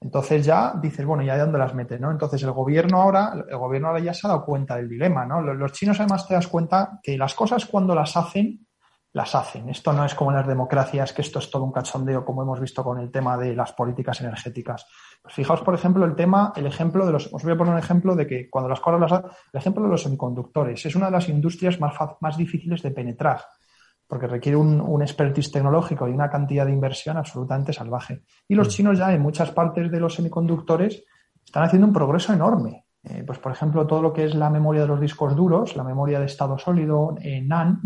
entonces 0.00 0.46
ya 0.46 0.74
dices, 0.80 1.04
bueno, 1.04 1.24
¿ya 1.24 1.34
de 1.34 1.40
dónde 1.40 1.58
las 1.58 1.74
metes? 1.74 2.00
¿no? 2.00 2.10
Entonces 2.10 2.42
el 2.42 2.52
gobierno 2.52 3.02
ahora, 3.02 3.32
el 3.48 3.56
gobierno 3.56 3.88
ahora 3.88 4.00
ya 4.00 4.14
se 4.14 4.26
ha 4.26 4.30
dado 4.30 4.44
cuenta 4.44 4.76
del 4.76 4.88
dilema, 4.88 5.26
¿no? 5.26 5.40
Los 5.40 5.72
chinos 5.72 5.98
además 5.98 6.26
te 6.26 6.34
das 6.34 6.46
cuenta 6.46 7.00
que 7.02 7.18
las 7.18 7.34
cosas 7.34 7.66
cuando 7.66 7.94
las 7.94 8.16
hacen, 8.16 8.66
las 9.12 9.34
hacen. 9.34 9.68
Esto 9.68 9.92
no 9.92 10.04
es 10.04 10.14
como 10.14 10.30
en 10.30 10.36
las 10.36 10.46
democracias, 10.46 11.12
que 11.12 11.22
esto 11.22 11.40
es 11.40 11.50
todo 11.50 11.64
un 11.64 11.72
cachondeo, 11.72 12.24
como 12.24 12.42
hemos 12.42 12.60
visto 12.60 12.84
con 12.84 13.00
el 13.00 13.10
tema 13.10 13.36
de 13.36 13.56
las 13.56 13.72
políticas 13.72 14.20
energéticas. 14.20 14.86
Pues 15.20 15.34
fijaos, 15.34 15.62
por 15.62 15.74
ejemplo, 15.74 16.04
el 16.04 16.14
tema, 16.14 16.52
el 16.54 16.66
ejemplo 16.66 17.04
de 17.04 17.12
los, 17.12 17.32
os 17.32 17.42
voy 17.42 17.52
a 17.52 17.56
poner 17.56 17.72
un 17.72 17.80
ejemplo 17.80 18.14
de 18.14 18.26
que 18.26 18.48
cuando 18.48 18.68
las 18.68 18.80
cosas 18.80 19.00
las 19.00 19.12
hacen, 19.12 19.30
el 19.52 19.58
ejemplo 19.58 19.82
de 19.82 19.88
los 19.88 20.02
semiconductores. 20.02 20.86
Es 20.86 20.94
una 20.94 21.06
de 21.06 21.12
las 21.12 21.28
industrias 21.28 21.80
más, 21.80 21.94
más 22.20 22.36
difíciles 22.36 22.82
de 22.82 22.92
penetrar 22.92 23.40
porque 24.08 24.26
requiere 24.26 24.56
un, 24.56 24.80
un, 24.80 25.02
expertise 25.02 25.52
tecnológico 25.52 26.08
y 26.08 26.12
una 26.12 26.30
cantidad 26.30 26.66
de 26.66 26.72
inversión 26.72 27.18
absolutamente 27.18 27.72
salvaje. 27.72 28.22
Y 28.48 28.54
los 28.54 28.68
mm. 28.68 28.70
chinos 28.70 28.98
ya 28.98 29.12
en 29.12 29.20
muchas 29.20 29.50
partes 29.52 29.90
de 29.90 30.00
los 30.00 30.14
semiconductores 30.14 31.04
están 31.44 31.62
haciendo 31.62 31.86
un 31.86 31.92
progreso 31.92 32.32
enorme. 32.32 32.86
Eh, 33.04 33.22
pues, 33.26 33.38
por 33.38 33.52
ejemplo, 33.52 33.86
todo 33.86 34.02
lo 34.02 34.12
que 34.12 34.24
es 34.24 34.34
la 34.34 34.50
memoria 34.50 34.82
de 34.82 34.88
los 34.88 35.00
discos 35.00 35.36
duros, 35.36 35.76
la 35.76 35.84
memoria 35.84 36.18
de 36.18 36.26
estado 36.26 36.58
sólido, 36.58 37.16
eh, 37.20 37.42
NAND, 37.42 37.78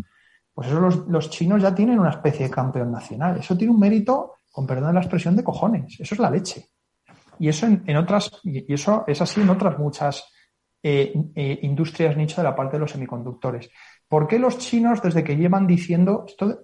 pues 0.55 0.69
eso 0.69 0.81
los, 0.81 1.31
chinos 1.31 1.63
ya 1.63 1.75
tienen 1.75 1.99
una 1.99 2.11
especie 2.11 2.47
de 2.47 2.51
campeón 2.51 2.93
nacional. 2.93 3.39
Eso 3.39 3.57
tiene 3.57 3.73
un 3.73 3.81
mérito, 3.81 4.35
con 4.51 4.67
perdón 4.67 4.89
de 4.89 4.95
la 4.95 5.01
expresión, 5.01 5.35
de 5.35 5.45
cojones. 5.45 5.99
Eso 5.99 6.15
es 6.15 6.21
la 6.21 6.31
leche. 6.31 6.69
Y 7.39 7.49
eso 7.49 7.67
en, 7.67 7.97
otras, 7.97 8.31
y 8.45 8.73
eso 8.73 9.05
es 9.07 9.21
así 9.21 9.41
en 9.41 9.49
otras 9.49 9.79
muchas 9.79 10.25
eh, 10.83 11.13
eh, 11.35 11.59
industrias 11.63 12.17
nicho 12.17 12.41
de 12.41 12.49
la 12.49 12.55
parte 12.55 12.77
de 12.77 12.81
los 12.81 12.91
semiconductores. 12.91 13.71
¿Por 14.13 14.29
qué 14.29 14.39
los 14.39 14.59
chinos, 14.59 15.01
desde 15.01 15.25
que 15.25 15.39
llevan 15.39 15.67
diciendo, 15.67 16.27
esto 16.29 16.61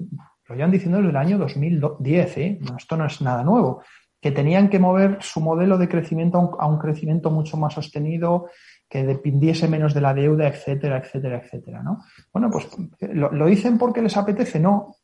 lo 0.49 0.55
llevan 0.55 0.71
diciendo 0.71 0.99
desde 0.99 1.09
el 1.09 1.17
año 1.17 1.39
2010, 1.39 2.37
¿eh? 2.37 2.59
esto 2.77 2.95
no 2.99 3.07
es 3.07 3.23
nada 3.23 3.43
nuevo, 3.43 3.83
que 4.21 4.33
tenían 4.33 4.69
que 4.69 4.79
mover 4.79 5.17
su 5.23 5.41
modelo 5.41 5.79
de 5.79 5.89
crecimiento 5.89 6.59
a 6.61 6.67
un, 6.67 6.79
crecimiento 6.79 7.31
mucho 7.31 7.57
más 7.57 7.73
sostenido, 7.73 8.51
que 8.87 9.03
dependiese 9.03 9.67
menos 9.67 9.95
de 9.95 10.03
la 10.03 10.13
deuda, 10.13 10.47
etcétera, 10.47 10.99
etcétera, 10.99 11.39
etcétera, 11.39 11.83
¿no? 11.83 12.05
Bueno, 12.35 12.51
pues 12.51 12.69
lo, 13.01 13.47
dicen 13.47 13.79
porque 13.79 14.03
les 14.03 14.19
apetece, 14.19 14.61
no. 14.61 14.97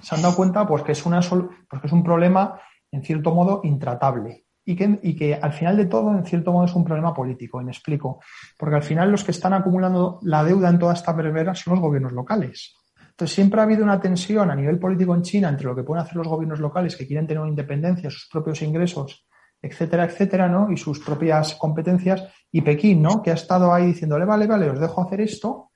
Se 0.00 0.14
han 0.14 0.22
dado 0.22 0.36
cuenta 0.36 0.68
pues 0.68 0.84
que 0.84 0.92
es 0.92 1.04
una 1.04 1.18
pues 1.18 1.80
que 1.80 1.88
es 1.88 1.92
un 1.92 2.04
problema 2.04 2.56
en 2.92 3.02
cierto 3.02 3.34
modo 3.34 3.62
intratable 3.64 4.44
y 4.64 4.76
que, 4.76 4.98
y 5.02 5.16
que 5.16 5.34
al 5.34 5.52
final 5.52 5.76
de 5.76 5.86
todo 5.86 6.14
en 6.16 6.24
cierto 6.24 6.52
modo 6.52 6.66
es 6.66 6.74
un 6.74 6.84
problema 6.84 7.14
político, 7.14 7.60
y 7.60 7.64
me 7.64 7.72
explico, 7.72 8.20
porque 8.56 8.76
al 8.76 8.82
final 8.82 9.10
los 9.10 9.24
que 9.24 9.30
están 9.30 9.52
acumulando 9.52 10.18
la 10.22 10.44
deuda 10.44 10.68
en 10.68 10.78
toda 10.78 10.94
esta 10.94 11.12
verbera 11.12 11.54
son 11.54 11.74
los 11.74 11.82
gobiernos 11.82 12.12
locales. 12.12 12.76
Entonces, 13.10 13.34
siempre 13.34 13.60
ha 13.60 13.64
habido 13.64 13.84
una 13.84 14.00
tensión 14.00 14.50
a 14.50 14.54
nivel 14.54 14.78
político 14.78 15.14
en 15.14 15.22
China 15.22 15.48
entre 15.50 15.66
lo 15.66 15.76
que 15.76 15.82
pueden 15.82 16.02
hacer 16.02 16.16
los 16.16 16.28
gobiernos 16.28 16.58
locales 16.58 16.96
que 16.96 17.06
quieren 17.06 17.26
tener 17.26 17.40
una 17.40 17.50
independencia, 17.50 18.10
sus 18.10 18.28
propios 18.30 18.62
ingresos, 18.62 19.26
etcétera, 19.60 20.04
etcétera, 20.04 20.48
¿no? 20.48 20.70
Y 20.72 20.76
sus 20.78 21.00
propias 21.00 21.54
competencias, 21.54 22.24
y 22.50 22.62
Pekín, 22.62 23.02
¿no? 23.02 23.22
Que 23.22 23.30
ha 23.30 23.34
estado 23.34 23.74
ahí 23.74 23.86
diciéndole, 23.86 24.24
vale, 24.24 24.46
vale, 24.46 24.70
os 24.70 24.80
dejo 24.80 25.02
hacer 25.02 25.20
esto, 25.20 25.69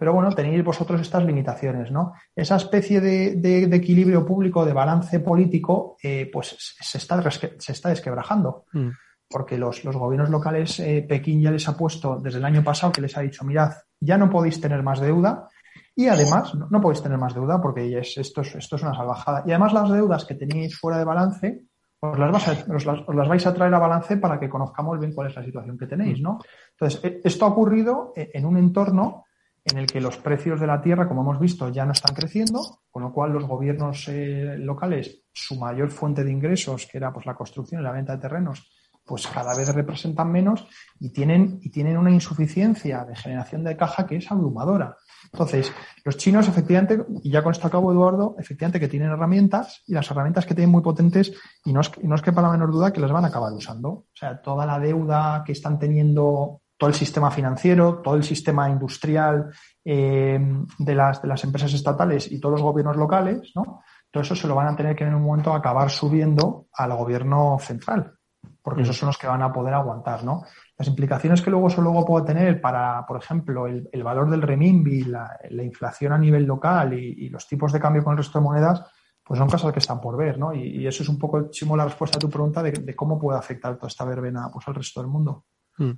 pero 0.00 0.14
bueno, 0.14 0.32
tenéis 0.32 0.64
vosotros 0.64 0.98
estas 0.98 1.22
limitaciones, 1.26 1.90
¿no? 1.90 2.14
Esa 2.34 2.56
especie 2.56 3.02
de, 3.02 3.64
equilibrio 3.64 4.24
público, 4.24 4.64
de 4.64 4.72
balance 4.72 5.20
político, 5.20 5.98
eh, 6.02 6.30
pues 6.32 6.56
se 6.58 6.96
está, 6.96 7.30
se 7.30 7.72
está 7.72 7.90
desquebrajando. 7.90 8.64
Mm. 8.72 8.88
Porque 9.28 9.58
los, 9.58 9.84
gobiernos 9.84 10.30
locales, 10.30 10.80
eh, 10.80 11.04
Pekín 11.06 11.42
ya 11.42 11.50
les 11.50 11.68
ha 11.68 11.76
puesto 11.76 12.18
desde 12.18 12.38
el 12.38 12.46
año 12.46 12.64
pasado 12.64 12.92
que 12.92 13.02
les 13.02 13.14
ha 13.18 13.20
dicho, 13.20 13.44
mirad, 13.44 13.72
ya 14.00 14.16
no 14.16 14.30
podéis 14.30 14.58
tener 14.58 14.82
más 14.82 15.00
deuda, 15.00 15.48
y 15.94 16.06
además, 16.06 16.54
no, 16.54 16.80
podéis 16.80 17.02
tener 17.02 17.18
más 17.18 17.34
deuda 17.34 17.60
porque 17.60 17.98
esto, 17.98 18.40
es, 18.40 18.54
esto 18.54 18.76
es 18.76 18.82
una 18.82 18.94
salvajada. 18.94 19.44
Y 19.46 19.50
además 19.50 19.74
las 19.74 19.90
deudas 19.90 20.24
que 20.24 20.34
tenéis 20.34 20.78
fuera 20.78 20.96
de 20.96 21.04
balance, 21.04 21.64
os 22.00 22.18
las, 22.18 22.86
las, 22.86 23.28
vais 23.28 23.46
a 23.46 23.52
traer 23.52 23.74
a 23.74 23.78
balance 23.78 24.16
para 24.16 24.40
que 24.40 24.48
conozcamos 24.48 24.98
bien 24.98 25.12
cuál 25.12 25.28
es 25.28 25.36
la 25.36 25.44
situación 25.44 25.76
que 25.76 25.86
tenéis, 25.86 26.22
¿no? 26.22 26.38
Entonces, 26.70 27.04
e, 27.04 27.20
esto 27.22 27.44
ha 27.44 27.48
ocurrido 27.48 28.14
e, 28.16 28.30
en 28.32 28.46
un 28.46 28.56
entorno 28.56 29.26
en 29.64 29.78
el 29.78 29.86
que 29.86 30.00
los 30.00 30.16
precios 30.16 30.60
de 30.60 30.66
la 30.66 30.80
tierra, 30.80 31.08
como 31.08 31.22
hemos 31.22 31.38
visto, 31.38 31.68
ya 31.68 31.84
no 31.84 31.92
están 31.92 32.14
creciendo, 32.14 32.80
con 32.90 33.02
lo 33.02 33.12
cual 33.12 33.32
los 33.32 33.44
gobiernos 33.44 34.08
eh, 34.08 34.56
locales, 34.58 35.22
su 35.32 35.56
mayor 35.56 35.90
fuente 35.90 36.24
de 36.24 36.32
ingresos, 36.32 36.86
que 36.86 36.98
era 36.98 37.12
pues 37.12 37.26
la 37.26 37.34
construcción 37.34 37.80
y 37.80 37.84
la 37.84 37.92
venta 37.92 38.16
de 38.16 38.22
terrenos, 38.22 38.70
pues 39.04 39.26
cada 39.26 39.56
vez 39.56 39.74
representan 39.74 40.30
menos 40.30 40.66
y 40.98 41.12
tienen, 41.12 41.58
y 41.62 41.70
tienen 41.70 41.98
una 41.98 42.10
insuficiencia 42.10 43.04
de 43.04 43.16
generación 43.16 43.64
de 43.64 43.76
caja 43.76 44.06
que 44.06 44.16
es 44.16 44.30
abrumadora. 44.30 44.96
Entonces, 45.32 45.72
los 46.04 46.16
chinos, 46.16 46.48
efectivamente, 46.48 47.04
y 47.22 47.30
ya 47.30 47.42
con 47.42 47.52
esto 47.52 47.66
acabo, 47.66 47.92
Eduardo, 47.92 48.36
efectivamente 48.38 48.80
que 48.80 48.88
tienen 48.88 49.10
herramientas 49.10 49.82
y 49.86 49.94
las 49.94 50.10
herramientas 50.10 50.46
que 50.46 50.54
tienen 50.54 50.70
muy 50.70 50.82
potentes 50.82 51.32
y 51.64 51.72
no 51.72 51.80
es, 51.80 51.90
no 52.02 52.14
es 52.14 52.22
que 52.22 52.32
para 52.32 52.48
la 52.48 52.52
menor 52.52 52.72
duda 52.72 52.92
que 52.92 53.00
las 53.00 53.12
van 53.12 53.24
a 53.24 53.28
acabar 53.28 53.52
usando. 53.52 53.88
O 53.88 54.06
sea, 54.14 54.40
toda 54.40 54.64
la 54.64 54.78
deuda 54.78 55.42
que 55.44 55.52
están 55.52 55.78
teniendo 55.78 56.59
todo 56.80 56.88
el 56.88 56.96
sistema 56.96 57.30
financiero, 57.30 58.00
todo 58.02 58.14
el 58.14 58.24
sistema 58.24 58.70
industrial 58.70 59.52
eh, 59.84 60.40
de, 60.78 60.94
las, 60.94 61.20
de 61.20 61.28
las 61.28 61.44
empresas 61.44 61.74
estatales 61.74 62.32
y 62.32 62.40
todos 62.40 62.54
los 62.54 62.62
gobiernos 62.62 62.96
locales, 62.96 63.52
¿no? 63.54 63.82
Todo 64.10 64.22
eso 64.22 64.34
se 64.34 64.48
lo 64.48 64.54
van 64.54 64.68
a 64.68 64.74
tener 64.74 64.96
que 64.96 65.04
en 65.04 65.14
un 65.14 65.22
momento 65.22 65.52
acabar 65.52 65.90
subiendo 65.90 66.68
al 66.72 66.96
gobierno 66.96 67.58
central, 67.60 68.14
porque 68.62 68.80
esos 68.80 68.96
son 68.96 69.08
los 69.08 69.18
que 69.18 69.26
van 69.26 69.42
a 69.42 69.52
poder 69.52 69.74
aguantar, 69.74 70.24
¿no? 70.24 70.42
Las 70.78 70.88
implicaciones 70.88 71.42
que 71.42 71.50
luego 71.50 71.68
eso 71.68 71.82
luego 71.82 72.02
puede 72.06 72.24
tener 72.24 72.62
para, 72.62 73.04
por 73.06 73.22
ejemplo, 73.22 73.66
el, 73.66 74.02
valor 74.02 74.30
del 74.30 74.40
renminbi, 74.40 75.04
la, 75.04 75.38
inflación 75.62 76.14
a 76.14 76.18
nivel 76.18 76.44
local 76.46 76.94
y, 76.94 77.28
los 77.28 77.46
tipos 77.46 77.74
de 77.74 77.80
cambio 77.80 78.02
con 78.02 78.12
el 78.12 78.18
resto 78.18 78.38
de 78.38 78.44
monedas, 78.44 78.82
pues 79.22 79.36
son 79.36 79.50
cosas 79.50 79.70
que 79.70 79.80
están 79.80 80.00
por 80.00 80.16
ver, 80.16 80.38
¿no? 80.38 80.54
Y, 80.54 80.86
eso 80.86 81.02
es 81.02 81.10
un 81.10 81.18
poco, 81.18 81.50
Chimo, 81.50 81.76
la 81.76 81.84
respuesta 81.84 82.16
a 82.16 82.20
tu 82.20 82.30
pregunta 82.30 82.62
de, 82.62 82.72
de, 82.72 82.96
cómo 82.96 83.18
puede 83.18 83.38
afectar 83.38 83.76
toda 83.76 83.88
esta 83.88 84.06
verbena 84.06 84.48
pues, 84.50 84.66
al 84.66 84.74
resto 84.76 85.02
del 85.02 85.10
mundo. 85.10 85.44
Mm. 85.80 85.92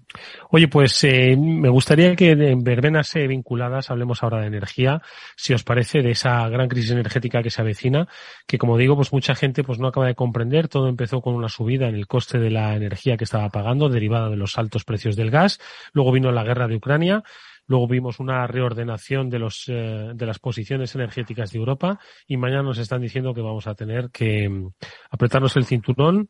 Oye, 0.51 0.69
pues 0.69 1.03
eh, 1.03 1.37
me 1.37 1.69
gustaría 1.69 2.15
que 2.15 2.31
en 2.31 2.63
verbenas 2.63 3.17
eh, 3.17 3.27
vinculadas 3.27 3.91
hablemos 3.91 4.23
ahora 4.23 4.41
de 4.41 4.47
energía, 4.47 5.03
si 5.37 5.55
os 5.55 5.65
parece, 5.65 6.03
de 6.03 6.13
esa 6.13 6.49
gran 6.49 6.69
crisis 6.69 6.93
energética 6.93 7.43
que 7.43 7.51
se 7.51 7.63
avecina, 7.63 8.07
que 8.47 8.59
como 8.59 8.79
digo, 8.79 8.95
pues 8.95 9.13
mucha 9.13 9.35
gente 9.35 9.65
pues 9.65 9.81
no 9.81 9.89
acaba 9.89 10.07
de 10.07 10.15
comprender. 10.15 10.69
Todo 10.69 10.89
empezó 10.89 11.21
con 11.21 11.35
una 11.35 11.49
subida 11.49 11.89
en 11.89 11.97
el 11.97 12.07
coste 12.07 12.39
de 12.39 12.51
la 12.51 12.77
energía 12.77 13.17
que 13.17 13.25
estaba 13.25 13.49
pagando, 13.49 13.89
derivada 13.89 14.31
de 14.31 14.37
los 14.37 14.57
altos 14.57 14.85
precios 14.85 15.17
del 15.17 15.33
gas. 15.33 15.59
Luego 15.93 16.13
vino 16.13 16.31
la 16.31 16.45
guerra 16.45 16.69
de 16.69 16.77
Ucrania. 16.77 17.25
Luego 17.67 17.89
vimos 17.89 18.21
una 18.21 18.47
reordenación 18.47 19.31
de, 19.31 19.41
los, 19.41 19.65
eh, 19.67 20.13
de 20.15 20.27
las 20.27 20.39
posiciones 20.39 20.95
energéticas 20.95 21.51
de 21.51 21.59
Europa 21.59 21.99
y 22.29 22.37
mañana 22.37 22.63
nos 22.63 22.79
están 22.79 23.01
diciendo 23.01 23.35
que 23.35 23.41
vamos 23.41 23.67
a 23.67 23.75
tener 23.75 24.11
que 24.11 24.49
mm, 24.49 24.69
apretarnos 25.11 25.57
el 25.57 25.65
cinturón 25.65 26.29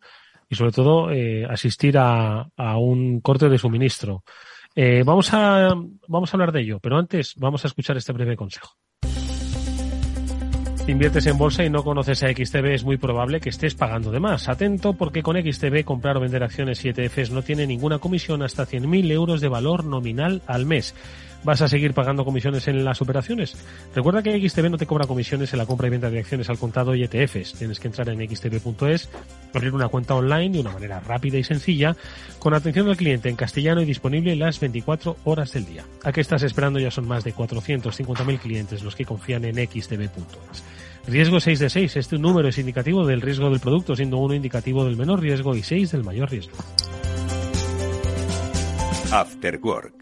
y 0.53 0.55
sobre 0.55 0.71
todo 0.71 1.11
eh, 1.11 1.47
asistir 1.47 1.97
a, 1.97 2.47
a, 2.59 2.77
un 2.77 3.23
corte 3.23 3.49
de 3.49 3.57
suministro. 3.57 4.23
Eh, 4.75 5.03
vamos, 5.03 5.33
a, 5.33 5.71
vamos 6.09 6.33
a 6.33 6.37
hablar 6.37 6.53
de 6.53 6.61
ello, 6.61 6.79
pero 6.79 6.99
antes 6.99 7.33
vamos 7.37 7.65
a 7.65 7.69
escuchar 7.69 7.97
este 7.97 8.13
breve 8.13 8.37
consejo. 8.37 8.77
Inviertes 10.87 11.27
en 11.27 11.39
bolsa 11.39 11.65
y 11.65 11.71
no 11.71 11.83
conoces 11.83 12.23
a 12.23 12.29
XTB, 12.29 12.67
es 12.67 12.85
muy 12.85 12.99
probable 12.99 13.41
que 13.41 13.49
estés 13.49 13.75
pagando 13.75 14.11
de 14.11 14.21
más. 14.21 14.51
Atento 14.51 14.93
porque 14.93 15.23
con 15.23 15.37
XTB 15.37 15.85
comprar 15.85 16.19
o 16.19 16.21
vender 16.21 16.43
acciones 16.43 16.85
y 16.85 16.91
ETFs 16.91 17.31
no 17.31 17.41
tiene 17.41 17.67
ninguna 17.67 17.99
comisión 17.99 18.43
hasta 18.43 18.67
100.000 18.67 19.11
euros 19.11 19.41
de 19.41 19.49
valor 19.49 19.85
nominal 19.85 20.43
al 20.47 20.67
mes 20.67 20.95
vas 21.45 21.63
a 21.63 21.69
seguir 21.69 21.95
pagando 21.95 22.25
comisiones 22.25 22.69
en 22.69 22.85
las 22.85 23.01
operaciones. 23.03 23.57
Recuerda 23.95 24.23
que 24.23 24.49
XTB 24.49 24.71
no 24.71 24.79
te 24.79 24.87
cobra 24.87 25.07
comisiones 25.07 25.53
en 25.53 25.59
la 25.59 25.67
compra 25.67 25.87
y 25.87 25.91
venta 25.91 26.11
de 26.11 26.19
acciones 26.19 26.49
al 26.51 26.59
contado 26.59 26.95
y 26.95 27.05
ETFs. 27.05 27.55
Tienes 27.55 27.81
que 27.81 27.89
entrar 27.89 28.09
en 28.09 28.29
xtb.es, 28.29 29.11
abrir 29.55 29.75
una 29.75 29.89
cuenta 29.89 30.15
online 30.15 30.51
de 30.51 30.61
una 30.61 30.73
manera 30.73 31.01
rápida 31.01 31.39
y 31.39 31.45
sencilla, 31.45 31.97
con 32.39 32.55
atención 32.55 32.89
al 32.89 32.97
cliente 32.97 33.29
en 33.29 33.37
castellano 33.37 33.83
y 33.83 33.85
disponible 33.85 34.37
las 34.37 34.61
24 34.61 35.17
horas 35.25 35.53
del 35.53 35.67
día. 35.67 35.85
¿A 36.05 36.13
qué 36.13 36.21
estás 36.21 36.43
esperando? 36.43 36.79
Ya 36.79 36.91
son 36.91 37.07
más 37.07 37.25
de 37.25 37.35
450.000 37.35 38.39
clientes 38.39 38.83
los 38.83 38.97
que 38.97 39.05
confían 39.05 39.45
en 39.45 39.57
xtb.es. 39.57 40.63
Riesgo 41.07 41.41
6 41.41 41.59
de 41.59 41.71
6. 41.71 41.97
Este 41.97 42.19
número 42.19 42.49
es 42.49 42.59
indicativo 42.59 43.05
del 43.05 43.21
riesgo 43.21 43.51
del 43.51 43.61
producto, 43.61 43.97
siendo 43.97 44.19
uno 44.19 44.35
indicativo 44.35 44.85
del 44.85 44.97
menor 44.97 45.21
riesgo 45.21 45.57
y 45.57 45.63
6 45.63 45.91
del 45.91 46.05
mayor 46.05 46.31
riesgo. 46.31 46.57
After 49.11 49.59
Work 49.63 50.02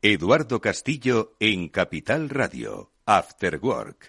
Eduardo 0.00 0.60
Castillo 0.60 1.34
en 1.40 1.70
Capital 1.70 2.28
Radio, 2.28 2.92
After 3.04 3.58
Work. 3.60 4.06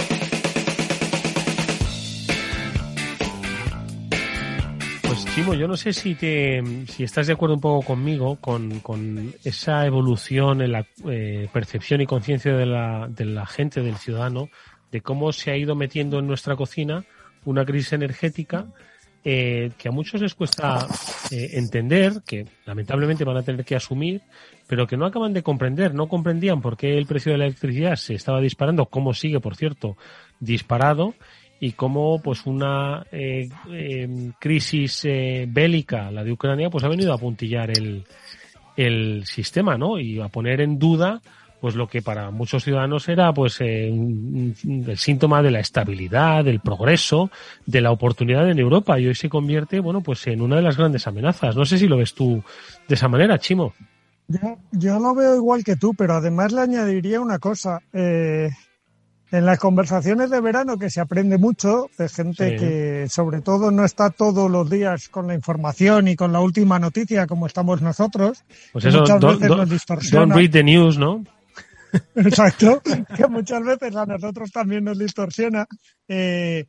Pues 5.02 5.26
Chimo, 5.34 5.56
yo 5.56 5.68
no 5.68 5.76
sé 5.76 5.92
si 5.94 6.14
te, 6.14 6.62
si 6.86 7.04
estás 7.04 7.26
de 7.26 7.34
acuerdo 7.34 7.56
un 7.56 7.62
poco 7.62 7.88
conmigo 7.88 8.36
con, 8.36 8.82
con 8.82 9.34
esa 9.44 9.84
evolución 9.88 10.62
en 10.62 10.74
la 10.74 10.86
eh, 11.10 11.50
percepción 11.52 12.02
y 12.02 12.06
conciencia 12.06 12.54
de 12.54 12.68
la, 12.68 13.08
de 13.10 13.26
la 13.26 13.48
gente, 13.48 13.82
del 13.82 13.98
ciudadano, 13.98 14.50
de 14.92 15.02
cómo 15.02 15.32
se 15.32 15.50
ha 15.50 15.58
ido 15.58 15.74
metiendo 15.74 16.20
en 16.20 16.28
nuestra 16.28 16.56
cocina 16.56 17.04
una 17.46 17.66
crisis 17.66 17.94
energética 17.94 18.68
eh, 19.24 19.72
que 19.78 19.90
a 19.90 19.92
muchos 19.92 20.22
les 20.22 20.36
cuesta 20.36 20.88
eh, 21.32 21.52
entender, 21.54 22.22
que 22.26 22.46
lamentablemente 22.66 23.24
van 23.24 23.38
a 23.38 23.44
tener 23.44 23.66
que 23.66 23.76
asumir, 23.76 24.22
pero 24.68 24.88
que 24.88 24.98
no 24.98 25.06
acaban 25.06 25.34
de 25.34 25.44
comprender, 25.44 25.94
no 25.94 26.08
comprendían 26.08 26.62
por 26.62 26.78
qué 26.78 26.98
el 26.98 27.06
precio 27.06 27.32
de 27.32 27.38
la 27.38 27.46
electricidad 27.46 27.96
se 27.96 28.14
estaba 28.14 28.40
disparando, 28.42 28.86
cómo 28.86 29.14
sigue, 29.14 29.40
por 29.40 29.56
cierto, 29.56 29.98
disparado, 30.40 31.16
y 31.60 31.74
cómo 31.74 32.22
pues 32.22 32.46
una 32.46 33.06
eh, 33.12 33.50
em, 33.70 34.32
crisis 34.40 35.06
bélica, 35.48 36.10
la 36.10 36.24
de 36.24 36.32
Ucrania, 36.32 36.70
pues 36.70 36.86
ha 36.86 36.88
venido 36.88 37.14
a 37.14 37.18
puntillar 37.18 37.70
el, 37.70 38.06
el 38.78 39.26
sistema, 39.26 39.78
¿no? 39.78 40.00
Y 40.00 40.22
a 40.22 40.30
poner 40.30 40.62
en 40.62 40.80
duda 40.80 41.22
pues 41.60 41.76
lo 41.76 41.88
que 41.88 42.02
para 42.02 42.32
muchos 42.32 42.64
ciudadanos 42.64 43.08
era 43.10 43.34
pues 43.34 43.60
eh, 43.62 43.88
el 43.90 44.98
síntoma 44.98 45.42
de 45.42 45.52
la 45.52 45.60
estabilidad, 45.60 46.44
del 46.46 46.60
progreso, 46.60 47.30
de 47.66 47.82
la 47.82 47.92
oportunidad 47.92 48.50
en 48.50 48.60
Europa 48.60 49.00
y 49.00 49.08
hoy 49.08 49.16
se 49.16 49.30
convierte, 49.30 49.80
bueno, 49.80 50.02
pues 50.02 50.26
en 50.28 50.42
una 50.42 50.58
de 50.58 50.62
las 50.62 50.78
grandes 50.78 51.08
amenazas. 51.08 51.56
No 51.56 51.66
sé 51.66 51.78
si 51.78 51.88
lo 51.88 51.98
ves 51.98 52.14
tú 52.14 52.44
de 52.88 52.96
esa 52.96 53.08
manera, 53.08 53.38
Chimo. 53.40 53.74
Yo, 54.28 54.58
yo 54.72 55.00
lo 55.00 55.16
veo 55.16 55.36
igual 55.36 55.64
que 55.64 55.76
tú, 55.76 55.94
pero 55.94 56.14
además 56.14 56.52
le 56.52 56.62
añadiría 56.62 57.20
una 57.20 57.40
cosa. 57.40 57.82
Eh, 57.94 58.50
en 59.32 59.46
las 59.46 59.60
conversaciones 59.60 60.30
de 60.30 60.42
verano 60.42 60.78
que 60.78 60.90
se 60.90 61.02
aprende 61.02 61.38
mucho 61.38 61.90
de 61.98 62.10
gente 62.10 62.56
que 62.56 63.08
sobre 63.10 63.42
todo 63.42 63.70
no 63.70 63.86
está 63.86 64.10
todos 64.10 64.50
los 64.50 64.70
días 64.70 65.10
con 65.10 65.28
la 65.28 65.36
información 65.36 66.08
y 66.08 66.16
con 66.16 66.34
la 66.34 66.40
última 66.40 66.80
noticia 66.80 67.28
como 67.28 67.46
estamos 67.46 67.82
nosotros. 67.82 68.44
Pues 68.74 68.86
eso, 68.86 69.02
muchas 69.02 69.20
veces 69.20 69.50
nos 69.50 69.70
distorsiona. 69.70 70.26
Don't 70.26 70.36
read 70.36 70.52
the 70.52 70.64
news, 70.64 70.98
¿no? 70.98 71.24
Exacto, 72.16 72.82
que 73.16 73.28
muchas 73.28 73.64
veces 73.64 73.96
a 73.96 74.06
nosotros 74.06 74.52
también 74.52 74.84
nos 74.84 74.98
distorsiona. 74.98 75.66
Eh, 76.08 76.66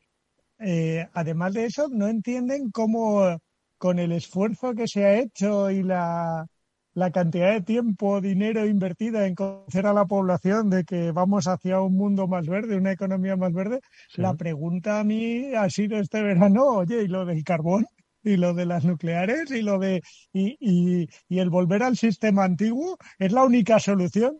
eh, 0.59 1.07
además 1.13 1.55
de 1.55 1.67
eso, 1.67 1.89
no 1.89 2.09
entienden 2.09 2.71
cómo 2.71 3.39
con 3.79 3.99
el 3.99 4.13
esfuerzo 4.13 4.75
que 4.75 4.87
se 4.87 5.05
ha 5.05 5.19
hecho 5.19 5.71
y 5.71 5.83
la, 5.83 6.47
la 6.93 7.11
cantidad 7.11 7.53
de 7.53 7.63
tiempo, 7.63 8.21
dinero 8.21 8.67
invertida 8.67 9.27
en 9.27 9.35
conocer 9.35 9.87
a 9.87 9.95
la 9.95 10.05
población 10.05 10.69
de 10.69 10.85
que 10.85 11.13
vamos 11.13 11.47
hacia 11.47 11.81
un 11.81 11.97
mundo 11.97 12.27
más 12.27 12.47
verde, 12.47 12.77
una 12.77 12.93
economía 12.93 13.37
más 13.37 13.53
verde, 13.53 13.81
la 14.17 14.35
pregunta 14.35 15.01
a 15.01 15.05
mí 15.05 15.55
ha 15.55 15.71
sido 15.71 15.99
este 15.99 16.23
verano, 16.23 16.65
oye, 16.65 17.03
¿y 17.03 17.09
lo 17.09 17.25
del 17.25 17.43
carbón? 17.45 17.87
y 18.23 18.37
lo 18.37 18.53
de 18.53 18.67
las 18.67 18.85
nucleares 18.85 19.51
y 19.51 19.63
lo 19.63 19.79
de 19.79 20.03
y, 20.33 20.57
y, 20.61 21.09
y 21.29 21.39
el 21.39 21.49
volver 21.49 21.83
al 21.83 21.97
sistema 21.97 22.45
antiguo 22.45 22.99
es 23.19 23.33
la 23.33 23.45
única 23.45 23.79
solución. 23.79 24.39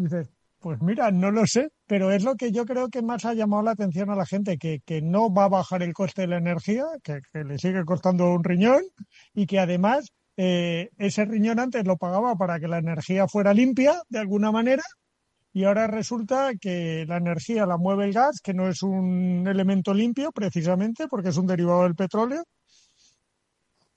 Dices, 0.00 0.30
pues 0.60 0.80
mira, 0.80 1.10
no 1.10 1.30
lo 1.30 1.46
sé, 1.46 1.68
pero 1.86 2.10
es 2.10 2.24
lo 2.24 2.34
que 2.34 2.52
yo 2.52 2.64
creo 2.64 2.88
que 2.88 3.02
más 3.02 3.26
ha 3.26 3.34
llamado 3.34 3.62
la 3.62 3.72
atención 3.72 4.08
a 4.08 4.16
la 4.16 4.24
gente, 4.24 4.56
que, 4.56 4.80
que 4.86 5.02
no 5.02 5.30
va 5.32 5.44
a 5.44 5.48
bajar 5.50 5.82
el 5.82 5.92
coste 5.92 6.22
de 6.22 6.28
la 6.28 6.38
energía, 6.38 6.86
que, 7.02 7.20
que 7.30 7.44
le 7.44 7.58
sigue 7.58 7.84
costando 7.84 8.32
un 8.32 8.42
riñón 8.42 8.80
y 9.34 9.46
que 9.46 9.58
además 9.58 10.10
eh, 10.38 10.88
ese 10.96 11.26
riñón 11.26 11.58
antes 11.58 11.84
lo 11.84 11.98
pagaba 11.98 12.34
para 12.36 12.58
que 12.58 12.66
la 12.66 12.78
energía 12.78 13.28
fuera 13.28 13.52
limpia 13.52 14.00
de 14.08 14.20
alguna 14.20 14.50
manera 14.50 14.82
y 15.52 15.64
ahora 15.64 15.86
resulta 15.86 16.52
que 16.58 17.04
la 17.06 17.18
energía 17.18 17.66
la 17.66 17.76
mueve 17.76 18.06
el 18.06 18.14
gas, 18.14 18.40
que 18.40 18.54
no 18.54 18.70
es 18.70 18.82
un 18.82 19.46
elemento 19.46 19.92
limpio 19.92 20.32
precisamente 20.32 21.08
porque 21.08 21.28
es 21.28 21.36
un 21.36 21.46
derivado 21.46 21.82
del 21.82 21.94
petróleo 21.94 22.42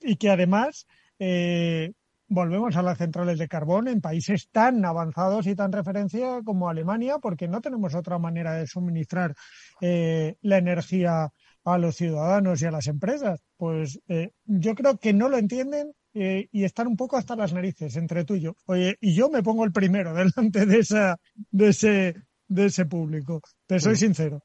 y 0.00 0.16
que 0.16 0.28
además 0.28 0.86
eh, 1.18 1.92
volvemos 2.28 2.76
a 2.76 2.82
las 2.82 2.98
centrales 2.98 3.38
de 3.38 3.48
carbón 3.48 3.88
en 3.88 4.00
países 4.00 4.48
tan 4.50 4.84
avanzados 4.84 5.46
y 5.46 5.54
tan 5.54 5.72
referencia 5.72 6.40
como 6.44 6.68
Alemania 6.68 7.18
porque 7.18 7.48
no 7.48 7.60
tenemos 7.60 7.94
otra 7.94 8.18
manera 8.18 8.54
de 8.54 8.66
suministrar 8.66 9.34
eh, 9.80 10.36
la 10.42 10.58
energía 10.58 11.32
a 11.64 11.78
los 11.78 11.96
ciudadanos 11.96 12.60
y 12.62 12.66
a 12.66 12.70
las 12.70 12.86
empresas. 12.86 13.42
Pues 13.56 14.00
yo 14.44 14.74
creo 14.74 14.98
que 14.98 15.12
no 15.12 15.28
lo 15.28 15.38
entienden 15.38 15.92
eh, 16.16 16.48
y 16.52 16.62
están 16.62 16.86
un 16.86 16.96
poco 16.96 17.16
hasta 17.16 17.34
las 17.34 17.52
narices 17.52 17.96
entre 17.96 18.24
tú 18.24 18.36
y 18.36 18.42
yo. 18.42 18.56
Oye, 18.66 18.96
y 19.00 19.14
yo 19.14 19.28
me 19.28 19.42
pongo 19.42 19.64
el 19.64 19.72
primero 19.72 20.14
delante 20.14 20.64
de, 20.64 20.78
esa, 20.78 21.18
de, 21.50 21.68
ese, 21.68 22.14
de 22.46 22.66
ese 22.66 22.86
público. 22.86 23.42
Te 23.66 23.80
soy 23.80 23.96
sincero. 23.96 24.42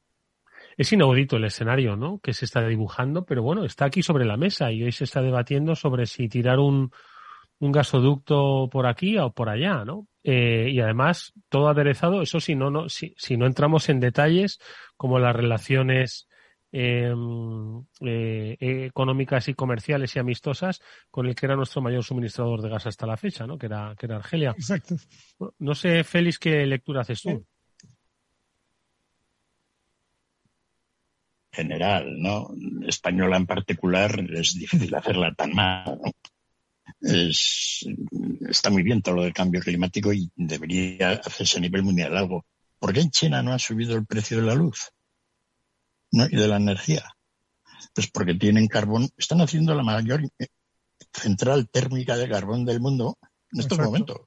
Es 0.78 0.92
inaudito 0.92 1.38
el 1.38 1.46
escenario, 1.46 1.96
¿no? 1.96 2.20
Que 2.20 2.34
se 2.34 2.46
está 2.46 2.66
dibujando, 2.66 3.24
pero 3.26 3.44
bueno, 3.44 3.66
está 3.66 3.86
aquí 3.86 4.02
sobre 4.02 4.26
la 4.26 4.38
mesa 4.38 4.72
y 4.72 4.84
hoy 4.84 4.92
se 4.92 5.04
está 5.04 5.22
debatiendo 5.22 5.76
sobre 5.76 6.06
si 6.06 6.28
tirar 6.28 6.58
un, 6.60 6.92
un 7.60 7.72
gasoducto 7.72 8.70
por 8.72 8.88
aquí 8.88 9.18
o 9.18 9.32
por 9.32 9.50
allá, 9.50 9.86
¿no? 9.86 10.08
Eh, 10.24 10.70
y 10.72 10.80
además, 10.80 11.34
todo 11.50 11.70
aderezado, 11.70 12.22
eso 12.22 12.40
si 12.40 12.56
no, 12.56 12.70
no, 12.70 12.90
si, 12.90 13.14
si 13.18 13.38
no 13.38 13.46
entramos 13.46 13.90
en 13.90 14.00
detalles 14.00 14.60
como 14.98 15.20
las 15.20 15.36
relaciones 15.36 16.30
Em, 16.72 17.84
eh, 18.02 18.56
económicas 18.60 19.48
y 19.48 19.56
comerciales 19.56 20.16
y 20.16 20.20
amistosas 20.20 20.80
con 21.10 21.26
el 21.26 21.34
que 21.34 21.48
era 21.48 21.56
nuestro 21.56 21.82
mayor 21.82 22.04
suministrador 22.04 22.62
de 22.62 22.70
gas 22.70 22.86
hasta 22.86 23.08
la 23.08 23.18
fecha, 23.18 23.48
¿no? 23.48 23.58
Que 23.58 23.66
era, 23.66 23.96
que 23.98 24.06
era 24.06 24.18
Argelia. 24.18 24.52
Exacto. 24.52 24.96
No 25.58 25.74
sé, 25.74 26.04
Félix, 26.04 26.38
qué 26.38 26.68
lectura 26.68 27.02
haces 27.02 27.24
tú. 27.24 27.44
General, 31.52 32.22
¿no? 32.22 32.50
Española 32.88 33.38
en 33.38 33.48
particular 33.48 34.20
es 34.32 34.54
difícil 34.54 34.94
hacerla 34.94 35.34
tan 35.34 35.52
mal, 35.52 36.00
Es, 37.02 37.86
está 38.50 38.70
muy 38.70 38.84
bien 38.84 39.02
todo 39.02 39.16
lo 39.16 39.24
del 39.24 39.34
cambio 39.34 39.62
climático 39.62 40.12
y 40.12 40.30
debería 40.36 41.12
hacerse 41.12 41.58
a 41.58 41.62
nivel 41.62 41.84
mundial 41.84 42.18
algo. 42.18 42.46
¿Por 42.78 42.94
qué 42.94 43.02
en 43.02 43.12
China 43.12 43.42
no 43.42 43.54
ha 43.54 43.60
subido 43.60 43.96
el 43.96 44.06
precio 44.06 44.38
de 44.38 44.44
la 44.44 44.56
luz? 44.56 44.92
¿no? 46.12 46.26
y 46.26 46.36
de 46.36 46.48
la 46.48 46.58
energía. 46.58 47.04
Pues 47.94 48.10
porque 48.12 48.36
tienen 48.36 48.68
carbón, 48.68 49.10
están 49.18 49.42
haciendo 49.42 49.74
la 49.76 49.84
mayor 49.84 50.22
central 51.14 51.70
térmica 51.70 52.18
de 52.18 52.30
carbón 52.30 52.66
del 52.66 52.80
mundo 52.80 53.18
en 53.52 53.60
estos 53.62 53.80
momentos. 53.80 54.18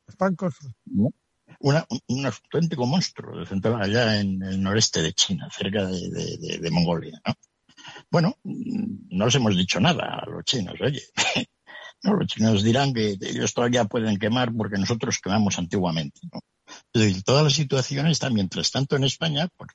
Una, 1.61 1.87
un 2.09 2.27
auténtico 2.27 2.87
monstruo 2.87 3.39
de 3.39 3.47
central 3.47 3.81
allá 3.81 4.21
en 4.21 4.43
el 4.43 4.61
noreste 4.61 5.01
de 5.01 5.13
China, 5.13 5.49
cerca 5.57 5.87
de, 5.87 6.71
Mongolia. 6.73 7.21
¿no? 7.25 7.35
Bueno, 8.11 8.37
no 8.43 9.27
les 9.27 9.35
hemos 9.35 9.57
dicho 9.57 9.79
nada 9.79 10.21
a 10.23 10.27
los 10.29 10.45
chinos, 10.45 10.75
oye. 10.81 11.03
No, 12.03 12.15
los 12.15 12.27
chinos 12.27 12.63
dirán 12.63 12.93
que 12.93 13.17
ellos 13.21 13.55
todavía 13.55 13.85
pueden 13.85 14.19
quemar 14.19 14.53
porque 14.53 14.79
nosotros 14.79 15.21
quemamos 15.23 15.59
antiguamente. 15.59 16.21
¿no? 16.33 16.41
toda 17.25 17.43
la 17.43 17.51
situación 17.51 18.07
está, 18.07 18.31
mientras 18.31 18.71
tanto, 18.71 18.97
en 18.97 19.05
España, 19.05 19.49
por, 19.57 19.69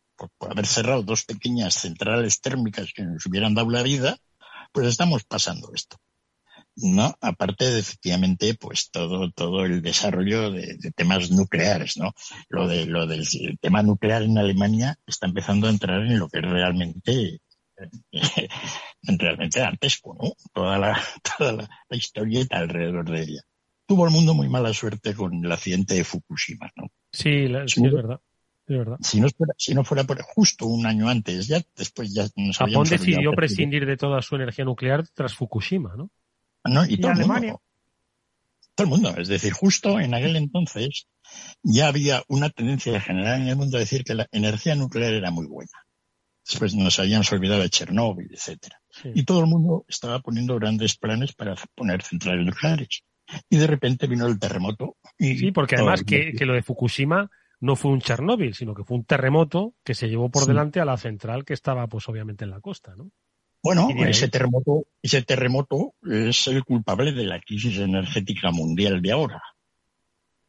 haber 0.49 0.65
cerrado 0.65 1.03
dos 1.03 1.23
pequeñas 1.25 1.75
centrales 1.75 2.41
térmicas 2.41 2.91
que 2.93 3.03
nos 3.03 3.25
hubieran 3.25 3.53
dado 3.53 3.69
la 3.69 3.83
vida, 3.83 4.17
pues 4.71 4.87
estamos 4.87 5.23
pasando 5.23 5.71
esto. 5.73 5.97
¿no? 6.75 7.15
Aparte 7.21 7.71
de 7.71 7.79
efectivamente, 7.79 8.53
pues 8.53 8.91
todo, 8.91 9.31
todo 9.31 9.65
el 9.65 9.81
desarrollo 9.81 10.51
de, 10.51 10.77
temas 10.95 11.31
nucleares, 11.31 11.97
¿no? 11.97 12.13
Lo 12.49 12.67
de, 12.67 12.85
lo 12.85 13.07
del 13.07 13.25
tema 13.59 13.81
nuclear 13.81 14.21
en 14.21 14.37
Alemania 14.37 14.99
está 15.07 15.25
empezando 15.25 15.67
a 15.67 15.71
entrar 15.71 16.01
en 16.01 16.19
lo 16.19 16.29
que 16.29 16.41
realmente, 16.41 17.41
realmente 19.03 19.61
antes, 19.61 20.01
¿no? 20.05 20.33
Toda 20.53 20.77
la, 20.77 21.01
toda 21.37 21.51
la, 21.53 21.69
la 21.89 21.97
historieta 21.97 22.57
alrededor 22.57 23.09
de 23.09 23.21
ella 23.21 23.41
tuvo 23.87 24.05
el 24.05 24.11
mundo 24.11 24.33
muy 24.35 24.49
mala 24.49 24.73
suerte 24.73 25.15
con 25.15 25.43
el 25.43 25.51
accidente 25.51 25.95
de 25.95 26.03
Fukushima, 26.03 26.71
¿no? 26.75 26.91
Sí, 27.11 27.45
es 27.45 27.81
verdad. 27.81 28.19
verdad. 28.67 28.97
Si 29.01 29.19
no, 29.19 29.29
fuera, 29.29 29.53
si 29.57 29.73
no 29.73 29.83
fuera 29.83 30.03
por 30.03 30.21
justo 30.21 30.67
un 30.67 30.85
año 30.85 31.09
antes, 31.09 31.47
ya 31.47 31.61
después 31.75 32.13
ya 32.13 32.27
nos 32.35 32.57
Japón 32.57 32.87
decidió 32.87 33.31
prescindir 33.31 33.85
de 33.85 33.97
toda 33.97 34.21
su 34.21 34.35
energía 34.35 34.65
nuclear 34.65 35.07
tras 35.07 35.33
Fukushima, 35.33 35.95
¿no? 35.95 36.11
No, 36.65 36.85
y, 36.85 36.97
todo 36.97 37.11
Alemania. 37.11 37.53
mundo. 37.53 37.61
Todo 38.75 38.85
el 38.85 38.89
mundo. 38.89 39.15
Es 39.17 39.29
decir, 39.29 39.53
justo 39.53 39.99
en 39.99 40.13
aquel 40.13 40.35
entonces 40.35 41.07
ya 41.63 41.87
había 41.87 42.23
una 42.27 42.49
tendencia 42.49 42.99
general 42.99 43.41
en 43.41 43.47
el 43.47 43.55
mundo 43.55 43.77
a 43.77 43.79
decir 43.79 44.03
que 44.03 44.15
la 44.15 44.27
energía 44.31 44.75
nuclear 44.75 45.13
era 45.13 45.31
muy 45.31 45.47
buena. 45.47 45.71
Después 46.45 46.75
nos 46.75 46.99
habíamos 46.99 47.31
olvidado 47.31 47.61
de 47.61 47.69
Chernóbil, 47.69 48.29
etcétera. 48.31 48.79
Y 49.03 49.23
todo 49.23 49.41
el 49.41 49.47
mundo 49.47 49.85
estaba 49.87 50.19
poniendo 50.19 50.55
grandes 50.55 50.97
planes 50.97 51.33
para 51.33 51.55
poner 51.75 52.01
centrales 52.01 52.45
nucleares 52.45 53.03
y 53.49 53.57
de 53.57 53.67
repente 53.67 54.07
vino 54.07 54.27
el 54.27 54.39
terremoto. 54.39 54.97
Y 55.17 55.37
sí, 55.37 55.51
porque 55.51 55.75
además 55.75 56.03
que, 56.03 56.33
que, 56.33 56.45
lo 56.45 56.53
de 56.53 56.63
Fukushima 56.63 57.29
no 57.59 57.75
fue 57.75 57.91
un 57.91 58.01
Chernóbil, 58.01 58.53
sino 58.53 58.73
que 58.73 58.83
fue 58.83 58.97
un 58.97 59.05
terremoto 59.05 59.73
que 59.83 59.95
se 59.95 60.07
llevó 60.07 60.29
por 60.29 60.45
delante 60.45 60.79
a 60.79 60.85
la 60.85 60.97
central 60.97 61.43
que 61.43 61.53
estaba, 61.53 61.87
pues 61.87 62.07
obviamente, 62.07 62.45
en 62.45 62.51
la 62.51 62.61
costa, 62.61 62.95
¿no? 62.95 63.09
Bueno, 63.63 63.89
ese 64.05 64.29
terremoto, 64.29 64.85
ese 65.01 65.23
terremoto 65.23 65.95
es 66.03 66.47
el 66.47 66.63
culpable 66.63 67.11
de 67.11 67.25
la 67.25 67.41
crisis 67.41 67.79
energética 67.79 68.51
mundial 68.51 69.01
de 69.01 69.11
ahora. 69.11 69.41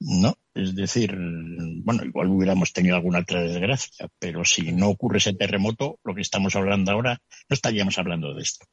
¿No? 0.01 0.34
Es 0.55 0.74
decir, 0.76 1.16
bueno, 1.16 2.05
igual 2.05 2.28
hubiéramos 2.28 2.72
tenido 2.72 2.96
alguna 2.96 3.20
otra 3.20 3.42
desgracia, 3.42 4.09
pero 4.18 4.44
si 4.44 4.72
no 4.72 4.88
ocurre 4.88 5.18
ese 5.18 5.34
terremoto, 5.34 5.99
lo 6.05 6.14
que 6.14 6.20
estamos 6.20 6.55
hablando 6.55 6.92
ahora, 6.92 7.20
no 7.49 7.55
estaríamos 7.55 7.99
hablando 7.99 8.32
de 8.34 8.42
esto. 8.42 8.66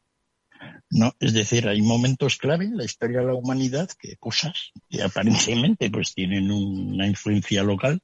¿no? 0.91 1.13
Es 1.19 1.33
decir, 1.33 1.67
hay 1.67 1.81
momentos 1.81 2.37
clave 2.37 2.65
en 2.65 2.77
la 2.77 2.85
historia 2.85 3.19
de 3.19 3.27
la 3.27 3.33
humanidad 3.33 3.89
que 3.99 4.17
cosas 4.17 4.71
que 4.89 5.03
aparentemente 5.03 5.89
pues 5.89 6.13
tienen 6.13 6.51
una 6.51 7.07
influencia 7.07 7.63
local 7.63 8.01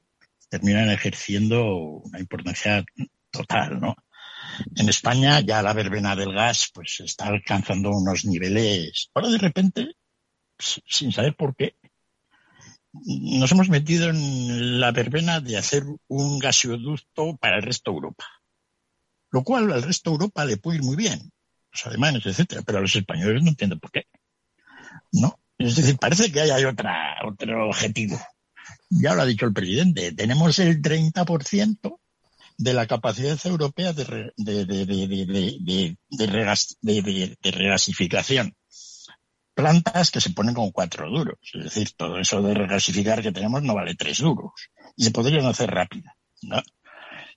terminan 0.48 0.90
ejerciendo 0.90 1.64
una 2.04 2.20
importancia 2.20 2.84
total, 3.30 3.80
¿no? 3.80 3.96
En 4.76 4.88
España 4.88 5.40
ya 5.40 5.62
la 5.62 5.72
verbena 5.72 6.14
del 6.14 6.34
gas 6.34 6.70
pues 6.74 7.00
está 7.00 7.28
alcanzando 7.28 7.90
unos 7.90 8.26
niveles. 8.26 9.08
Ahora 9.14 9.30
de 9.30 9.38
repente, 9.38 9.96
sin 10.58 11.12
saber 11.12 11.34
por 11.34 11.56
qué, 11.56 11.76
nos 12.92 13.50
hemos 13.52 13.68
metido 13.68 14.10
en 14.10 14.80
la 14.80 14.92
verbena 14.92 15.40
de 15.40 15.56
hacer 15.56 15.84
un 16.08 16.38
gasoducto 16.38 17.36
para 17.38 17.56
el 17.56 17.62
resto 17.62 17.90
de 17.90 17.96
Europa. 17.96 18.24
Lo 19.30 19.42
cual 19.42 19.72
al 19.72 19.82
resto 19.82 20.10
de 20.10 20.14
Europa 20.14 20.44
le 20.44 20.58
puede 20.58 20.78
ir 20.78 20.84
muy 20.84 20.96
bien 20.96 21.32
los 21.72 21.86
alemanes, 21.86 22.26
etcétera, 22.26 22.62
pero 22.62 22.78
a 22.78 22.80
los 22.82 22.94
españoles 22.94 23.42
no 23.42 23.48
entiendo 23.48 23.78
por 23.78 23.90
qué. 23.90 24.06
¿No? 25.12 25.40
Es 25.58 25.76
decir, 25.76 25.96
parece 25.96 26.30
que 26.30 26.40
hay 26.40 26.64
otra, 26.64 27.16
otro 27.24 27.68
objetivo. 27.68 28.20
Ya 28.90 29.14
lo 29.14 29.22
ha 29.22 29.26
dicho 29.26 29.46
el 29.46 29.54
presidente, 29.54 30.12
tenemos 30.12 30.58
el 30.58 30.82
30% 30.82 31.98
de 32.58 32.74
la 32.74 32.86
capacidad 32.86 33.38
europea 33.44 33.92
de, 33.92 34.32
de, 34.36 34.66
de, 34.66 35.96
de, 36.10 37.50
regasificación. 37.50 38.54
Plantas 39.54 40.10
que 40.10 40.20
se 40.20 40.30
ponen 40.30 40.54
con 40.54 40.70
cuatro 40.70 41.08
duros. 41.10 41.38
Es 41.52 41.64
decir, 41.64 41.92
todo 41.96 42.18
eso 42.18 42.40
de 42.42 42.54
regasificar 42.54 43.22
que 43.22 43.32
tenemos 43.32 43.62
no 43.62 43.74
vale 43.74 43.94
tres 43.94 44.18
duros. 44.18 44.52
Y 44.96 45.04
se 45.04 45.10
podrían 45.10 45.46
hacer 45.46 45.70
rápido. 45.70 46.10
¿no? 46.42 46.60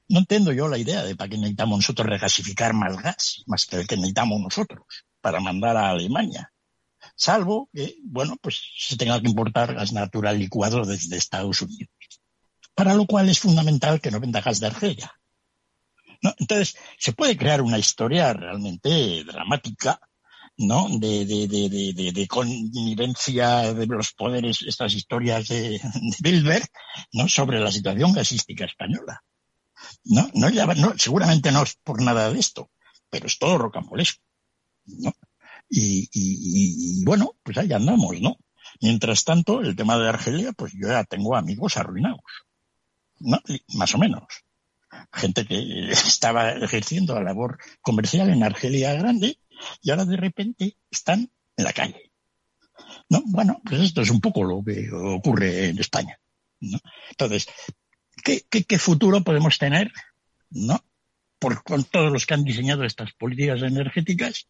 no 0.07 0.19
entiendo 0.19 0.51
yo 0.51 0.67
la 0.67 0.77
idea 0.77 1.03
de 1.03 1.15
para 1.15 1.29
qué 1.29 1.37
necesitamos 1.37 1.79
nosotros 1.79 2.07
regasificar 2.07 2.73
más 2.73 2.97
gas, 3.01 3.43
más 3.47 3.65
que 3.65 3.77
el 3.77 3.87
que 3.87 3.95
necesitamos 3.95 4.39
nosotros, 4.39 4.85
para 5.21 5.39
mandar 5.39 5.77
a 5.77 5.89
Alemania. 5.89 6.51
Salvo 7.15 7.69
que, 7.73 7.95
bueno, 8.03 8.37
pues 8.41 8.61
se 8.77 8.97
tenga 8.97 9.21
que 9.21 9.27
importar 9.27 9.73
gas 9.73 9.93
natural 9.93 10.39
licuado 10.39 10.85
desde 10.85 11.17
Estados 11.17 11.61
Unidos 11.61 11.89
para 12.75 12.93
lo 12.93 13.07
cual 13.07 13.29
es 13.29 13.39
fundamental 13.39 14.01
que 14.01 14.11
no 14.11 14.19
venda 14.19 14.41
gas 14.41 14.59
de 14.59 14.67
Argelia. 14.67 15.11
Entonces, 16.37 16.75
se 16.97 17.13
puede 17.13 17.37
crear 17.37 17.61
una 17.61 17.77
historia 17.77 18.33
realmente 18.33 19.23
dramática, 19.23 19.99
¿no? 20.57 20.87
De, 20.89 21.25
de, 21.25 21.47
de, 21.47 22.11
de, 22.13 22.27
connivencia 22.27 23.73
de 23.73 23.85
los 23.87 24.13
poderes, 24.13 24.61
estas 24.61 24.93
historias 24.93 25.47
de, 25.47 25.79
Bilderberg, 26.19 26.67
¿no? 27.13 27.27
Sobre 27.27 27.59
la 27.59 27.71
situación 27.71 28.13
gasística 28.13 28.65
española. 28.65 29.21
No, 30.05 30.29
no, 30.33 30.49
no, 30.49 30.93
seguramente 30.97 31.51
no 31.51 31.63
es 31.63 31.75
por 31.83 32.01
nada 32.01 32.31
de 32.31 32.39
esto, 32.39 32.71
pero 33.09 33.27
es 33.27 33.37
todo 33.37 33.57
rocambolesco, 33.57 34.23
¿no? 34.85 35.13
Y, 35.69 36.07
y, 36.13 37.01
y, 37.01 37.03
bueno, 37.03 37.35
pues 37.43 37.57
ahí 37.57 37.71
andamos, 37.73 38.19
¿no? 38.21 38.37
Mientras 38.81 39.23
tanto, 39.23 39.61
el 39.61 39.75
tema 39.75 39.97
de 39.97 40.09
Argelia, 40.09 40.51
pues 40.53 40.73
yo 40.73 40.87
ya 40.87 41.03
tengo 41.03 41.35
amigos 41.35 41.77
arruinados. 41.77 42.21
¿no? 43.19 43.39
Más 43.73 43.95
o 43.95 43.97
menos. 43.97 44.23
Gente 45.11 45.45
que 45.45 45.89
estaba 45.91 46.51
ejerciendo 46.51 47.15
la 47.15 47.23
labor 47.23 47.57
comercial 47.81 48.29
en 48.29 48.43
Argelia 48.43 48.93
Grande 48.93 49.39
y 49.81 49.91
ahora 49.91 50.05
de 50.05 50.17
repente 50.17 50.77
están 50.89 51.29
en 51.57 51.63
la 51.63 51.73
calle. 51.73 52.11
¿No? 53.09 53.21
Bueno, 53.25 53.61
pues 53.63 53.81
esto 53.81 54.01
es 54.01 54.09
un 54.09 54.21
poco 54.21 54.43
lo 54.43 54.63
que 54.63 54.89
ocurre 54.91 55.69
en 55.69 55.79
España. 55.79 56.19
¿no? 56.59 56.79
Entonces, 57.09 57.47
¿qué, 58.23 58.45
qué, 58.49 58.79
futuro 58.79 59.21
podemos 59.23 59.57
tener? 59.57 59.91
¿No? 60.49 60.83
Por, 61.39 61.63
con 61.63 61.83
todos 61.83 62.11
los 62.11 62.25
que 62.25 62.33
han 62.33 62.43
diseñado 62.43 62.83
estas 62.83 63.13
políticas 63.13 63.61
energéticas 63.61 64.47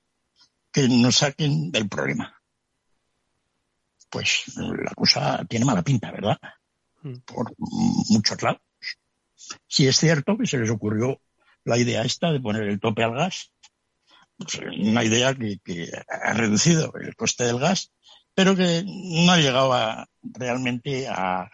que 0.72 0.88
nos 0.88 1.18
saquen 1.18 1.72
del 1.72 1.88
problema. 1.88 2.42
Pues 4.10 4.54
la 4.56 4.94
cosa 4.96 5.46
tiene 5.48 5.66
mala 5.66 5.84
pinta, 5.84 6.12
¿verdad? 6.12 6.40
Mm. 7.06 7.20
por 7.20 7.54
muchos 8.10 8.42
lados. 8.42 8.62
Si 9.68 9.88
es 9.88 9.96
cierto 9.98 10.38
que 10.38 10.48
se 10.48 10.58
les 10.58 10.72
ocurrió 10.72 11.22
la 11.64 11.78
idea 11.78 12.02
esta 12.02 12.32
de 12.32 12.40
poner 12.40 12.64
el 12.64 12.80
tope 12.80 13.04
al 13.04 13.14
gas, 13.14 13.52
una 14.78 15.04
idea 15.04 15.34
que, 15.34 15.90
ha 16.10 16.34
reducido 16.34 16.94
el 16.96 17.16
coste 17.16 17.46
del 17.46 17.60
gas, 17.60 17.92
pero 18.34 18.56
que 18.56 18.84
no 18.86 19.38
llegaba 19.38 20.08
realmente 20.22 21.08
a 21.08 21.50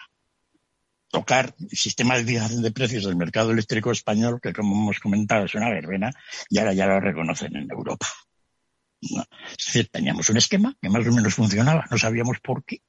tocar 1.09 1.53
el 1.59 1.77
sistema 1.77 2.17
de 2.17 2.23
fijación 2.23 2.61
de 2.61 2.71
precios 2.71 3.03
del 3.03 3.17
mercado 3.17 3.51
eléctrico 3.51 3.91
español, 3.91 4.39
que 4.41 4.53
como 4.53 4.75
hemos 4.75 4.99
comentado 4.99 5.45
es 5.45 5.55
una 5.55 5.69
verbena, 5.69 6.11
y 6.49 6.57
ahora 6.57 6.73
ya 6.73 6.87
lo 6.87 6.99
reconocen 6.99 7.55
en 7.55 7.69
Europa. 7.69 8.07
Es 9.01 9.65
decir, 9.65 9.89
teníamos 9.91 10.29
un 10.29 10.37
esquema 10.37 10.75
que 10.81 10.89
más 10.89 11.05
o 11.05 11.11
menos 11.11 11.33
funcionaba, 11.33 11.85
no 11.89 11.97
sabíamos 11.97 12.39
por 12.39 12.63
qué, 12.63 12.81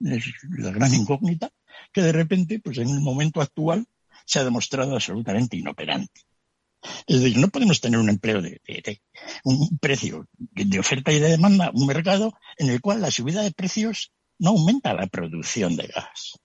es 0.00 0.24
la 0.50 0.70
gran 0.70 0.92
incógnita, 0.94 1.50
que 1.92 2.02
de 2.02 2.12
repente, 2.12 2.60
pues 2.60 2.78
en 2.78 2.88
el 2.88 3.00
momento 3.00 3.40
actual, 3.40 3.86
se 4.24 4.38
ha 4.38 4.44
demostrado 4.44 4.94
absolutamente 4.94 5.56
inoperante. 5.56 6.22
Es 7.06 7.20
decir, 7.20 7.38
no 7.38 7.48
podemos 7.48 7.80
tener 7.80 8.00
un 8.00 8.08
empleo 8.08 8.40
de, 8.40 8.60
un 9.44 9.78
precio 9.78 10.26
de 10.38 10.78
oferta 10.78 11.12
y 11.12 11.18
de 11.20 11.30
demanda, 11.30 11.70
un 11.74 11.86
mercado 11.86 12.34
en 12.56 12.70
el 12.70 12.80
cual 12.80 13.00
la 13.00 13.10
subida 13.10 13.42
de 13.42 13.52
precios 13.52 14.12
no 14.38 14.50
aumenta 14.50 14.94
la 14.94 15.06
producción 15.06 15.76
de 15.76 15.88
gas. 15.88 16.38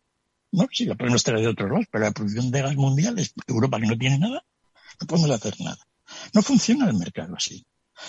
No, 0.52 0.68
sí, 0.72 0.86
la 0.86 0.96
podemos 0.96 1.24
traer 1.24 1.42
de 1.42 1.48
otros 1.48 1.70
lados, 1.70 1.86
pero 1.92 2.04
la 2.04 2.12
producción 2.12 2.52
de 2.52 2.62
gas 2.62 2.76
mundial 2.76 3.18
es 3.20 3.34
Europa 3.48 3.80
que 3.80 3.88
no 3.88 3.98
tiene 3.98 4.20
nada, 4.20 4.46
no 5.00 5.08
podemos 5.08 5.32
hacer 5.32 5.56
nada. 5.60 5.80
No 6.34 6.42
funciona 6.42 6.88
el 6.88 6.96
mercado 6.96 7.36
así. 7.36 7.66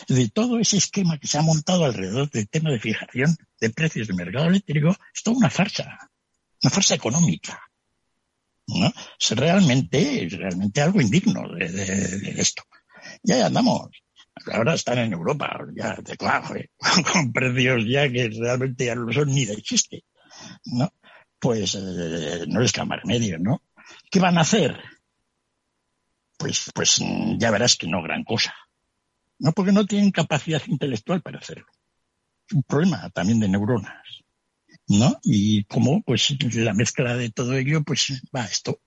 Es 0.08 0.16
decir, 0.16 0.30
todo 0.32 0.58
ese 0.58 0.76
esquema 0.76 1.18
que 1.18 1.28
se 1.28 1.38
ha 1.38 1.42
montado 1.42 1.84
alrededor 1.84 2.28
del 2.30 2.48
tema 2.48 2.70
de 2.70 2.80
fijación 2.80 3.36
de 3.60 3.70
precios 3.70 4.08
del 4.08 4.16
mercado 4.16 4.46
eléctrico 4.46 4.96
es 5.14 5.22
toda 5.22 5.36
una 5.36 5.50
farsa 5.50 6.10
una 6.62 6.70
fuerza 6.70 6.94
económica. 6.94 7.65
¿No? 8.66 8.92
Es 9.18 9.30
realmente, 9.30 10.28
realmente 10.30 10.80
algo 10.80 11.00
indigno 11.00 11.48
de, 11.54 12.34
esto. 12.38 12.62
Ya 13.22 13.46
andamos. 13.46 13.90
Ahora 14.52 14.74
están 14.74 14.98
en 14.98 15.12
Europa, 15.12 15.58
ya 15.74 15.96
de 15.96 16.16
claro, 16.16 16.54
¿eh? 16.56 16.70
con 17.12 17.32
precios 17.32 17.84
ya 17.86 18.10
que 18.10 18.28
realmente 18.28 18.84
ya 18.84 18.94
no 18.94 19.10
son 19.12 19.28
ni 19.28 19.44
de 19.44 19.56
chiste. 19.62 20.04
¿no? 20.64 20.92
Pues 21.38 21.74
eh, 21.74 22.44
no 22.48 22.60
les 22.60 22.72
queda 22.72 22.86
medio, 23.04 23.38
¿no? 23.38 23.62
¿Qué 24.10 24.20
van 24.20 24.38
a 24.38 24.42
hacer? 24.42 24.78
Pues, 26.38 26.70
pues 26.74 27.00
ya 27.38 27.50
verás 27.50 27.76
que 27.76 27.86
no 27.86 28.02
gran 28.02 28.24
cosa. 28.24 28.54
No 29.38 29.52
porque 29.52 29.72
no 29.72 29.86
tienen 29.86 30.10
capacidad 30.10 30.62
intelectual 30.66 31.22
para 31.22 31.38
hacerlo. 31.38 31.66
Es 32.48 32.56
un 32.56 32.62
problema 32.62 33.08
también 33.10 33.40
de 33.40 33.48
neuronas. 33.48 34.05
¿No? 34.88 35.18
Y 35.22 35.64
como, 35.64 36.02
pues, 36.02 36.36
la 36.54 36.74
mezcla 36.74 37.16
de 37.16 37.30
todo 37.30 37.54
ello, 37.54 37.82
pues, 37.82 38.22
va 38.34 38.44
esto. 38.44 38.80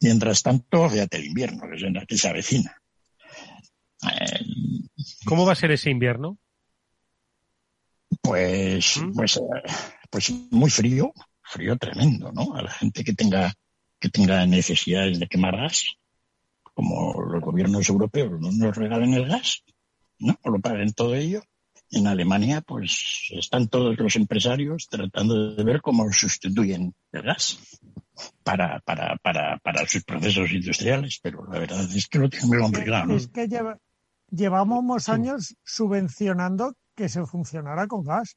Mientras 0.00 0.42
tanto, 0.42 0.88
fíjate 0.88 1.18
el 1.18 1.26
invierno, 1.26 1.68
que 1.68 1.76
es 1.76 1.82
en 1.82 1.94
la 1.94 2.06
que 2.06 2.16
se 2.16 2.28
avecina. 2.28 2.76
Eh, 4.10 4.44
¿Cómo 5.24 5.46
va 5.46 5.52
a 5.52 5.56
ser 5.56 5.70
ese 5.70 5.90
invierno? 5.90 6.38
Pues, 8.20 8.98
¿Mm? 8.98 9.12
pues, 9.12 9.40
pues 10.10 10.30
muy 10.50 10.70
frío, 10.70 11.12
frío 11.42 11.76
tremendo, 11.76 12.30
¿no? 12.32 12.54
A 12.54 12.62
la 12.62 12.70
gente 12.70 13.04
que 13.04 13.14
tenga, 13.14 13.52
que 13.98 14.10
tenga 14.10 14.44
necesidades 14.46 15.18
de 15.18 15.28
quemar 15.28 15.56
gas, 15.56 15.86
como 16.74 17.20
los 17.22 17.40
gobiernos 17.40 17.88
europeos 17.88 18.40
no 18.40 18.50
nos 18.52 18.76
regalen 18.76 19.14
el 19.14 19.26
gas, 19.26 19.64
¿no? 20.18 20.38
O 20.42 20.50
lo 20.50 20.60
paguen 20.60 20.92
todo 20.92 21.14
ello, 21.14 21.42
en 21.92 22.06
Alemania, 22.06 22.62
pues 22.62 23.28
están 23.30 23.68
todos 23.68 23.96
los 23.98 24.16
empresarios 24.16 24.88
tratando 24.90 25.54
de 25.54 25.62
ver 25.62 25.82
cómo 25.82 26.10
sustituyen 26.10 26.94
el 27.12 27.22
gas 27.22 27.58
para, 28.42 28.80
para, 28.80 29.16
para, 29.18 29.58
para 29.58 29.86
sus 29.86 30.02
procesos 30.04 30.50
industriales, 30.52 31.20
pero 31.22 31.46
la 31.46 31.58
verdad 31.58 31.82
es 31.94 32.08
que 32.08 32.18
lo 32.18 32.28
tienen 32.28 32.48
muy 32.48 32.58
complicado. 32.58 33.14
Es 33.14 33.28
que 33.28 33.48
llevamos 34.30 35.08
años 35.08 35.54
subvencionando 35.64 36.74
que 36.94 37.08
se 37.08 37.24
funcionara 37.26 37.86
con 37.86 38.04
gas. 38.04 38.36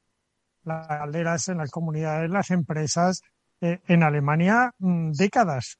Las 0.64 0.86
calderas 0.86 1.48
en 1.48 1.58
las 1.58 1.70
comunidades, 1.70 2.28
las 2.28 2.50
empresas, 2.50 3.22
eh, 3.60 3.80
en 3.86 4.02
Alemania, 4.02 4.74
mm, 4.78 5.12
décadas 5.12 5.78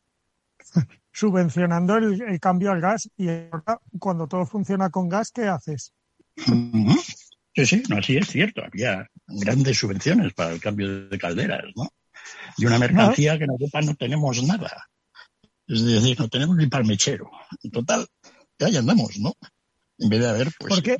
subvencionando 1.12 1.96
el, 1.96 2.40
cambio 2.40 2.70
al 2.70 2.80
gas 2.80 3.10
y 3.16 3.28
ahora 3.28 3.80
cuando 3.98 4.26
todo 4.26 4.46
funciona 4.46 4.90
con 4.90 5.08
gas, 5.08 5.30
¿qué 5.30 5.48
haces? 5.48 5.92
Sí, 7.56 7.64
sí, 7.64 7.82
no, 7.88 7.96
así 7.96 8.18
es 8.18 8.28
cierto. 8.28 8.62
Había 8.62 9.08
grandes 9.26 9.78
subvenciones 9.78 10.34
para 10.34 10.52
el 10.52 10.60
cambio 10.60 11.08
de 11.08 11.18
calderas, 11.18 11.64
¿no? 11.74 11.88
Y 12.58 12.66
una 12.66 12.78
mercancía 12.78 13.38
que 13.38 13.44
en 13.44 13.50
Europa 13.50 13.80
no 13.80 13.94
tenemos 13.94 14.42
nada. 14.42 14.88
Es 15.66 15.82
decir, 15.82 16.20
no 16.20 16.28
tenemos 16.28 16.54
ni 16.56 16.66
palmechero. 16.66 17.30
En 17.62 17.70
total, 17.70 18.06
ya 18.58 18.78
andamos, 18.78 19.18
¿no? 19.18 19.32
En 19.98 20.10
vez 20.10 20.20
de 20.20 20.28
haber, 20.28 20.48
pues. 20.58 20.74
¿Por 20.74 20.82
qué? 20.82 20.96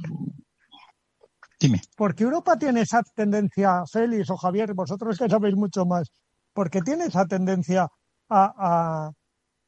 Dime. 1.61 1.83
Porque 1.95 2.25
Europa 2.25 2.57
tiene 2.59 2.81
esa 2.81 3.03
tendencia, 3.03 3.83
Félix 3.91 4.31
o 4.31 4.37
Javier, 4.39 4.73
vosotros 4.73 5.19
que 5.19 5.29
sabéis 5.29 5.57
mucho 5.57 5.85
más, 5.85 6.11
porque 6.55 6.81
tiene 6.81 7.05
esa 7.05 7.27
tendencia 7.27 7.87
a, 8.31 9.11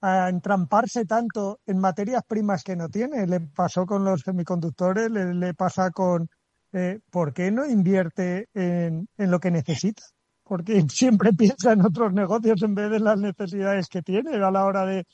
a 0.01 0.29
entramparse 0.29 1.05
tanto 1.05 1.61
en 1.67 1.79
materias 1.79 2.23
primas 2.27 2.63
que 2.63 2.77
no 2.77 2.89
tiene. 2.89 3.27
Le 3.27 3.41
pasó 3.41 3.85
con 3.85 4.05
los 4.05 4.23
semiconductores, 4.23 5.11
le 5.11 5.55
pasa 5.55 5.91
con, 5.91 6.29
eh, 6.73 7.01
¿por 7.11 7.33
qué 7.33 7.51
no 7.51 7.67
invierte 7.67 8.49
en, 8.55 9.09
lo 9.17 9.41
que 9.41 9.51
necesita? 9.51 10.03
Porque 10.43 10.83
siempre 10.89 11.33
piensa 11.33 11.73
en 11.73 11.85
otros 11.85 12.13
negocios 12.13 12.63
en 12.63 12.75
vez 12.75 12.91
de 12.91 13.01
las 13.01 13.19
necesidades 13.19 13.89
que 13.89 14.03
tiene 14.03 14.37
a 14.37 14.51
la 14.51 14.65
hora 14.65 14.87
de, 14.87 15.05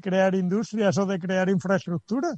crear 0.00 0.34
industrias 0.34 0.96
o 0.98 1.06
de 1.06 1.18
crear 1.18 1.48
infraestructuras. 1.48 2.36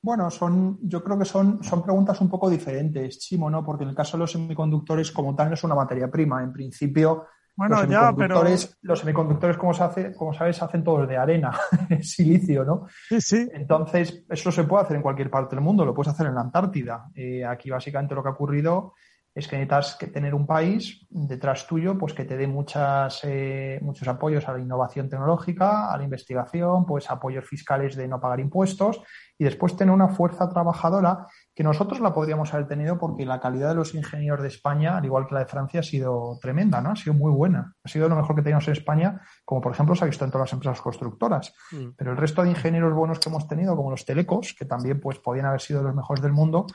Bueno, 0.00 0.30
son, 0.30 0.78
yo 0.82 1.02
creo 1.02 1.18
que 1.18 1.24
son, 1.24 1.62
son 1.64 1.82
preguntas 1.82 2.20
un 2.20 2.30
poco 2.30 2.48
diferentes, 2.48 3.18
Chimo, 3.18 3.50
¿no? 3.50 3.64
Porque 3.64 3.82
en 3.82 3.90
el 3.90 3.96
caso 3.96 4.16
de 4.16 4.20
los 4.20 4.30
semiconductores, 4.30 5.10
como 5.10 5.34
tal, 5.34 5.48
no 5.48 5.54
es 5.54 5.64
una 5.64 5.74
materia 5.74 6.08
prima. 6.08 6.44
En 6.44 6.52
principio, 6.52 7.24
bueno, 7.56 7.82
los 7.82 7.90
ya, 7.90 8.14
pero... 8.16 8.44
Los 8.82 9.00
semiconductores, 9.00 9.56
como, 9.56 9.72
se 9.72 9.82
hace, 9.82 10.14
como 10.14 10.32
sabes, 10.34 10.62
hacen 10.62 10.84
todos 10.84 11.08
de 11.08 11.16
arena, 11.16 11.52
silicio, 12.02 12.64
¿no? 12.64 12.86
Sí, 13.08 13.20
sí. 13.20 13.48
Entonces, 13.52 14.24
eso 14.28 14.52
se 14.52 14.64
puede 14.64 14.84
hacer 14.84 14.96
en 14.96 15.02
cualquier 15.02 15.30
parte 15.30 15.56
del 15.56 15.64
mundo, 15.64 15.84
lo 15.84 15.94
puedes 15.94 16.12
hacer 16.12 16.26
en 16.26 16.34
la 16.34 16.42
Antártida. 16.42 17.06
Eh, 17.14 17.44
aquí, 17.44 17.70
básicamente, 17.70 18.14
lo 18.14 18.22
que 18.22 18.28
ha 18.28 18.32
ocurrido 18.32 18.92
es 19.36 19.46
que 19.48 19.56
necesitas 19.56 19.96
que 19.96 20.06
tener 20.06 20.34
un 20.34 20.46
país 20.46 21.06
detrás 21.10 21.66
tuyo 21.66 21.98
pues 21.98 22.14
que 22.14 22.24
te 22.24 22.38
dé 22.38 22.46
muchas, 22.46 23.20
eh, 23.24 23.78
muchos 23.82 24.08
apoyos 24.08 24.48
a 24.48 24.54
la 24.54 24.60
innovación 24.60 25.10
tecnológica, 25.10 25.92
a 25.92 25.98
la 25.98 26.04
investigación, 26.04 26.86
pues 26.86 27.10
apoyos 27.10 27.44
fiscales 27.44 27.96
de 27.96 28.08
no 28.08 28.18
pagar 28.18 28.40
impuestos 28.40 29.02
y 29.36 29.44
después 29.44 29.76
tener 29.76 29.92
una 29.92 30.08
fuerza 30.08 30.48
trabajadora 30.48 31.26
que 31.56 31.64
nosotros 31.64 32.00
la 32.00 32.12
podríamos 32.12 32.52
haber 32.52 32.68
tenido 32.68 32.98
porque 32.98 33.24
la 33.24 33.40
calidad 33.40 33.70
de 33.70 33.76
los 33.76 33.94
ingenieros 33.94 34.42
de 34.42 34.48
España, 34.48 34.98
al 34.98 35.06
igual 35.06 35.26
que 35.26 35.32
la 35.32 35.40
de 35.40 35.46
Francia, 35.46 35.80
ha 35.80 35.82
sido 35.82 36.38
tremenda, 36.38 36.82
¿no? 36.82 36.90
Ha 36.90 36.96
sido 36.96 37.14
muy 37.14 37.32
buena. 37.32 37.72
Ha 37.82 37.88
sido 37.88 38.10
lo 38.10 38.14
mejor 38.14 38.36
que 38.36 38.42
teníamos 38.42 38.68
en 38.68 38.72
España, 38.72 39.22
como 39.42 39.62
por 39.62 39.72
ejemplo 39.72 39.94
se 39.94 40.04
ha 40.04 40.06
visto 40.06 40.26
en 40.26 40.30
todas 40.30 40.50
las 40.50 40.52
empresas 40.52 40.82
constructoras. 40.82 41.54
Mm. 41.72 41.92
Pero 41.96 42.10
el 42.10 42.18
resto 42.18 42.42
de 42.42 42.50
ingenieros 42.50 42.92
buenos 42.92 43.18
que 43.18 43.30
hemos 43.30 43.48
tenido, 43.48 43.74
como 43.74 43.90
los 43.90 44.04
telecos, 44.04 44.54
que 44.56 44.66
también 44.66 45.00
pues 45.00 45.18
podían 45.18 45.46
haber 45.46 45.62
sido 45.62 45.82
los 45.82 45.94
mejores 45.94 46.22
del 46.22 46.34
mundo, 46.34 46.66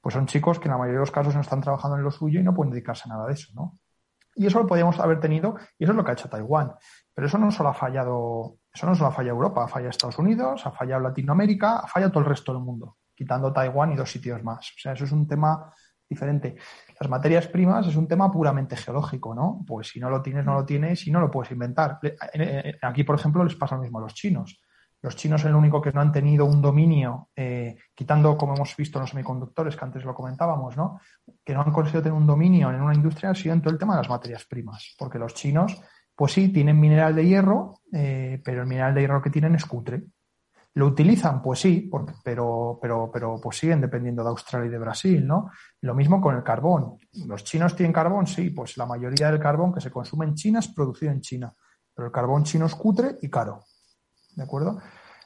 pues 0.00 0.14
son 0.14 0.24
chicos 0.24 0.58
que 0.58 0.68
en 0.68 0.72
la 0.72 0.78
mayoría 0.78 1.00
de 1.00 1.04
los 1.04 1.10
casos 1.10 1.34
no 1.34 1.42
están 1.42 1.60
trabajando 1.60 1.98
en 1.98 2.02
lo 2.02 2.10
suyo 2.10 2.40
y 2.40 2.42
no 2.42 2.54
pueden 2.54 2.70
dedicarse 2.70 3.02
a 3.10 3.12
nada 3.12 3.26
de 3.26 3.34
eso, 3.34 3.52
¿no? 3.54 3.78
Y 4.34 4.46
eso 4.46 4.58
lo 4.58 4.66
podríamos 4.66 4.98
haber 5.00 5.20
tenido, 5.20 5.56
y 5.78 5.84
eso 5.84 5.92
es 5.92 5.96
lo 5.96 6.02
que 6.02 6.12
ha 6.12 6.14
hecho 6.14 6.30
Taiwán. 6.30 6.72
Pero 7.12 7.26
eso 7.26 7.36
no 7.36 7.50
solo 7.50 7.68
ha 7.68 7.74
fallado, 7.74 8.56
eso 8.72 8.86
no 8.86 8.94
solo 8.94 9.10
ha 9.10 9.12
fallado 9.12 9.36
Europa, 9.36 9.64
ha 9.64 9.68
fallado 9.68 9.90
Estados 9.90 10.18
Unidos, 10.18 10.64
ha 10.64 10.70
fallado 10.70 11.02
Latinoamérica, 11.02 11.80
ha 11.80 11.86
fallado 11.86 12.12
todo 12.12 12.22
el 12.22 12.30
resto 12.30 12.54
del 12.54 12.62
mundo, 12.62 12.96
quitando 13.20 13.52
Taiwán 13.52 13.92
y 13.92 13.96
dos 13.96 14.10
sitios 14.10 14.42
más. 14.42 14.70
O 14.70 14.80
sea, 14.80 14.94
eso 14.94 15.04
es 15.04 15.12
un 15.12 15.28
tema 15.28 15.70
diferente. 16.08 16.56
Las 16.98 17.10
materias 17.10 17.48
primas 17.48 17.86
es 17.86 17.94
un 17.94 18.08
tema 18.08 18.32
puramente 18.32 18.76
geológico, 18.76 19.34
¿no? 19.34 19.62
Pues 19.66 19.88
si 19.88 20.00
no 20.00 20.08
lo 20.08 20.22
tienes, 20.22 20.42
no 20.46 20.54
lo 20.54 20.64
tienes 20.64 21.06
y 21.06 21.10
no 21.10 21.20
lo 21.20 21.30
puedes 21.30 21.52
inventar. 21.52 21.98
Aquí, 22.80 23.04
por 23.04 23.16
ejemplo, 23.16 23.44
les 23.44 23.56
pasa 23.56 23.76
lo 23.76 23.82
mismo 23.82 23.98
a 23.98 24.00
los 24.00 24.14
chinos. 24.14 24.58
Los 25.02 25.16
chinos 25.16 25.44
es 25.44 25.50
lo 25.50 25.58
único 25.58 25.82
que 25.82 25.92
no 25.92 26.00
han 26.00 26.12
tenido 26.12 26.46
un 26.46 26.62
dominio, 26.62 27.28
eh, 27.36 27.76
quitando, 27.94 28.38
como 28.38 28.54
hemos 28.54 28.74
visto, 28.74 28.98
los 28.98 29.10
semiconductores, 29.10 29.76
que 29.76 29.84
antes 29.84 30.02
lo 30.02 30.14
comentábamos, 30.14 30.78
¿no? 30.78 30.98
Que 31.44 31.52
no 31.52 31.60
han 31.60 31.72
conseguido 31.72 32.02
tener 32.02 32.16
un 32.16 32.26
dominio 32.26 32.70
en 32.70 32.80
una 32.80 32.94
industria, 32.94 33.30
ha 33.30 33.34
sido 33.34 33.54
en 33.54 33.60
todo 33.60 33.72
el 33.74 33.78
tema 33.78 33.96
de 33.96 34.00
las 34.00 34.08
materias 34.08 34.46
primas. 34.46 34.94
Porque 34.98 35.18
los 35.18 35.34
chinos, 35.34 35.78
pues 36.14 36.32
sí, 36.32 36.48
tienen 36.48 36.80
mineral 36.80 37.14
de 37.14 37.26
hierro, 37.26 37.80
eh, 37.92 38.40
pero 38.42 38.62
el 38.62 38.66
mineral 38.66 38.94
de 38.94 39.02
hierro 39.02 39.20
que 39.20 39.30
tienen 39.30 39.54
es 39.56 39.66
cutre. 39.66 40.04
¿Lo 40.74 40.86
utilizan? 40.86 41.42
Pues 41.42 41.58
sí, 41.58 41.90
pero, 42.22 42.78
pero, 42.80 43.10
pero 43.12 43.40
pues 43.42 43.58
siguen 43.58 43.80
dependiendo 43.80 44.22
de 44.22 44.28
Australia 44.28 44.68
y 44.68 44.70
de 44.70 44.78
Brasil, 44.78 45.26
¿no? 45.26 45.50
Lo 45.80 45.94
mismo 45.94 46.20
con 46.20 46.36
el 46.36 46.44
carbón. 46.44 46.96
¿Los 47.26 47.42
chinos 47.42 47.74
tienen 47.74 47.92
carbón? 47.92 48.26
Sí, 48.26 48.50
pues 48.50 48.76
la 48.76 48.86
mayoría 48.86 49.30
del 49.30 49.40
carbón 49.40 49.72
que 49.72 49.80
se 49.80 49.90
consume 49.90 50.26
en 50.26 50.34
China 50.34 50.60
es 50.60 50.68
producido 50.68 51.10
en 51.10 51.20
China. 51.20 51.52
Pero 51.94 52.06
el 52.06 52.12
carbón 52.12 52.44
chino 52.44 52.66
es 52.66 52.74
cutre 52.74 53.18
y 53.20 53.28
caro. 53.28 53.64
¿De 54.36 54.44
acuerdo? 54.44 54.80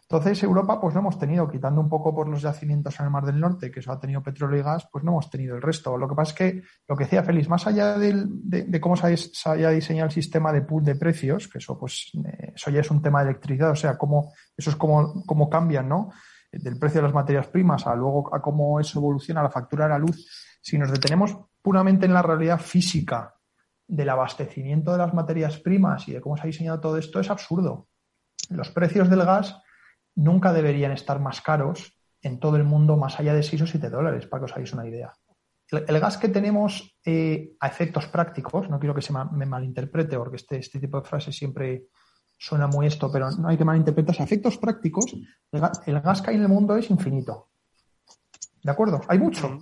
Entonces, 0.09 0.43
Europa, 0.43 0.79
pues 0.81 0.95
no 0.95 1.01
hemos 1.01 1.19
tenido, 1.19 1.49
quitando 1.49 1.81
un 1.81 1.89
poco 1.89 2.15
por 2.15 2.29
los 2.29 2.43
yacimientos 2.43 2.99
en 3.01 3.07
el 3.07 3.11
Mar 3.11 3.25
del 3.25 3.41
Norte, 3.41 3.71
que 3.71 3.81
eso 3.81 3.91
ha 3.91 3.99
tenido 3.99 4.23
petróleo 4.23 4.61
y 4.61 4.63
gas, 4.63 4.87
pues 4.93 5.03
no 5.03 5.13
hemos 5.13 5.31
tenido 5.31 5.57
el 5.57 5.63
resto. 5.63 5.97
Lo 5.97 6.07
que 6.07 6.15
pasa 6.15 6.31
es 6.33 6.37
que, 6.37 6.63
lo 6.87 6.95
que 6.95 7.05
decía 7.05 7.23
Félix, 7.23 7.49
más 7.49 7.67
allá 7.67 7.97
de, 7.97 8.81
cómo 8.81 8.97
se, 8.97 9.17
haya 9.47 9.71
diseñado 9.71 10.07
el 10.07 10.13
sistema 10.13 10.53
de 10.53 10.61
pool 10.61 10.85
de 10.85 10.97
precios, 10.97 11.49
que 11.49 11.59
eso, 11.59 11.79
pues, 11.79 12.11
eh, 12.23 12.53
eso 12.55 12.71
ya 12.71 12.81
es 12.81 12.91
un 12.91 13.01
tema 13.01 13.23
de 13.25 13.31
electricidad, 13.31 13.71
o 13.71 13.77
sea, 13.77 13.97
cómo, 13.97 14.35
eso 14.55 14.71
es 14.71 14.77
como, 14.77 15.25
cómo 15.25 15.49
cambian, 15.49 15.89
¿no? 15.89 16.11
Del 16.53 16.79
precio 16.79 17.01
de 17.01 17.07
las 17.07 17.15
materias 17.15 17.47
primas 17.47 17.87
a 17.87 17.95
luego 17.95 18.33
a 18.35 18.43
cómo 18.43 18.79
eso 18.79 18.99
evoluciona 18.99 19.43
la 19.43 19.51
factura 19.51 19.85
de 19.87 19.91
la 19.91 19.99
luz. 19.99 20.29
Si 20.61 20.79
nos 20.79 20.93
detenemos 20.93 21.37
puramente 21.63 22.05
en 22.05 22.13
la 22.13 22.23
realidad 22.23 22.61
física 22.61 23.35
del 23.89 24.09
abastecimiento 24.11 24.93
de 24.93 24.99
las 24.99 25.15
materias 25.15 25.59
primas 25.59 26.07
y 26.09 26.13
de 26.13 26.21
cómo 26.21 26.37
se 26.37 26.43
ha 26.43 26.47
diseñado 26.47 26.79
todo 26.79 26.99
esto, 26.99 27.21
es 27.21 27.31
absurdo. 27.31 27.89
Los 28.51 28.71
precios 28.71 29.09
del 29.09 29.25
gas 29.25 29.57
nunca 30.15 30.53
deberían 30.53 30.93
estar 30.93 31.21
más 31.21 31.41
caros 31.41 31.99
en 32.23 32.41
todo 32.41 32.57
el 32.57 32.65
mundo 32.65 32.97
más 32.97 33.21
allá 33.21 33.35
de 33.35 33.43
6 33.43 33.63
o 33.63 33.67
7 33.67 33.91
dólares, 33.91 34.27
para 34.27 34.41
que 34.41 34.45
os 34.47 34.53
hagáis 34.53 34.73
una 34.73 34.87
idea. 34.87 35.13
El, 35.71 36.01
gas 36.01 36.19
que 36.19 36.29
tenemos 36.29 36.99
eh, 37.05 37.55
a 37.61 37.69
efectos 37.69 38.07
prácticos, 38.07 38.69
no 38.71 38.79
quiero 38.79 38.95
que 38.95 39.03
se 39.03 39.13
me 39.13 39.47
malinterprete, 39.47 40.17
porque 40.17 40.37
este, 40.37 40.59
este 40.59 40.79
tipo 40.79 41.01
de 41.01 41.09
frases 41.09 41.37
siempre 41.37 41.87
suena 42.39 42.67
muy 42.67 42.87
esto, 42.87 43.11
pero 43.11 43.31
no 43.31 43.49
hay 43.49 43.57
que 43.57 43.65
malinterpretarse. 43.65 44.23
A 44.23 44.27
efectos 44.27 44.59
prácticos, 44.59 45.17
el 45.53 46.01
gas, 46.01 46.23
que 46.23 46.31
hay 46.31 46.37
en 46.37 46.43
el 46.43 46.49
mundo 46.49 46.77
es 46.77 46.91
infinito. 46.91 47.49
¿De 48.63 48.71
acuerdo? 48.71 49.01
Hay 49.09 49.19
mucho. 49.19 49.59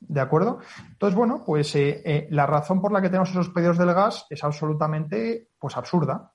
¿De 0.00 0.20
acuerdo? 0.20 0.60
Entonces, 0.90 1.16
bueno, 1.16 1.42
pues 1.44 1.74
eh, 1.74 2.02
eh, 2.04 2.28
la 2.30 2.46
razón 2.46 2.80
por 2.80 2.92
la 2.92 3.00
que 3.00 3.08
tenemos 3.08 3.30
esos 3.30 3.50
pedidos 3.50 3.78
del 3.78 3.92
gas 3.94 4.26
es 4.30 4.44
absolutamente 4.44 5.48
pues 5.58 5.76
absurda. 5.76 6.32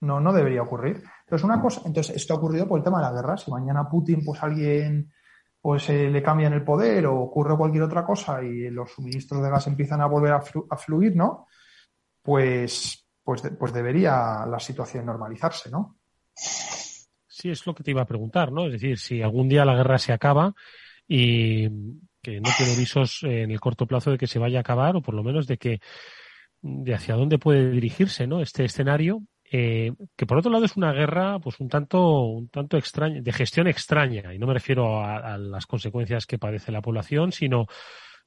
No, 0.00 0.20
no 0.20 0.32
debería 0.32 0.62
ocurrir. 0.62 1.02
Entonces, 1.24 1.44
una 1.44 1.60
cosa, 1.60 1.82
entonces, 1.86 2.16
esto 2.16 2.34
ha 2.34 2.36
ocurrido 2.36 2.68
por 2.68 2.78
el 2.78 2.84
tema 2.84 2.98
de 2.98 3.04
la 3.04 3.12
guerra. 3.12 3.36
Si 3.36 3.50
mañana 3.50 3.88
Putin, 3.88 4.24
pues 4.24 4.42
alguien 4.42 5.10
pues 5.66 5.88
eh, 5.90 6.08
le 6.08 6.22
cambian 6.22 6.52
el 6.52 6.62
poder 6.62 7.06
o 7.06 7.18
ocurre 7.18 7.56
cualquier 7.56 7.82
otra 7.82 8.04
cosa 8.04 8.40
y 8.40 8.70
los 8.70 8.92
suministros 8.92 9.42
de 9.42 9.50
gas 9.50 9.66
empiezan 9.66 10.00
a 10.00 10.06
volver 10.06 10.32
a, 10.32 10.76
fluir, 10.76 11.16
¿no? 11.16 11.48
Pues, 12.22 13.04
pues, 13.24 13.42
pues 13.58 13.72
debería 13.72 14.46
la 14.46 14.60
situación 14.60 15.06
normalizarse, 15.06 15.68
¿no? 15.68 15.96
Sí, 16.32 17.50
es 17.50 17.66
lo 17.66 17.74
que 17.74 17.82
te 17.82 17.90
iba 17.90 18.02
a 18.02 18.06
preguntar, 18.06 18.52
¿no? 18.52 18.66
Es 18.66 18.74
decir, 18.74 18.96
si 18.96 19.22
algún 19.22 19.48
día 19.48 19.64
la 19.64 19.74
guerra 19.74 19.98
se 19.98 20.12
acaba 20.12 20.54
y 21.08 21.68
que 22.22 22.40
no 22.40 22.50
tiene 22.56 22.76
visos 22.76 23.24
en 23.24 23.50
el 23.50 23.58
corto 23.58 23.86
plazo 23.86 24.12
de 24.12 24.18
que 24.18 24.28
se 24.28 24.38
vaya 24.38 24.58
a 24.58 24.60
acabar 24.60 24.94
o 24.94 25.02
por 25.02 25.14
lo 25.14 25.24
menos 25.24 25.48
de 25.48 25.58
que 25.58 25.80
de 26.62 26.94
hacia 26.94 27.16
dónde 27.16 27.38
puede 27.38 27.72
dirigirse, 27.72 28.28
¿no? 28.28 28.40
Este 28.40 28.64
escenario 28.64 29.22
eh, 29.50 29.92
que 30.16 30.26
por 30.26 30.38
otro 30.38 30.50
lado 30.50 30.64
es 30.64 30.76
una 30.76 30.92
guerra 30.92 31.38
pues 31.38 31.60
un 31.60 31.68
tanto 31.68 32.20
un 32.22 32.48
tanto 32.48 32.76
extraña 32.76 33.20
de 33.20 33.32
gestión 33.32 33.68
extraña. 33.68 34.34
Y 34.34 34.38
no 34.38 34.46
me 34.46 34.54
refiero 34.54 35.00
a, 35.04 35.38
las 35.38 35.66
consecuencias 35.66 36.26
que 36.26 36.38
padece 36.38 36.72
la 36.72 36.82
población 36.82 37.32
sino 37.32 37.66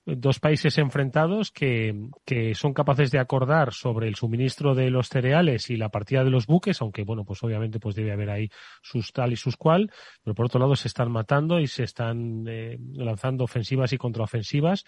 dos 0.05 0.39
países 0.39 0.77
enfrentados 0.77 1.51
que, 1.51 1.93
que, 2.25 2.55
son 2.55 2.73
capaces 2.73 3.11
de 3.11 3.19
acordar 3.19 3.73
sobre 3.73 4.07
el 4.07 4.15
suministro 4.15 4.73
de 4.73 4.89
los 4.89 5.09
cereales 5.09 5.69
y 5.69 5.75
la 5.75 5.89
partida 5.89 6.23
de 6.23 6.31
los 6.31 6.47
buques, 6.47 6.81
aunque 6.81 7.03
bueno, 7.03 7.25
pues 7.25 7.43
obviamente 7.43 7.79
pues 7.79 7.95
debe 7.95 8.13
haber 8.13 8.29
ahí 8.29 8.49
sus 8.81 9.11
tal 9.11 9.33
y 9.33 9.35
sus 9.35 9.57
cual, 9.57 9.91
pero 10.23 10.33
por 10.33 10.45
otro 10.45 10.59
lado 10.59 10.75
se 10.75 10.87
están 10.87 11.11
matando 11.11 11.59
y 11.59 11.67
se 11.67 11.83
están 11.83 12.45
eh, 12.47 12.77
lanzando 12.93 13.43
ofensivas 13.43 13.93
y 13.93 13.97
contraofensivas 13.97 14.85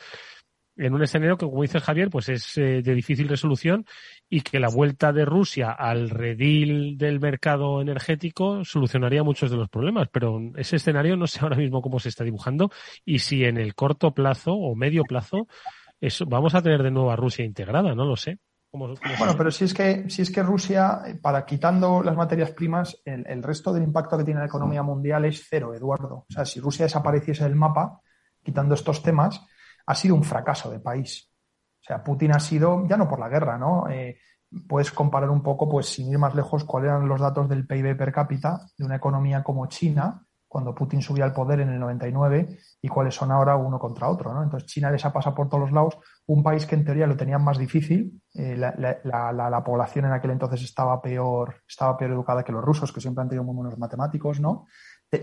en 0.81 0.93
un 0.93 1.03
escenario 1.03 1.37
que, 1.37 1.45
como 1.45 1.61
dice 1.61 1.79
Javier, 1.79 2.09
pues 2.09 2.27
es 2.29 2.57
eh, 2.57 2.81
de 2.81 2.95
difícil 2.95 3.27
resolución 3.27 3.85
y 4.29 4.41
que 4.41 4.59
la 4.59 4.69
vuelta 4.69 5.13
de 5.13 5.25
Rusia 5.25 5.71
al 5.71 6.09
redil 6.09 6.97
del 6.97 7.19
mercado 7.19 7.81
energético 7.81 8.65
solucionaría 8.65 9.23
muchos 9.23 9.51
de 9.51 9.57
los 9.57 9.69
problemas. 9.69 10.09
Pero 10.11 10.39
ese 10.55 10.77
escenario 10.77 11.15
no 11.15 11.27
sé 11.27 11.39
ahora 11.41 11.57
mismo 11.57 11.81
cómo 11.81 11.99
se 11.99 12.09
está 12.09 12.23
dibujando 12.23 12.71
y 13.05 13.19
si 13.19 13.43
en 13.45 13.57
el 13.57 13.75
corto 13.75 14.11
plazo 14.11 14.53
o 14.53 14.75
medio 14.75 15.03
plazo 15.03 15.47
eso, 15.99 16.25
vamos 16.25 16.55
a 16.55 16.63
tener 16.63 16.81
de 16.81 16.89
nuevo 16.89 17.11
a 17.11 17.15
Rusia 17.15 17.45
integrada, 17.45 17.93
no 17.93 18.05
lo 18.05 18.15
sé. 18.15 18.39
bueno, 18.71 18.95
pero 19.37 19.51
si 19.51 19.65
es 19.65 19.73
que 19.75 20.09
si 20.09 20.23
es 20.23 20.31
que 20.31 20.41
Rusia, 20.41 20.99
para 21.21 21.45
quitando 21.45 22.01
las 22.01 22.15
materias 22.15 22.51
primas, 22.51 22.99
el, 23.05 23.23
el 23.27 23.43
resto 23.43 23.71
del 23.71 23.83
impacto 23.83 24.17
que 24.17 24.23
tiene 24.23 24.39
la 24.39 24.47
economía 24.47 24.81
mundial 24.81 25.25
es 25.25 25.45
cero, 25.47 25.75
Eduardo. 25.75 26.25
O 26.27 26.33
sea, 26.33 26.43
si 26.43 26.59
Rusia 26.59 26.85
desapareciese 26.85 27.43
del 27.43 27.55
mapa, 27.55 28.01
quitando 28.43 28.73
estos 28.73 29.03
temas, 29.03 29.45
ha 29.85 29.95
sido 29.95 30.15
un 30.15 30.23
fracaso 30.23 30.69
de 30.71 30.79
país. 30.79 31.29
O 31.81 31.83
sea, 31.83 32.03
Putin 32.03 32.33
ha 32.33 32.39
sido, 32.39 32.85
ya 32.87 32.97
no 32.97 33.07
por 33.07 33.19
la 33.19 33.29
guerra, 33.29 33.57
¿no? 33.57 33.89
Eh, 33.89 34.17
puedes 34.67 34.91
comparar 34.91 35.29
un 35.29 35.41
poco, 35.41 35.67
pues 35.69 35.87
sin 35.87 36.11
ir 36.11 36.19
más 36.19 36.35
lejos, 36.35 36.63
cuáles 36.63 36.89
eran 36.89 37.07
los 37.07 37.21
datos 37.21 37.47
del 37.49 37.65
PIB 37.65 37.97
per 37.97 38.11
cápita 38.11 38.61
de 38.77 38.85
una 38.85 38.97
economía 38.97 39.43
como 39.43 39.65
China, 39.67 40.25
cuando 40.47 40.75
Putin 40.75 41.01
subía 41.01 41.23
al 41.23 41.33
poder 41.33 41.61
en 41.61 41.69
el 41.69 41.79
99, 41.79 42.59
y 42.81 42.87
cuáles 42.89 43.15
son 43.15 43.31
ahora 43.31 43.55
uno 43.55 43.79
contra 43.79 44.09
otro, 44.09 44.33
¿no? 44.33 44.43
Entonces 44.43 44.69
China 44.69 44.91
les 44.91 45.05
ha 45.05 45.13
pasado 45.13 45.33
por 45.33 45.47
todos 45.47 45.61
los 45.61 45.71
lados, 45.71 45.97
un 46.27 46.43
país 46.43 46.65
que 46.65 46.75
en 46.75 46.83
teoría 46.83 47.07
lo 47.07 47.15
tenían 47.15 47.41
más 47.41 47.57
difícil, 47.57 48.21
eh, 48.33 48.57
la, 48.57 48.73
la, 48.75 49.63
población 49.63 50.05
en 50.05 50.11
aquel 50.11 50.31
entonces 50.31 50.61
estaba 50.63 51.01
peor, 51.01 51.61
estaba 51.65 51.95
peor 51.97 52.11
educada 52.11 52.43
que 52.43 52.51
los 52.51 52.63
rusos, 52.63 52.91
que 52.91 52.99
siempre 52.99 53.21
han 53.21 53.29
tenido 53.29 53.45
muy 53.45 53.55
buenos 53.55 53.77
matemáticos, 53.77 54.41
¿no? 54.41 54.65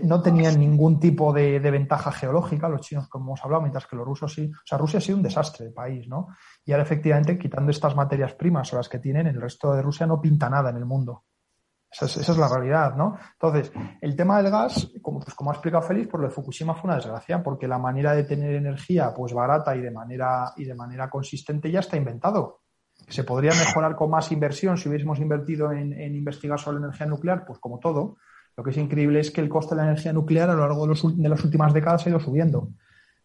No 0.03 0.21
tenían 0.21 0.59
ningún 0.59 0.99
tipo 0.99 1.33
de, 1.33 1.59
ventaja 1.59 2.11
geológica, 2.11 2.69
los 2.69 2.81
chinos, 2.81 3.07
como 3.07 3.25
hemos 3.25 3.43
hablado, 3.43 3.63
mientras 3.63 3.87
que 3.87 3.95
los 3.95 4.05
rusos 4.05 4.33
sí. 4.33 4.51
O 4.51 4.65
sea, 4.65 4.77
Rusia 4.77 4.99
ha 4.99 5.01
sido 5.01 5.17
un 5.17 5.23
desastre 5.23 5.65
de 5.65 5.71
país, 5.71 6.07
¿no? 6.07 6.27
Y 6.63 6.71
ahora, 6.71 6.83
efectivamente, 6.83 7.39
quitando 7.39 7.71
estas 7.71 7.95
materias 7.95 8.33
primas 8.33 8.71
o 8.71 8.77
las 8.77 8.87
que 8.87 8.99
tienen, 8.99 9.25
el 9.27 9.41
resto 9.41 9.73
de 9.73 9.81
Rusia 9.81 10.05
no 10.05 10.21
pinta 10.21 10.49
nada 10.49 10.69
en 10.69 10.77
el 10.77 10.85
mundo. 10.85 11.23
Esa 11.91 12.05
es, 12.05 12.37
la 12.37 12.47
realidad, 12.47 12.95
¿no? 12.95 13.17
Entonces, 13.33 13.71
el 13.99 14.15
tema 14.15 14.39
del 14.41 14.51
gas, 14.51 14.91
como, 15.01 15.21
pues, 15.21 15.33
como 15.33 15.49
ha 15.49 15.53
explicado 15.53 15.81
Félix, 15.81 16.07
por 16.07 16.19
lo 16.19 16.27
de 16.27 16.33
Fukushima 16.33 16.75
fue 16.75 16.87
una 16.87 16.97
desgracia, 16.97 17.41
porque 17.41 17.67
la 17.67 17.79
manera 17.79 18.13
de 18.13 18.25
tener 18.25 18.53
energía 18.53 19.11
pues 19.11 19.33
barata 19.33 19.75
y 19.75 19.81
de 19.81 19.89
manera, 19.89 20.53
y 20.55 20.65
de 20.65 20.75
manera 20.75 21.09
consistente 21.09 21.71
ya 21.71 21.79
está 21.79 21.97
inventado. 21.97 22.61
Se 23.07 23.23
podría 23.23 23.51
mejorar 23.51 23.95
con 23.95 24.11
más 24.11 24.31
inversión 24.31 24.77
si 24.77 24.87
hubiésemos 24.87 25.17
invertido 25.19 25.71
en, 25.71 25.93
en 25.93 26.13
investigar 26.13 26.59
sobre 26.59 26.77
energía 26.77 27.07
nuclear, 27.07 27.43
pues 27.43 27.57
como 27.57 27.79
todo, 27.79 28.17
lo 28.59 28.63
que 28.65 28.71
es 28.71 28.77
increíble 28.77 29.21
es 29.21 29.31
que 29.31 29.39
el 29.39 29.47
coste 29.47 29.73
de 29.73 29.81
la 29.81 29.87
energía 29.87 30.11
nuclear 30.11 30.49
a 30.49 30.53
lo 30.53 30.67
largo 30.67 30.85
de, 30.85 31.29
las 31.29 31.45
últimas 31.45 31.71
décadas 31.71 32.05
ha 32.05 32.09
ido 32.09 32.19
subiendo, 32.19 32.71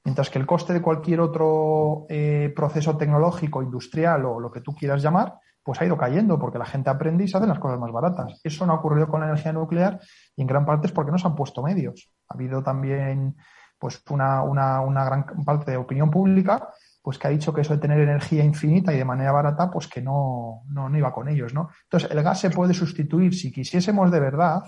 mientras 0.04 0.30
que 0.30 0.38
el 0.38 0.46
coste 0.46 0.72
de 0.72 0.80
cualquier 0.80 1.18
otro 1.18 2.06
eh, 2.08 2.52
proceso 2.54 2.96
tecnológico, 2.96 3.60
industrial 3.60 4.26
o 4.26 4.38
lo 4.38 4.52
que 4.52 4.60
tú 4.60 4.76
quieras 4.76 5.02
llamar, 5.02 5.34
pues 5.60 5.80
ha 5.80 5.86
ido 5.86 5.96
cayendo 5.96 6.38
porque 6.38 6.56
la 6.56 6.66
gente 6.66 6.88
aprende 6.88 7.24
y 7.24 7.28
se 7.28 7.36
hacen 7.36 7.48
las 7.48 7.58
cosas 7.58 7.80
más 7.80 7.90
baratas. 7.90 8.40
Eso 8.44 8.64
no 8.64 8.74
ha 8.74 8.76
ocurrido 8.76 9.08
con 9.08 9.22
la 9.22 9.26
energía 9.26 9.52
nuclear 9.52 9.98
y 10.36 10.42
en 10.42 10.46
gran 10.46 10.64
parte 10.64 10.86
es 10.86 10.92
porque 10.92 11.10
no 11.10 11.18
se 11.18 11.26
han 11.26 11.34
puesto 11.34 11.64
medios. 11.64 12.12
Ha 12.28 12.34
habido 12.34 12.62
también 12.62 13.34
pues 13.76 14.04
una, 14.10 14.40
una, 14.42 14.82
una 14.82 15.04
gran 15.04 15.26
parte 15.44 15.72
de 15.72 15.78
opinión 15.78 16.12
pública 16.12 16.68
pues 17.02 17.18
que 17.18 17.26
ha 17.26 17.30
dicho 17.30 17.52
que 17.52 17.62
eso 17.62 17.74
de 17.74 17.80
tener 17.80 17.98
energía 17.98 18.44
infinita 18.44 18.94
y 18.94 18.98
de 18.98 19.04
manera 19.04 19.32
barata, 19.32 19.68
pues 19.68 19.88
que 19.88 20.00
no, 20.00 20.62
no, 20.68 20.88
no 20.88 20.96
iba 20.96 21.12
con 21.12 21.28
ellos, 21.28 21.52
¿no? 21.52 21.70
Entonces, 21.82 22.10
el 22.10 22.22
gas 22.22 22.40
se 22.40 22.50
puede 22.50 22.72
sustituir, 22.72 23.34
si 23.34 23.52
quisiésemos 23.52 24.10
de 24.10 24.20
verdad, 24.20 24.62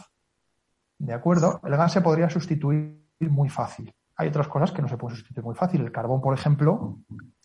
¿de 0.98 1.12
acuerdo? 1.12 1.60
El 1.64 1.76
gas 1.76 1.92
se 1.92 2.00
podría 2.00 2.30
sustituir 2.30 3.06
muy 3.20 3.48
fácil. 3.48 3.94
Hay 4.16 4.28
otras 4.28 4.48
cosas 4.48 4.72
que 4.72 4.80
no 4.80 4.88
se 4.88 4.96
pueden 4.96 5.16
sustituir 5.16 5.44
muy 5.44 5.54
fácil. 5.54 5.82
El 5.82 5.92
carbón, 5.92 6.22
por 6.22 6.32
ejemplo, 6.32 7.00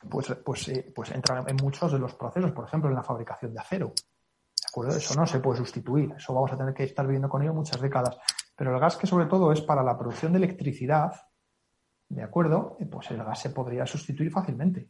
pues, 0.10 0.34
pues, 0.46 0.70
eh, 0.70 0.92
pues 0.96 1.12
entra 1.12 1.44
en 1.46 1.58
muchos 1.58 1.92
de 1.92 2.00
los 2.00 2.16
procesos, 2.16 2.52
por 2.54 2.66
ejemplo, 2.66 2.90
en 2.90 2.96
la 2.96 3.04
fabricación 3.04 3.54
de 3.54 3.60
acero. 3.60 3.88
¿De 3.88 4.68
acuerdo? 4.70 4.96
Eso 4.96 5.16
no 5.16 5.28
se 5.28 5.40
puede 5.40 5.58
sustituir. 5.58 6.14
Eso 6.16 6.34
vamos 6.34 6.54
a 6.54 6.58
tener 6.58 6.74
que 6.74 6.86
estar 6.86 7.06
viviendo 7.06 7.28
con 7.28 7.42
ello 7.42 7.54
muchas 7.54 7.82
décadas. 7.82 8.18
Pero 8.56 8.74
el 8.74 8.80
gas, 8.80 8.96
que 8.96 9.08
sobre 9.08 9.26
todo 9.26 9.52
es 9.52 9.62
para 9.62 9.84
la 9.84 9.98
producción 9.98 10.32
de 10.32 10.38
electricidad, 10.38 11.12
¿de 12.08 12.24
acuerdo? 12.24 12.78
Eh, 12.80 12.86
pues 12.86 13.12
el 13.12 13.18
gas 13.18 13.40
se 13.40 13.50
podría 13.50 13.86
sustituir 13.86 14.32
fácilmente. 14.32 14.90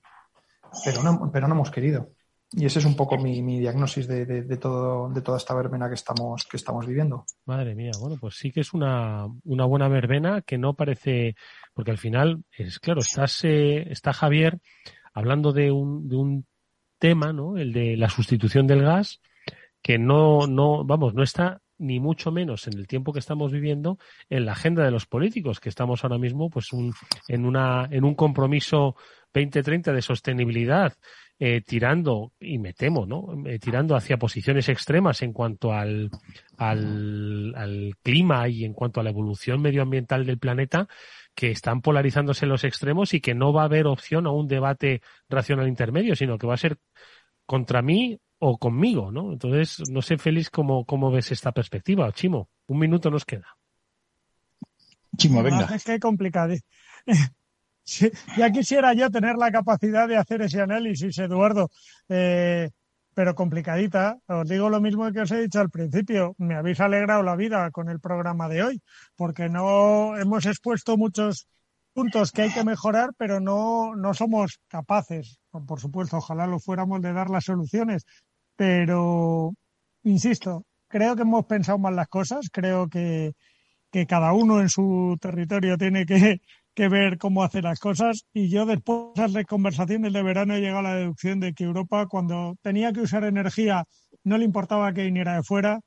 Pero 0.86 1.02
no, 1.02 1.32
pero 1.32 1.48
no 1.48 1.56
hemos 1.56 1.72
querido. 1.72 2.12
Y 2.54 2.66
ese 2.66 2.80
es 2.80 2.86
un 2.86 2.96
poco 2.96 3.18
mi, 3.18 3.42
mi 3.42 3.60
diagnóstico 3.60 4.08
de, 4.08 4.26
de, 4.26 4.58
todo, 4.58 5.10
de 5.10 5.22
toda 5.22 5.38
esta 5.38 5.54
verbena 5.54 5.88
que 5.88 5.96
estamos, 5.96 6.46
que 6.46 6.58
estamos 6.58 6.86
viviendo. 6.86 7.26
Madre 7.46 7.76
mía, 7.76 7.92
bueno, 8.00 8.18
pues 8.20 8.36
sí 8.36 8.52
que 8.52 8.60
es 8.60 8.74
una, 8.74 9.26
una 9.46 9.66
buena 9.66 9.88
verbena 9.88 10.42
que 10.42 10.58
no 10.58 10.74
parece, 10.74 11.36
porque 11.74 11.92
al 11.92 11.98
final, 11.98 12.44
es 12.52 12.80
claro, 12.80 13.00
estás, 13.00 13.46
eh, 13.46 13.90
está 13.90 14.12
Javier 14.12 14.60
hablando 15.14 15.54
de 15.54 15.72
un, 15.72 16.10
de 16.10 16.16
un 16.18 16.46
tema, 17.00 17.32
¿no? 17.32 17.58
El 17.58 17.72
de 17.72 17.96
la 17.96 18.10
sustitución 18.10 18.68
del 18.68 18.84
gas, 18.84 19.22
que 19.82 19.98
no, 19.98 20.46
no, 20.46 20.84
vamos, 20.84 21.14
no 21.14 21.24
está 21.24 21.62
ni 21.78 22.00
mucho 22.00 22.32
menos 22.32 22.68
en 22.68 22.78
el 22.78 22.86
tiempo 22.86 23.12
que 23.12 23.20
estamos 23.20 23.52
viviendo 23.52 23.98
en 24.30 24.46
la 24.46 24.52
agenda 24.52 24.84
de 24.84 24.92
los 24.92 25.08
políticos, 25.08 25.60
que 25.60 25.70
estamos 25.70 26.04
ahora 26.04 26.20
mismo 26.20 26.50
pues 26.50 26.72
un, 26.74 26.94
en, 27.28 27.46
una, 27.46 27.88
en 27.90 28.04
un 28.04 28.14
compromiso 28.14 28.96
2030 29.34 29.92
de 29.92 30.02
sostenibilidad, 30.04 30.94
eh, 31.44 31.62
tirando, 31.66 32.34
y 32.40 32.60
me 32.60 32.72
temo, 32.72 33.08
¿no? 33.08 33.34
Eh, 33.48 33.58
tirando 33.58 33.96
hacia 33.96 34.18
posiciones 34.18 34.70
extremas 34.70 35.24
en 35.24 35.34
cuanto 35.34 35.74
al, 35.74 36.12
al, 36.56 37.56
al 37.56 37.96
clima 38.04 38.48
y 38.48 38.64
en 38.64 38.74
cuanto 38.74 39.00
a 39.00 39.04
la 39.04 39.10
evolución 39.10 39.60
medioambiental 39.60 40.24
del 40.24 40.38
planeta, 40.38 40.88
que 41.34 41.50
están 41.50 41.82
polarizándose 41.82 42.46
los 42.46 42.64
extremos 42.64 43.16
y 43.16 43.22
que 43.22 43.34
no 43.34 43.54
va 43.54 43.64
a 43.64 43.66
haber 43.66 43.88
opción 43.88 44.28
a 44.28 44.32
un 44.32 44.48
debate 44.48 45.02
racional 45.30 45.68
intermedio, 45.68 46.16
sino 46.16 46.38
que 46.38 46.46
va 46.46 46.54
a 46.54 46.58
ser 46.58 46.78
contra 47.48 47.82
mí 47.82 48.20
o 48.38 48.60
conmigo, 48.60 49.12
¿no? 49.12 49.32
Entonces, 49.32 49.90
no 49.90 50.04
sé, 50.04 50.20
Félix, 50.20 50.52
cómo, 50.52 50.86
cómo 50.86 51.10
ves 51.10 51.32
esta 51.32 51.52
perspectiva. 51.54 52.12
Chimo, 52.12 52.50
un 52.68 52.78
minuto 52.78 53.10
nos 53.10 53.26
queda. 53.26 53.48
Chimo, 55.18 55.42
venga. 55.42 55.66
Es 55.74 55.86
que 55.86 56.00
complicado. 56.00 56.54
Ya 58.38 58.52
quisiera 58.52 58.94
yo 58.94 59.10
tener 59.10 59.36
la 59.38 59.52
capacidad 59.52 60.08
de 60.08 60.18
hacer 60.18 60.42
ese 60.42 60.62
análisis, 60.62 61.18
Eduardo, 61.18 61.70
eh, 62.10 62.70
pero 63.14 63.36
complicadita. 63.36 64.18
Os 64.28 64.48
digo 64.48 64.70
lo 64.70 64.82
mismo 64.82 65.12
que 65.12 65.22
os 65.22 65.32
he 65.32 65.42
dicho 65.42 65.60
al 65.60 65.70
principio. 65.70 66.36
Me 66.38 66.56
habéis 66.56 66.80
alegrado 66.80 67.24
la 67.24 67.36
vida 67.36 67.70
con 67.72 67.90
el 67.90 68.00
programa 68.00 68.48
de 68.48 68.64
hoy, 68.64 68.82
porque 69.16 69.50
no 69.50 70.18
hemos 70.18 70.46
expuesto 70.46 70.98
muchos 70.98 71.48
puntos 71.94 72.32
que 72.32 72.44
hay 72.44 72.54
que 72.54 72.64
mejorar, 72.64 73.12
pero 73.18 73.40
no, 73.40 73.96
no 73.96 74.14
somos 74.14 74.60
capaces, 74.68 75.40
por 75.68 75.80
supuesto, 75.80 76.18
ojalá 76.18 76.48
lo 76.48 76.60
fuéramos 76.60 77.02
de 77.02 77.14
dar 77.14 77.30
las 77.30 77.46
soluciones, 77.46 78.06
pero, 78.56 79.54
insisto, 80.04 80.66
creo 80.88 81.16
que 81.16 81.24
hemos 81.24 81.46
pensado 81.46 81.80
mal 81.80 81.96
las 81.96 82.08
cosas, 82.08 82.50
creo 82.52 82.88
que, 82.88 83.34
que 83.92 84.08
cada 84.08 84.34
uno 84.34 84.62
en 84.62 84.70
su 84.70 85.18
territorio 85.20 85.78
tiene 85.78 86.06
que, 86.06 86.42
que 86.82 86.90
ver 86.90 87.20
cómo 87.20 87.44
hacer 87.44 87.64
las 87.64 87.80
cosas. 87.80 88.26
Y 88.34 88.50
yo 88.50 88.66
después 88.66 89.14
de 89.14 89.28
las 89.28 89.46
conversaciones 89.46 90.14
de 90.14 90.24
verano 90.24 90.56
he 90.56 90.62
llegado 90.62 90.80
a 90.80 90.82
la 90.82 90.96
deducción 90.96 91.40
de 91.40 91.54
que 91.54 91.66
Europa 91.66 92.08
cuando 92.08 92.58
tenía 92.64 92.92
que 92.92 93.02
usar 93.02 93.24
energía 93.24 93.86
no 94.24 94.36
le 94.40 94.46
importaba 94.46 94.92
que 94.92 95.04
viniera 95.04 95.36
de 95.36 95.44
fuera, 95.44 95.80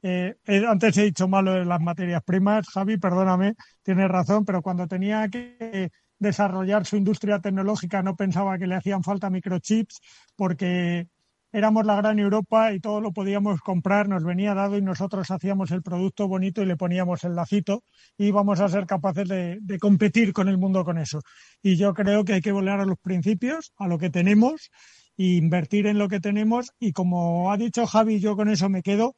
eh, 0.00 0.36
antes 0.66 0.96
he 0.96 1.02
dicho 1.02 1.28
malo 1.28 1.52
de 1.52 1.66
las 1.66 1.82
materias 1.82 2.22
primas, 2.24 2.66
Javi, 2.66 2.96
perdóname, 2.96 3.56
tienes 3.82 4.08
razón, 4.08 4.46
pero 4.46 4.62
cuando 4.62 4.88
tenía 4.88 5.28
que 5.28 5.90
desarrollar 6.18 6.86
su 6.86 6.96
industria 6.96 7.40
tecnológica 7.40 8.02
no 8.02 8.16
pensaba 8.16 8.56
que 8.56 8.66
le 8.66 8.76
hacían 8.76 9.02
falta 9.02 9.28
microchips 9.28 10.00
porque 10.34 11.08
éramos 11.52 11.86
la 11.86 11.96
gran 11.96 12.18
Europa 12.18 12.72
y 12.72 12.80
todo 12.80 13.00
lo 13.00 13.12
podíamos 13.12 13.60
comprar, 13.60 14.08
nos 14.08 14.24
venía 14.24 14.54
dado 14.54 14.76
y 14.76 14.82
nosotros 14.82 15.30
hacíamos 15.30 15.70
el 15.70 15.82
producto 15.82 16.28
bonito 16.28 16.62
y 16.62 16.66
le 16.66 16.76
poníamos 16.76 17.24
el 17.24 17.34
lacito 17.34 17.84
y 18.16 18.26
íbamos 18.26 18.60
a 18.60 18.68
ser 18.68 18.86
capaces 18.86 19.28
de, 19.28 19.58
de 19.60 19.78
competir 19.78 20.32
con 20.32 20.48
el 20.48 20.58
mundo 20.58 20.84
con 20.84 20.98
eso. 20.98 21.20
Y 21.62 21.76
yo 21.76 21.94
creo 21.94 22.24
que 22.24 22.34
hay 22.34 22.40
que 22.40 22.52
volver 22.52 22.80
a 22.80 22.84
los 22.84 22.98
principios, 22.98 23.72
a 23.78 23.88
lo 23.88 23.98
que 23.98 24.10
tenemos, 24.10 24.70
e 25.16 25.36
invertir 25.36 25.86
en 25.86 25.98
lo 25.98 26.08
que 26.08 26.20
tenemos 26.20 26.72
y 26.78 26.92
como 26.92 27.50
ha 27.50 27.56
dicho 27.56 27.86
Javi, 27.86 28.20
yo 28.20 28.36
con 28.36 28.48
eso 28.48 28.68
me 28.68 28.82
quedo, 28.82 29.16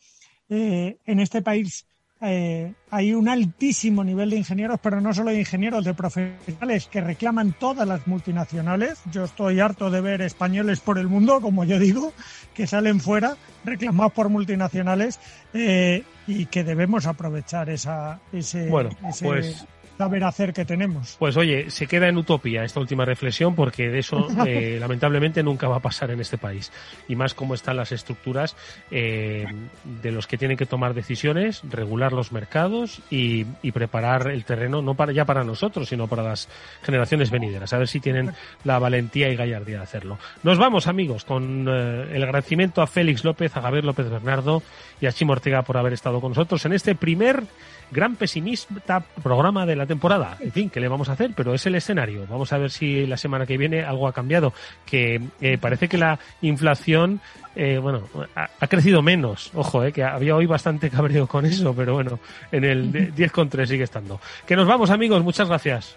eh, 0.49 0.99
en 1.05 1.21
este 1.21 1.43
país 1.43 1.87
eh, 2.23 2.75
hay 2.91 3.15
un 3.15 3.29
altísimo 3.29 4.05
nivel 4.05 4.31
de 4.31 4.37
ingenieros, 4.37 4.79
pero 4.83 5.01
no 5.01 5.15
solo 5.15 5.31
de 5.31 5.41
ingenieros, 5.41 5.85
de 5.85 5.95
profesionales 5.95 6.87
que 6.87 7.01
reclaman 7.01 7.55
todas 7.59 7.89
las 7.89 8.07
multinacionales. 8.07 9.01
Yo 9.11 9.25
estoy 9.25 9.61
harto 9.61 9.91
de 9.91 10.01
ver 10.03 10.21
españoles 10.21 10.81
por 10.81 10.99
el 10.99 11.09
mundo, 11.09 11.41
como 11.41 11.65
yo 11.65 11.79
digo, 11.79 12.13
que 12.53 12.67
salen 12.67 13.01
fuera 13.01 13.37
reclamados 13.65 14.13
por 14.13 14.29
multinacionales 14.29 15.19
eh, 15.55 16.05
y 16.27 16.47
que 16.47 16.63
debemos 16.63 17.07
aprovechar 17.07 17.71
esa, 17.71 18.21
ese, 18.33 18.69
bueno, 18.69 18.91
pues 19.21 19.67
saber 20.01 20.25
hacer 20.25 20.55
que 20.55 20.65
tenemos. 20.65 21.17
Pues 21.19 21.37
oye, 21.37 21.71
se 21.71 21.87
queda 21.87 22.09
en 22.09 22.17
utopía 22.17 22.65
esta 22.65 22.81
última 22.81 23.05
reflexión 23.05 23.55
porque 23.55 23.91
de 23.91 23.99
eso 23.99 24.29
eh, 24.47 24.79
lamentablemente 24.81 25.43
nunca 25.43 25.69
va 25.69 25.77
a 25.77 25.81
pasar 25.81 26.11
en 26.11 26.21
este 26.21 26.39
país. 26.39 26.73
Y 27.07 27.17
más 27.17 27.35
como 27.35 27.53
están 27.53 27.77
las 27.77 27.93
estructuras 27.93 28.57
eh, 28.91 29.45
de 29.85 30.11
los 30.11 30.27
que 30.27 30.39
tienen 30.39 30.57
que 30.57 30.65
tomar 30.65 30.95
decisiones, 30.95 31.61
regular 31.69 32.15
los 32.15 32.33
mercados 32.33 33.03
y, 33.11 33.45
preparar 33.73 34.31
el 34.31 34.45
terreno, 34.45 34.81
no 34.81 34.95
para, 34.95 35.13
ya 35.13 35.27
para 35.27 35.45
nosotros, 35.45 35.89
sino 35.89 36.07
para 36.07 36.23
las 36.23 36.49
generaciones 36.83 37.31
venideras. 37.31 37.73
A 37.75 37.79
ver 37.79 37.89
si 37.89 38.01
tienen 38.01 38.33
la 38.65 38.79
valentía 38.79 39.29
y 39.29 39.37
gallardía 39.37 39.77
de 39.77 39.83
hacerlo. 39.83 40.19
Nos 40.43 40.57
vamos 40.57 40.87
amigos 40.87 41.27
con 41.27 41.67
eh, 41.69 42.09
el 42.13 42.23
agradecimiento 42.23 42.81
a 42.81 42.87
Félix 42.87 43.23
López, 43.23 43.55
a 43.55 43.61
Javier 43.61 43.85
López 43.85 44.09
Bernardo 44.09 44.63
y 44.99 45.07
a 45.07 45.13
Chimo 45.13 45.33
Ortega 45.33 45.63
por 45.63 45.77
haber 45.77 45.93
estado 45.93 46.23
con 46.23 46.31
nosotros 46.31 46.65
en 46.65 46.73
este 46.73 46.95
primer 46.95 47.45
gran 47.91 48.17
pesimista 48.17 49.01
programa 49.23 49.67
de 49.67 49.77
la 49.77 49.87
temporada. 49.87 50.37
En 50.41 50.53
fin, 50.53 50.71
¿qué 50.71 50.81
le 50.81 50.89
vamos 50.89 51.09
a 51.09 51.13
hacer? 51.13 51.33
Pero 51.35 51.55
es 51.55 51.65
el 51.67 51.75
escenario. 51.75 52.27
Vamos 52.29 52.53
a 52.53 52.59
ver 52.59 52.71
si 52.71 53.07
la 53.07 53.17
semana 53.17 53.47
que 53.47 53.57
viene 53.57 53.85
algo 53.85 54.09
ha 54.09 54.13
cambiado. 54.13 54.53
Que 54.87 55.21
eh, 55.41 55.59
parece 55.59 55.89
que 55.89 55.99
la 55.99 56.19
inflación, 56.43 57.21
eh, 57.57 57.79
bueno, 57.79 58.03
ha, 58.35 58.67
crecido 58.67 59.03
menos. 59.03 59.51
Ojo, 59.55 59.85
eh, 59.85 59.93
que 59.93 60.05
había 60.05 60.37
hoy 60.37 60.47
bastante 60.47 60.91
cabreo 60.91 61.27
con 61.27 61.47
eso, 61.47 61.75
pero 61.75 61.95
bueno, 61.95 62.19
en 62.53 62.65
el 62.65 62.93
10,3 62.93 63.67
sigue 63.67 63.85
estando. 63.85 64.21
Que 64.47 64.57
nos 64.57 64.67
vamos, 64.67 64.91
amigos. 64.91 65.23
Muchas 65.23 65.49
gracias. 65.49 65.97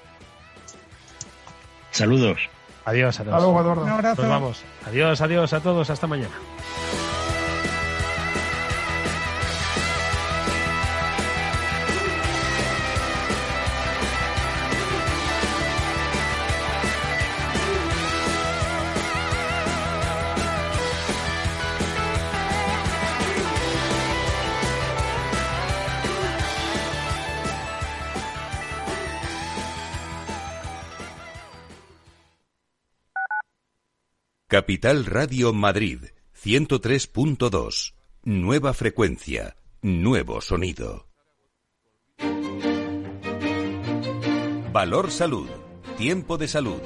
Saludos. 1.92 2.50
Adiós, 2.86 3.20
adiós. 3.20 3.42
Nos 3.42 4.18
vamos. 4.18 4.64
Adiós, 4.88 5.22
adiós 5.22 5.54
a 5.54 5.60
todos. 5.62 5.90
Hasta 5.90 6.08
mañana. 6.08 6.34
Capital 34.54 35.06
Radio 35.08 35.52
Madrid 35.52 35.98
103.2. 36.40 37.96
Nueva 38.22 38.76
frecuencia, 38.76 39.56
nuevo 39.82 40.42
sonido. 40.42 41.08
Valor 44.72 45.10
Salud, 45.10 45.50
tiempo 45.98 46.38
de 46.38 46.48
salud. 46.48 46.80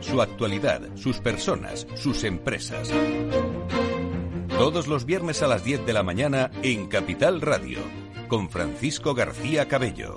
Su 0.00 0.22
actualidad, 0.22 0.80
sus 0.96 1.18
personas, 1.18 1.86
sus 1.94 2.24
empresas. 2.24 2.90
Todos 4.48 4.86
los 4.86 5.04
viernes 5.04 5.42
a 5.42 5.46
las 5.46 5.62
10 5.62 5.84
de 5.84 5.92
la 5.92 6.02
mañana 6.02 6.50
en 6.62 6.86
Capital 6.86 7.42
Radio, 7.42 7.80
con 8.28 8.48
Francisco 8.48 9.12
García 9.12 9.68
Cabello. 9.68 10.16